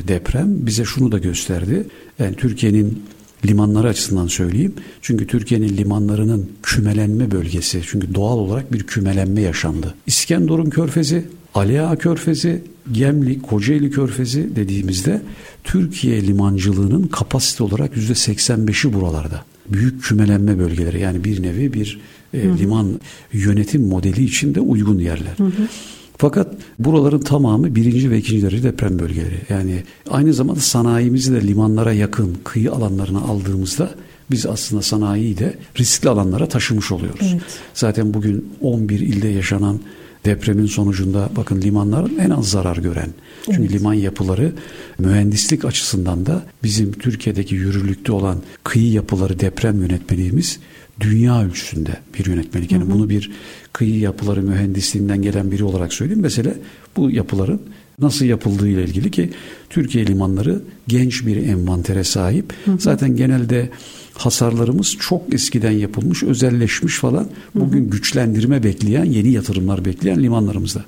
deprem 0.09 0.67
bize 0.67 0.85
şunu 0.85 1.13
da 1.13 1.19
gösterdi. 1.19 1.87
Yani 2.19 2.37
Türkiye'nin 2.37 3.03
limanları 3.47 3.89
açısından 3.89 4.27
söyleyeyim. 4.27 4.75
Çünkü 5.03 5.27
Türkiye'nin 5.27 5.77
limanlarının 5.77 6.51
kümelenme 6.63 7.31
bölgesi. 7.31 7.83
Çünkü 7.87 8.15
doğal 8.15 8.39
olarak 8.39 8.73
bir 8.73 8.83
kümelenme 8.83 9.41
yaşandı. 9.41 9.95
İskenderun 10.07 10.71
Körfezi, 10.71 11.25
Ali 11.55 11.99
Körfezi, 11.99 12.63
Gemlik, 12.93 13.43
Kocaeli 13.43 13.91
Körfezi 13.91 14.57
dediğimizde 14.57 15.23
Türkiye 15.65 16.27
limancılığının 16.27 17.07
kapasite 17.07 17.65
olarak 17.65 17.97
yüzde 17.97 18.13
85'i 18.13 18.93
buralarda. 18.93 19.45
Büyük 19.69 20.03
kümelenme 20.03 20.59
bölgeleri 20.59 21.01
yani 21.01 21.25
bir 21.25 21.43
nevi 21.43 21.73
bir 21.73 22.01
e, 22.35 22.43
liman 22.43 23.01
yönetim 23.33 23.89
modeli 23.89 24.25
içinde 24.25 24.61
uygun 24.61 24.99
yerler. 24.99 25.35
Hı 25.37 25.45
hı. 25.45 25.69
Fakat 26.17 26.55
buraların 26.79 27.21
tamamı 27.21 27.75
birinci 27.75 28.11
ve 28.11 28.19
ikinci 28.19 28.43
derece 28.43 28.63
deprem 28.63 28.99
bölgeleri. 28.99 29.41
Yani 29.49 29.83
aynı 30.11 30.35
zamanda 30.35 30.61
sanayimizi 30.61 31.33
de 31.33 31.47
limanlara 31.47 31.93
yakın 31.93 32.37
kıyı 32.45 32.73
alanlarına 32.73 33.21
aldığımızda 33.21 33.95
biz 34.31 34.47
aslında 34.47 34.83
sanayiyi 34.83 35.39
de 35.39 35.55
riskli 35.79 36.09
alanlara 36.09 36.49
taşımış 36.49 36.93
oluyoruz. 36.93 37.27
Evet. 37.33 37.43
Zaten 37.75 38.15
bugün 38.15 38.49
11 38.61 39.01
ilde 39.01 39.29
yaşanan 39.29 39.81
depremin 40.25 40.67
sonucunda 40.67 41.31
bakın 41.37 41.63
limanların 41.63 42.19
en 42.19 42.31
az 42.31 42.51
zarar 42.51 42.77
gören. 42.77 43.09
Çünkü 43.45 43.61
evet. 43.61 43.73
liman 43.73 43.95
yapıları 43.95 44.53
mühendislik 44.99 45.65
açısından 45.65 46.27
da 46.27 46.43
bizim 46.63 46.93
Türkiye'deki 46.93 47.55
yürürlükte 47.55 48.13
olan 48.13 48.43
kıyı 48.65 48.93
yapıları 48.93 49.41
deprem 49.41 49.83
yönetmeliğimiz 49.83 50.59
dünya 51.01 51.45
ölçüsünde 51.45 51.97
bir 52.19 52.27
yönetmelik. 52.27 52.73
Yani 52.73 52.85
hı 52.85 52.89
hı. 52.89 52.91
bunu 52.91 53.09
bir 53.09 53.31
kıyı 53.73 53.99
yapıları 53.99 54.43
mühendisliğinden 54.43 55.23
gelen 55.23 55.51
biri 55.51 55.65
olarak 55.65 55.93
söyleyeyim. 55.93 56.23
Mesela 56.23 56.55
bu 56.97 57.11
yapıların 57.11 57.61
nasıl 57.99 58.25
yapıldığı 58.25 58.69
ile 58.69 58.85
ilgili 58.85 59.11
ki 59.11 59.31
Türkiye 59.71 60.07
limanları 60.07 60.63
genç 60.89 61.27
bir 61.27 61.37
envantere 61.37 62.05
sahip. 62.05 62.53
Hı 62.65 62.73
hı. 62.73 62.79
Zaten 62.79 63.17
genelde 63.17 63.71
hasarlarımız 64.15 64.97
çok 65.01 65.35
eskiden 65.35 65.71
yapılmış, 65.71 66.23
özelleşmiş 66.23 66.99
falan. 66.99 67.29
Bugün 67.55 67.91
güçlendirme 67.91 68.63
bekleyen, 68.63 69.05
yeni 69.05 69.33
yatırımlar 69.33 69.85
bekleyen 69.85 70.23
limanlarımızda. 70.23 70.85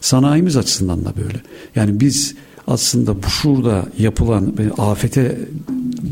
Sanayimiz 0.00 0.56
açısından 0.56 1.04
da 1.04 1.14
böyle. 1.16 1.40
Yani 1.76 2.00
biz 2.00 2.34
aslında 2.66 3.22
bu 3.22 3.30
şurada 3.30 3.86
yapılan 3.98 4.54
afete 4.78 5.38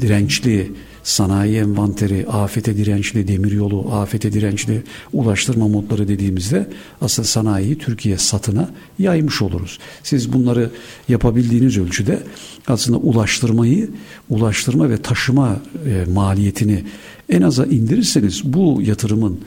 dirençli 0.01 0.73
sanayi 1.03 1.57
envanteri, 1.57 2.27
afete 2.27 2.77
dirençli 2.77 3.29
demiryolu, 3.29 3.93
afete 3.93 4.33
dirençli 4.33 4.83
ulaştırma 5.13 5.69
modları 5.69 6.09
dediğimizde 6.09 6.71
aslında 7.01 7.29
sanayiyi 7.29 7.79
Türkiye 7.79 8.19
satına 8.19 8.71
yaymış 8.99 9.43
oluruz. 9.43 9.79
Siz 10.03 10.33
bunları 10.33 10.71
yapabildiğiniz 11.09 11.79
ölçüde 11.79 12.23
aslında 12.67 12.99
ulaştırmayı, 12.99 13.91
ulaştırma 14.29 14.91
ve 14.91 14.97
taşıma 14.97 15.61
e, 15.87 16.11
maliyetini 16.13 16.85
en 17.29 17.43
aza 17.43 17.65
indirirseniz 17.65 18.45
bu 18.45 18.83
yatırımın 18.83 19.41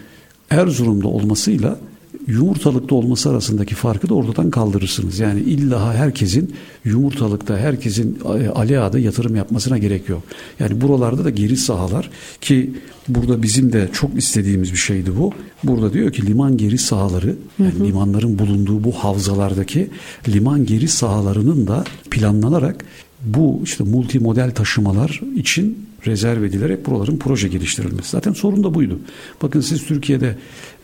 Erzurum'da 0.50 1.08
olmasıyla 1.08 1.80
yumurtalıkta 2.28 2.96
olması 2.96 3.30
arasındaki 3.30 3.76
farkı 3.76 4.10
da 4.10 4.14
ortadan 4.14 4.52
kaldırırsınız. 4.52 5.20
Yani 5.20 5.40
illa 5.40 5.94
herkesin 5.94 6.56
yumurtalıkta, 6.86 7.58
herkesin 7.58 8.20
e, 8.26 8.48
Ali 8.48 8.80
Ağa'da 8.80 9.00
yatırım 9.00 9.36
yapmasına 9.36 9.78
gerek 9.78 10.10
yok. 10.10 10.24
Yani 10.60 10.82
buralarda 10.82 11.26
da 11.26 11.30
geri 11.30 11.58
sahalar 11.58 12.10
ki 12.42 12.72
burada 13.08 13.44
bizim 13.44 13.74
de 13.74 13.90
çok 13.94 14.18
istediğimiz 14.18 14.72
bir 14.72 14.78
şeydi 14.78 15.12
bu. 15.18 15.32
Burada 15.64 15.94
diyor 15.94 16.12
ki 16.12 16.26
liman 16.26 16.58
geri 16.58 16.78
sahaları 16.78 17.36
yani 17.60 17.72
hı 17.72 17.80
hı. 17.80 17.86
limanların 17.86 18.40
bulunduğu 18.40 18.84
bu 18.84 18.92
havzalardaki 18.92 19.90
liman 20.28 20.66
geri 20.66 20.88
sahalarının 20.88 21.68
da 21.68 21.84
planlanarak 22.12 22.86
bu 23.26 23.62
işte 23.64 23.84
multimodel 23.84 24.52
taşımalar 24.52 25.22
için 25.36 25.78
rezerv 26.08 26.44
edilerek 26.44 26.86
buraların 26.86 27.18
proje 27.18 27.48
geliştirilmesi. 27.48 28.10
Zaten 28.10 28.34
sorun 28.34 28.64
da 28.64 28.74
buydu. 28.74 29.00
Bakın 29.42 29.62
siz 29.62 29.86
Türkiye'de 29.86 30.36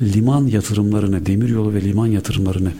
liman 0.01 0.47
yatırımlarını, 0.47 1.25
demiryolu 1.25 1.73
ve 1.73 1.81
liman 1.81 2.07
yatırımlarını 2.07 2.71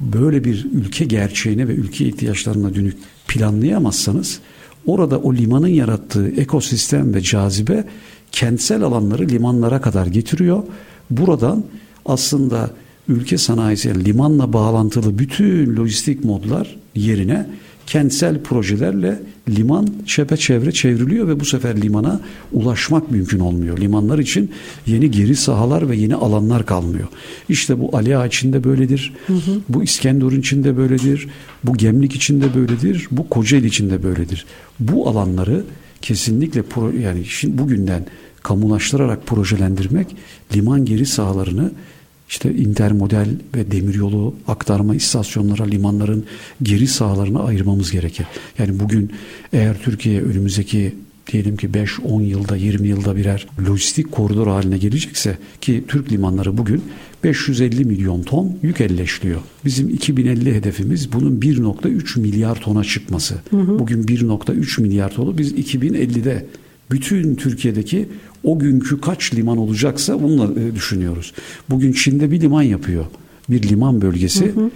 böyle 0.00 0.44
bir 0.44 0.66
ülke 0.72 1.04
gerçeğine 1.04 1.68
ve 1.68 1.72
ülke 1.74 2.06
ihtiyaçlarına 2.06 2.74
dönük 2.74 2.96
planlayamazsanız 3.28 4.40
orada 4.86 5.18
o 5.18 5.34
limanın 5.34 5.68
yarattığı 5.68 6.28
ekosistem 6.28 7.14
ve 7.14 7.20
cazibe 7.20 7.84
kentsel 8.32 8.82
alanları 8.82 9.28
limanlara 9.28 9.80
kadar 9.80 10.06
getiriyor. 10.06 10.62
Buradan 11.10 11.64
aslında 12.06 12.70
ülke 13.08 13.38
sanayisi 13.38 14.04
limanla 14.04 14.52
bağlantılı 14.52 15.18
bütün 15.18 15.76
lojistik 15.76 16.24
modlar 16.24 16.76
yerine 16.94 17.46
kentsel 17.90 18.42
projelerle 18.42 19.20
liman 19.48 19.88
çepeçevre 20.06 20.72
çevriliyor 20.72 21.28
ve 21.28 21.40
bu 21.40 21.44
sefer 21.44 21.82
limana 21.82 22.20
ulaşmak 22.52 23.10
mümkün 23.10 23.38
olmuyor. 23.38 23.78
Limanlar 23.78 24.18
için 24.18 24.50
yeni 24.86 25.10
geri 25.10 25.36
sahalar 25.36 25.90
ve 25.90 25.96
yeni 25.96 26.14
alanlar 26.14 26.66
kalmıyor. 26.66 27.08
İşte 27.48 27.80
bu 27.80 27.96
Ali 27.96 28.16
Ağa 28.16 28.26
için 28.26 28.52
de 28.52 28.64
böyledir. 28.64 29.12
Hı 29.26 29.32
hı. 29.32 29.60
Bu 29.68 29.82
İskenderun 29.82 30.40
için 30.40 30.64
de 30.64 30.76
böyledir. 30.76 31.28
Bu 31.64 31.76
Gemlik 31.76 32.14
için 32.14 32.40
de 32.40 32.54
böyledir. 32.54 33.08
Bu 33.10 33.28
Kocaeli 33.28 33.66
için 33.66 33.90
de 33.90 34.02
böyledir. 34.02 34.46
Bu 34.80 35.08
alanları 35.08 35.64
kesinlikle 36.02 36.62
pro, 36.62 36.90
yani 36.90 37.24
şimdi 37.24 37.58
bugünden 37.58 38.06
kamulaştırarak 38.42 39.26
projelendirmek 39.26 40.16
liman 40.54 40.84
geri 40.84 41.06
sahalarını 41.06 41.72
işte 42.30 42.54
intermodal 42.54 43.28
ve 43.54 43.70
demiryolu 43.70 44.34
aktarma 44.48 44.94
istasyonlara, 44.94 45.64
limanların 45.64 46.24
geri 46.62 46.86
sahalarına 46.86 47.42
ayırmamız 47.42 47.90
gerekir. 47.90 48.26
Yani 48.58 48.80
bugün 48.80 49.10
eğer 49.52 49.78
Türkiye 49.82 50.22
önümüzdeki 50.22 50.94
diyelim 51.32 51.56
ki 51.56 51.68
5-10 51.68 52.22
yılda 52.22 52.56
20 52.56 52.88
yılda 52.88 53.16
birer 53.16 53.46
lojistik 53.68 54.12
koridor 54.12 54.46
haline 54.46 54.78
gelecekse 54.78 55.38
ki 55.60 55.84
Türk 55.88 56.12
limanları 56.12 56.58
bugün 56.58 56.82
550 57.24 57.84
milyon 57.84 58.22
ton 58.22 58.58
yük 58.62 58.80
elleşliyor. 58.80 59.40
Bizim 59.64 59.88
2050 59.88 60.54
hedefimiz 60.54 61.12
bunun 61.12 61.40
1.3 61.40 62.20
milyar 62.20 62.60
tona 62.60 62.84
çıkması. 62.84 63.34
Hı 63.50 63.56
hı. 63.56 63.78
Bugün 63.78 64.02
1.3 64.02 64.82
milyar 64.82 65.14
tonu 65.14 65.38
biz 65.38 65.52
2050'de 65.52 66.46
bütün 66.90 67.34
Türkiye'deki 67.34 68.08
o 68.44 68.58
günkü 68.58 69.00
kaç 69.00 69.34
liman 69.34 69.58
olacaksa 69.58 70.22
bununla 70.22 70.60
e, 70.60 70.74
düşünüyoruz. 70.74 71.32
Bugün 71.70 71.92
Çin'de 71.92 72.30
bir 72.30 72.40
liman 72.40 72.62
yapıyor. 72.62 73.04
Bir 73.50 73.68
liman 73.68 74.02
bölgesi 74.02 74.46
hı 74.46 74.60
hı. 74.60 74.70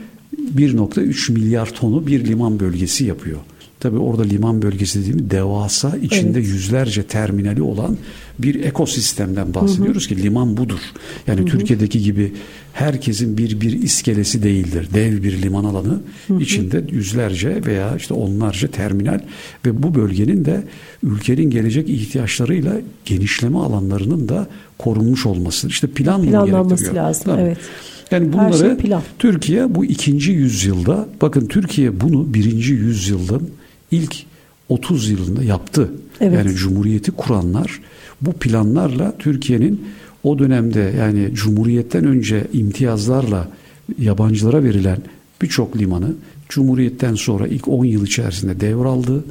1.3 0.57 1.33
milyar 1.33 1.67
tonu 1.67 2.07
bir 2.07 2.25
liman 2.25 2.61
bölgesi 2.61 3.05
yapıyor. 3.05 3.39
Tabi 3.85 3.99
orada 3.99 4.23
liman 4.23 4.63
bölgesi 4.63 5.01
dediğimiz 5.01 5.31
devasa 5.31 5.97
içinde 5.97 6.39
evet. 6.39 6.49
yüzlerce 6.49 7.03
terminali 7.03 7.63
olan 7.63 7.97
bir 8.39 8.65
ekosistemden 8.65 9.55
bahsediyoruz 9.55 10.11
hı 10.11 10.15
hı. 10.15 10.17
ki 10.17 10.23
liman 10.23 10.57
budur. 10.57 10.79
Yani 11.27 11.41
hı 11.41 11.45
hı. 11.45 11.49
Türkiye'deki 11.49 12.03
gibi 12.03 12.33
herkesin 12.73 13.39
bir 13.39 13.61
bir 13.61 13.83
iskelesi 13.83 14.43
değildir. 14.43 14.89
Dev 14.95 15.23
bir 15.23 15.43
liman 15.43 15.65
alanı 15.65 16.01
hı 16.29 16.35
hı. 16.35 16.41
içinde 16.41 16.85
yüzlerce 16.91 17.63
veya 17.67 17.97
işte 17.97 18.15
onlarca 18.15 18.69
terminal 18.69 19.21
ve 19.67 19.83
bu 19.83 19.95
bölgenin 19.95 20.45
de 20.45 20.63
ülkenin 21.03 21.51
gelecek 21.51 21.89
ihtiyaçlarıyla 21.89 22.77
genişleme 23.05 23.59
alanlarının 23.59 24.29
da 24.29 24.47
korunmuş 24.79 25.27
olması. 25.27 25.69
İşte 25.69 25.87
plan 25.87 26.23
planlanması 26.23 26.95
lazım. 26.95 27.25
Tabii. 27.25 27.43
Evet. 27.43 27.59
Yani 28.11 28.33
bunları 28.33 28.59
şey 28.59 28.77
plan. 28.77 29.03
Türkiye 29.19 29.75
bu 29.75 29.85
ikinci 29.85 30.33
yüzyılda 30.33 31.09
bakın 31.23 31.47
Türkiye 31.47 32.01
bunu 32.01 32.35
birinci 32.35 32.73
yüzyılın 32.73 33.51
ilk 33.95 34.17
30 34.69 35.11
yılında 35.11 35.45
yaptı. 35.45 35.91
Evet. 36.21 36.35
Yani 36.39 36.55
Cumhuriyeti 36.57 37.11
kuranlar 37.11 37.81
bu 38.21 38.33
planlarla 38.33 39.15
Türkiye'nin 39.19 39.85
o 40.23 40.39
dönemde 40.39 40.95
yani 40.99 41.35
Cumhuriyet'ten 41.35 42.05
önce 42.05 42.47
imtiyazlarla 42.53 43.49
yabancılara 43.99 44.63
verilen 44.63 44.99
birçok 45.43 45.77
limanı 45.77 46.15
Cumhuriyet'ten 46.49 47.15
sonra 47.15 47.47
ilk 47.47 47.69
10 47.69 47.85
yıl 47.85 48.07
içerisinde 48.07 48.61
devraldı. 48.61 49.25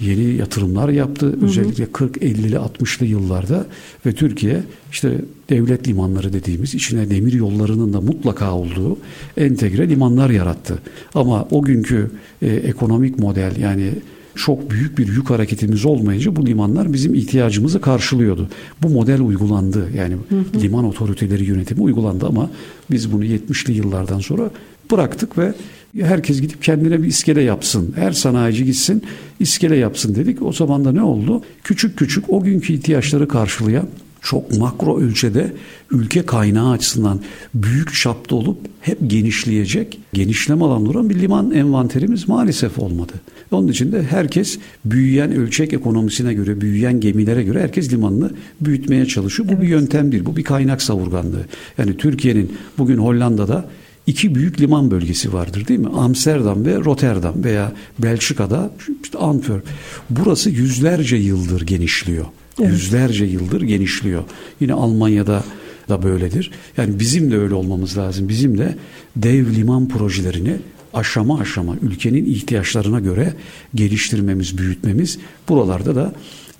Yeni 0.00 0.34
yatırımlar 0.34 0.88
yaptı. 0.88 1.38
Özellikle 1.42 1.92
40, 1.92 2.16
50'li, 2.16 2.56
60'lı 2.56 3.06
yıllarda 3.06 3.66
ve 4.06 4.12
Türkiye 4.12 4.62
işte 4.92 5.20
devlet 5.50 5.88
limanları 5.88 6.32
dediğimiz 6.32 6.74
içine 6.74 7.10
demir 7.10 7.32
yollarının 7.32 7.92
da 7.92 8.00
mutlaka 8.00 8.52
olduğu 8.52 8.98
entegre 9.36 9.88
limanlar 9.88 10.30
yarattı. 10.30 10.78
Ama 11.14 11.48
o 11.50 11.62
günkü 11.62 12.10
e, 12.42 12.46
ekonomik 12.46 13.18
model 13.18 13.56
yani 13.60 13.92
çok 14.34 14.70
büyük 14.70 14.98
bir 14.98 15.08
yük 15.08 15.30
hareketimiz 15.30 15.84
olmayınca 15.84 16.36
bu 16.36 16.46
limanlar 16.46 16.92
bizim 16.92 17.14
ihtiyacımızı 17.14 17.80
karşılıyordu. 17.80 18.48
Bu 18.82 18.88
model 18.88 19.20
uygulandı. 19.20 19.88
Yani 19.96 20.14
hı 20.28 20.38
hı. 20.38 20.60
liman 20.60 20.84
otoriteleri 20.84 21.44
yönetimi 21.44 21.80
uygulandı 21.80 22.26
ama 22.26 22.50
biz 22.90 23.12
bunu 23.12 23.24
70'li 23.24 23.72
yıllardan 23.72 24.18
sonra 24.18 24.50
bıraktık 24.90 25.38
ve 25.38 25.54
herkes 26.00 26.40
gidip 26.40 26.62
kendine 26.62 27.02
bir 27.02 27.08
iskele 27.08 27.42
yapsın. 27.42 27.92
Her 27.96 28.12
sanayici 28.12 28.64
gitsin 28.64 29.02
iskele 29.40 29.76
yapsın 29.76 30.14
dedik. 30.14 30.42
O 30.42 30.52
zaman 30.52 30.84
da 30.84 30.92
ne 30.92 31.02
oldu? 31.02 31.42
Küçük 31.64 31.98
küçük 31.98 32.30
o 32.30 32.42
günkü 32.42 32.72
ihtiyaçları 32.72 33.28
karşılayan 33.28 33.88
çok 34.22 34.58
makro 34.58 35.00
ölçede 35.00 35.52
ülke 35.90 36.26
kaynağı 36.26 36.70
açısından 36.70 37.20
büyük 37.54 37.94
çapta 37.94 38.36
olup 38.36 38.58
hep 38.80 38.98
genişleyecek, 39.06 39.98
genişleme 40.12 40.64
alanı 40.64 40.90
olan 40.90 41.10
bir 41.10 41.20
liman 41.20 41.50
envanterimiz 41.50 42.28
maalesef 42.28 42.78
olmadı. 42.78 43.12
Onun 43.50 43.68
için 43.68 43.92
de 43.92 44.02
herkes 44.02 44.58
büyüyen 44.84 45.32
ölçek 45.32 45.72
ekonomisine 45.72 46.34
göre, 46.34 46.60
büyüyen 46.60 47.00
gemilere 47.00 47.42
göre 47.42 47.62
herkes 47.62 47.92
limanını 47.92 48.30
büyütmeye 48.60 49.06
çalışıyor. 49.06 49.48
Bu 49.48 49.52
evet. 49.52 49.62
bir 49.62 49.68
yöntem 49.68 50.12
değil, 50.12 50.24
bu 50.26 50.36
bir 50.36 50.44
kaynak 50.44 50.82
savurganlığı. 50.82 51.44
Yani 51.78 51.96
Türkiye'nin 51.96 52.52
bugün 52.78 52.98
Hollanda'da 52.98 53.68
iki 54.06 54.34
büyük 54.34 54.60
liman 54.60 54.90
bölgesi 54.90 55.32
vardır 55.32 55.68
değil 55.68 55.80
mi? 55.80 55.88
Amsterdam 55.88 56.64
ve 56.64 56.76
Rotterdam 56.76 57.44
veya 57.44 57.72
Belçika'da 57.98 58.70
işte 59.02 59.18
Antwerp. 59.18 59.64
Burası 60.10 60.50
yüzlerce 60.50 61.16
yıldır 61.16 61.60
genişliyor. 61.60 62.24
Evet. 62.60 62.70
Yüzlerce 62.70 63.24
yıldır 63.24 63.62
genişliyor. 63.62 64.24
Yine 64.60 64.72
Almanya'da 64.72 65.44
da 65.88 66.02
böyledir. 66.02 66.50
Yani 66.76 67.00
bizim 67.00 67.30
de 67.30 67.38
öyle 67.38 67.54
olmamız 67.54 67.98
lazım. 67.98 68.28
Bizim 68.28 68.58
de 68.58 68.76
dev 69.16 69.54
liman 69.54 69.88
projelerini 69.88 70.56
aşama 70.94 71.40
aşama 71.40 71.76
ülkenin 71.82 72.24
ihtiyaçlarına 72.24 73.00
göre 73.00 73.34
geliştirmemiz, 73.74 74.58
büyütmemiz 74.58 75.18
buralarda 75.48 75.96
da 75.96 76.12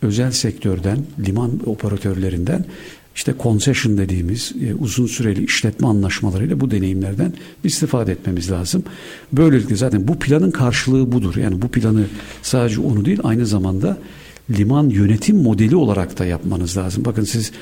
özel 0.02 0.30
sektörden, 0.30 0.98
liman 1.26 1.60
operatörlerinden 1.66 2.64
işte 3.18 3.34
concession 3.42 3.98
dediğimiz 3.98 4.52
e, 4.62 4.74
uzun 4.74 5.06
süreli 5.06 5.44
işletme 5.44 5.88
anlaşmalarıyla 5.88 6.60
bu 6.60 6.70
deneyimlerden 6.70 7.32
istifade 7.64 8.12
etmemiz 8.12 8.50
lazım. 8.50 8.82
Böylelikle 9.32 9.76
zaten 9.76 10.08
bu 10.08 10.18
planın 10.18 10.50
karşılığı 10.50 11.12
budur. 11.12 11.36
Yani 11.36 11.62
bu 11.62 11.68
planı 11.68 12.04
sadece 12.42 12.80
onu 12.80 13.04
değil 13.04 13.18
aynı 13.22 13.46
zamanda 13.46 13.98
liman 14.50 14.88
yönetim 14.88 15.36
modeli 15.36 15.76
olarak 15.76 16.18
da 16.18 16.24
yapmanız 16.26 16.76
lazım. 16.76 17.04
Bakın 17.04 17.24
siz 17.24 17.52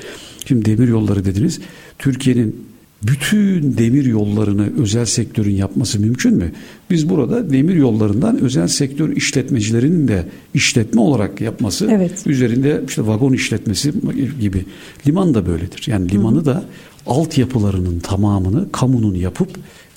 şimdi 0.47 0.65
demir 0.65 0.89
yolları 0.89 1.25
dediniz. 1.25 1.61
Türkiye'nin 1.99 2.67
bütün 3.03 3.79
demir 3.79 4.05
yollarını 4.05 4.83
özel 4.83 5.05
sektörün 5.05 5.55
yapması 5.55 6.01
mümkün 6.01 6.35
mü? 6.35 6.53
Biz 6.91 7.09
burada 7.09 7.51
demir 7.51 7.75
yollarından 7.75 8.41
özel 8.41 8.69
sektör 8.69 9.17
işletmecilerinin 9.17 10.09
de 10.09 10.25
işletme 10.55 11.01
olarak 11.01 11.41
yapması 11.41 11.89
evet. 11.91 12.27
üzerinde 12.27 12.83
işte 12.89 13.07
vagon 13.07 13.33
işletmesi 13.33 13.93
gibi 14.41 14.65
liman 15.07 15.35
da 15.35 15.47
böyledir. 15.47 15.85
Yani 15.87 16.11
limanı 16.11 16.37
Hı-hı. 16.37 16.45
da 16.45 16.65
altyapılarının 17.07 17.99
tamamını 17.99 18.73
kamunun 18.73 19.15
yapıp 19.15 19.49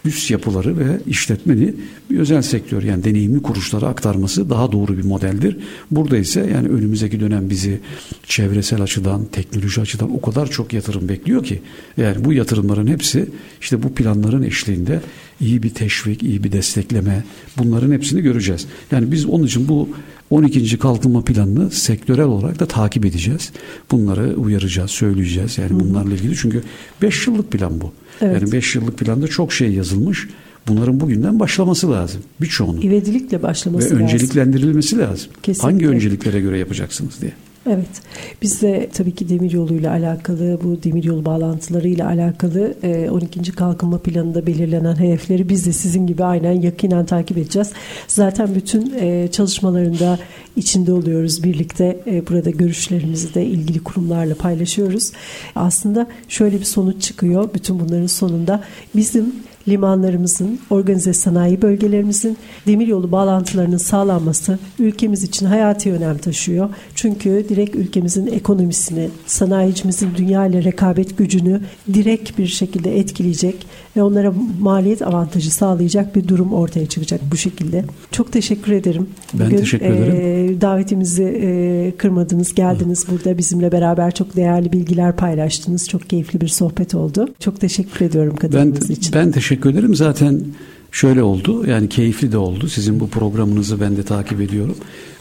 üst 0.05 0.31
yapıları 0.31 0.77
ve 0.77 0.99
işletmeni 1.07 1.73
bir 2.09 2.19
özel 2.19 2.41
sektör 2.41 2.83
yani 2.83 3.03
deneyimli 3.03 3.41
kuruluşlara 3.41 3.87
aktarması 3.87 4.49
daha 4.49 4.71
doğru 4.71 4.97
bir 4.97 5.03
modeldir. 5.03 5.57
Burada 5.91 6.17
ise 6.17 6.49
yani 6.53 6.67
önümüzdeki 6.67 7.19
dönem 7.19 7.49
bizi 7.49 7.79
çevresel 8.23 8.81
açıdan, 8.81 9.25
teknoloji 9.25 9.81
açıdan 9.81 10.15
o 10.15 10.21
kadar 10.21 10.47
çok 10.47 10.73
yatırım 10.73 11.09
bekliyor 11.09 11.43
ki 11.43 11.61
yani 11.97 12.25
bu 12.25 12.33
yatırımların 12.33 12.87
hepsi 12.87 13.29
işte 13.61 13.83
bu 13.83 13.93
planların 13.93 14.43
eşliğinde 14.43 15.01
iyi 15.41 15.63
bir 15.63 15.69
teşvik, 15.69 16.23
iyi 16.23 16.43
bir 16.43 16.51
destekleme 16.51 17.23
bunların 17.57 17.91
hepsini 17.91 18.21
göreceğiz. 18.21 18.65
Yani 18.91 19.11
biz 19.11 19.25
onun 19.25 19.45
için 19.45 19.67
bu 19.67 19.89
12. 20.29 20.77
kalkınma 20.77 21.21
planını 21.21 21.71
sektörel 21.71 22.25
olarak 22.25 22.59
da 22.59 22.65
takip 22.65 23.05
edeceğiz. 23.05 23.51
Bunları 23.91 24.35
uyaracağız, 24.35 24.91
söyleyeceğiz. 24.91 25.57
Yani 25.57 25.79
bunlarla 25.79 26.13
ilgili 26.13 26.35
çünkü 26.35 26.63
5 27.01 27.27
yıllık 27.27 27.51
plan 27.51 27.81
bu. 27.81 27.93
Evet. 28.21 28.41
Yani 28.41 28.51
5 28.51 28.75
yıllık 28.75 28.97
planda 28.97 29.27
çok 29.27 29.53
şey 29.53 29.73
yazılmış. 29.73 30.27
Bunların 30.67 30.99
bugünden 30.99 31.39
başlaması 31.39 31.91
lazım. 31.91 32.21
Birçoğunun. 32.41 32.81
İvedilikle 32.81 33.43
başlaması 33.43 33.85
Ve 33.85 33.89
lazım. 33.89 33.99
Ve 33.99 34.03
önceliklendirilmesi 34.03 34.97
lazım. 34.97 35.31
Kesinlikle. 35.43 35.71
Hangi 35.71 35.87
önceliklere 35.87 36.39
göre 36.39 36.57
yapacaksınız 36.57 37.21
diye. 37.21 37.31
Evet. 37.67 38.01
Biz 38.41 38.61
de 38.61 38.89
tabii 38.93 39.15
ki 39.15 39.29
demiryolu 39.29 39.73
ile 39.73 39.89
alakalı, 39.89 40.59
bu 40.63 40.83
demiryolu 40.83 41.25
bağlantıları 41.25 41.87
ile 41.87 42.05
alakalı 42.05 42.73
12. 43.11 43.39
E, 43.39 43.43
kalkınma 43.43 43.97
planında 43.97 44.47
belirlenen 44.47 44.99
hedefleri 44.99 45.49
biz 45.49 45.65
de 45.65 45.73
sizin 45.73 46.07
gibi 46.07 46.23
aynen 46.23 46.51
yakinen 46.51 47.05
takip 47.05 47.37
edeceğiz. 47.37 47.71
Zaten 48.07 48.55
bütün 48.55 48.93
e, 48.99 49.27
çalışmalarında 49.31 50.19
içinde 50.55 50.93
oluyoruz 50.93 51.43
birlikte. 51.43 51.99
E, 52.07 52.27
burada 52.27 52.49
görüşlerimizi 52.49 53.33
de 53.33 53.45
ilgili 53.45 53.79
kurumlarla 53.79 54.35
paylaşıyoruz. 54.35 55.11
Aslında 55.55 56.07
şöyle 56.27 56.59
bir 56.59 56.65
sonuç 56.65 57.01
çıkıyor 57.01 57.49
bütün 57.53 57.79
bunların 57.79 58.07
sonunda. 58.07 58.63
Bizim 58.95 59.35
limanlarımızın, 59.69 60.59
organize 60.69 61.13
sanayi 61.13 61.61
bölgelerimizin 61.61 62.37
demiryolu 62.67 63.11
bağlantılarının 63.11 63.77
sağlanması 63.77 64.59
ülkemiz 64.79 65.23
için 65.23 65.45
hayati 65.45 65.93
önem 65.93 66.17
taşıyor. 66.17 66.69
Çünkü 66.95 67.45
direkt 67.49 67.75
ülkemizin 67.75 68.27
ekonomisini, 68.27 69.09
sanayicimizin 69.25 70.09
dünya 70.17 70.45
ile 70.45 70.63
rekabet 70.63 71.17
gücünü 71.17 71.61
direkt 71.93 72.37
bir 72.37 72.47
şekilde 72.47 72.99
etkileyecek 72.99 73.65
ve 73.97 74.03
onlara 74.03 74.33
maliyet 74.59 75.01
avantajı 75.01 75.51
sağlayacak 75.51 76.15
bir 76.15 76.27
durum 76.27 76.53
ortaya 76.53 76.85
çıkacak 76.85 77.21
bu 77.31 77.37
şekilde. 77.37 77.85
Çok 78.11 78.31
teşekkür 78.31 78.71
ederim. 78.71 79.07
Ben 79.33 79.47
Bugün, 79.47 79.57
teşekkür 79.57 79.85
ederim. 79.85 80.55
E, 80.55 80.61
davetimizi 80.61 81.23
e, 81.23 81.97
kırmadınız, 81.97 82.55
geldiniz 82.55 83.05
burada 83.11 83.37
bizimle 83.37 83.71
beraber 83.71 84.11
çok 84.11 84.35
değerli 84.35 84.71
bilgiler 84.71 85.15
paylaştınız. 85.15 85.89
Çok 85.89 86.09
keyifli 86.09 86.41
bir 86.41 86.47
sohbet 86.47 86.95
oldu. 86.95 87.27
Çok 87.39 87.59
teşekkür 87.59 88.05
ediyorum 88.05 88.35
katıldığınız 88.35 88.89
ben, 88.89 88.95
için. 88.95 89.13
Ben 89.13 89.31
teşekkür 89.31 89.58
ederim. 89.65 89.95
Zaten 89.95 90.41
şöyle 90.91 91.23
oldu. 91.23 91.65
Yani 91.67 91.89
keyifli 91.89 92.31
de 92.31 92.37
oldu. 92.37 92.67
Sizin 92.67 92.99
bu 92.99 93.09
programınızı 93.09 93.81
ben 93.81 93.97
de 93.97 94.03
takip 94.03 94.41
ediyorum. 94.41 94.75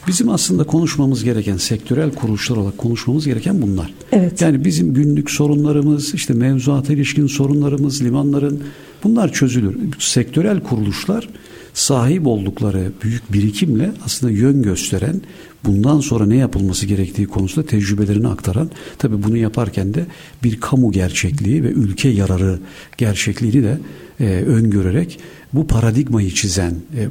Bizim 0.07 0.29
aslında 0.29 0.65
konuşmamız 0.65 1.25
gereken 1.25 1.57
sektörel 1.57 2.15
kuruluşlar 2.15 2.57
olarak 2.57 2.79
konuşmamız 2.79 3.27
gereken 3.27 3.63
bunlar. 3.63 3.95
Evet. 4.13 4.41
Yani 4.41 4.65
bizim 4.65 4.95
günlük 4.95 5.31
sorunlarımız, 5.31 6.15
işte 6.15 6.35
mevzuata 6.35 6.93
ilişkin 6.93 7.27
sorunlarımız, 7.27 8.03
limanların 8.03 8.63
bunlar 9.05 9.33
çözülür. 9.33 9.77
Sektörel 9.99 10.61
kuruluşlar 10.61 11.29
sahip 11.75 12.27
oldukları 12.27 12.93
büyük 13.03 13.33
birikimle 13.33 13.91
aslında 14.05 14.33
yön 14.33 14.63
gösteren, 14.63 15.21
bundan 15.65 16.01
sonra 16.01 16.27
ne 16.27 16.37
yapılması 16.37 16.87
gerektiği 16.87 17.27
konusunda 17.27 17.67
tecrübelerini 17.67 18.29
aktaran, 18.29 18.71
tabi 18.99 19.23
bunu 19.23 19.37
yaparken 19.37 19.95
de 19.95 20.07
bir 20.45 20.61
kamu 20.61 20.93
gerçekliği 20.93 21.63
ve 21.63 21.69
ülke 21.69 22.09
yararı 22.09 22.59
gerçekliğini 22.99 23.63
de 23.63 23.79
e, 24.21 24.25
öngörerek 24.25 25.19
bu 25.53 25.67
paradigmayı 25.67 26.31
çizen 26.31 26.75
e, 26.97 27.03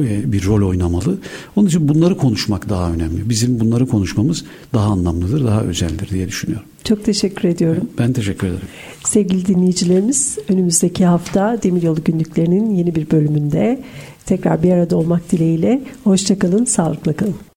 e, 0.00 0.32
bir 0.32 0.44
rol 0.44 0.68
oynamalı. 0.68 1.18
Onun 1.56 1.68
için 1.68 1.88
bunları 1.88 2.16
konuşmak 2.16 2.68
daha 2.68 2.92
önemli. 2.92 3.28
Bizim 3.28 3.60
bunları 3.60 3.86
konuşmamız 3.86 4.44
daha 4.72 4.92
anlamlıdır, 4.92 5.44
daha 5.44 5.62
özeldir 5.62 6.08
diye 6.08 6.28
düşünüyorum. 6.28 6.66
Çok 6.84 7.04
teşekkür 7.04 7.48
ediyorum. 7.48 7.90
Ben 7.98 8.12
teşekkür 8.12 8.46
ederim. 8.46 8.68
Sevgili 9.04 9.46
dinleyicilerimiz, 9.46 10.38
önümüzdeki 10.48 11.04
hafta 11.04 11.62
Demiryolu 11.62 12.04
Günlüklerinin 12.04 12.74
yeni 12.74 12.94
bir 12.94 13.10
bölümünde 13.10 13.82
tekrar 14.26 14.62
bir 14.62 14.70
arada 14.70 14.96
olmak 14.96 15.32
dileğiyle. 15.32 15.82
Hoşçakalın, 16.04 16.64
sağlıkla 16.64 17.12
kalın. 17.12 17.34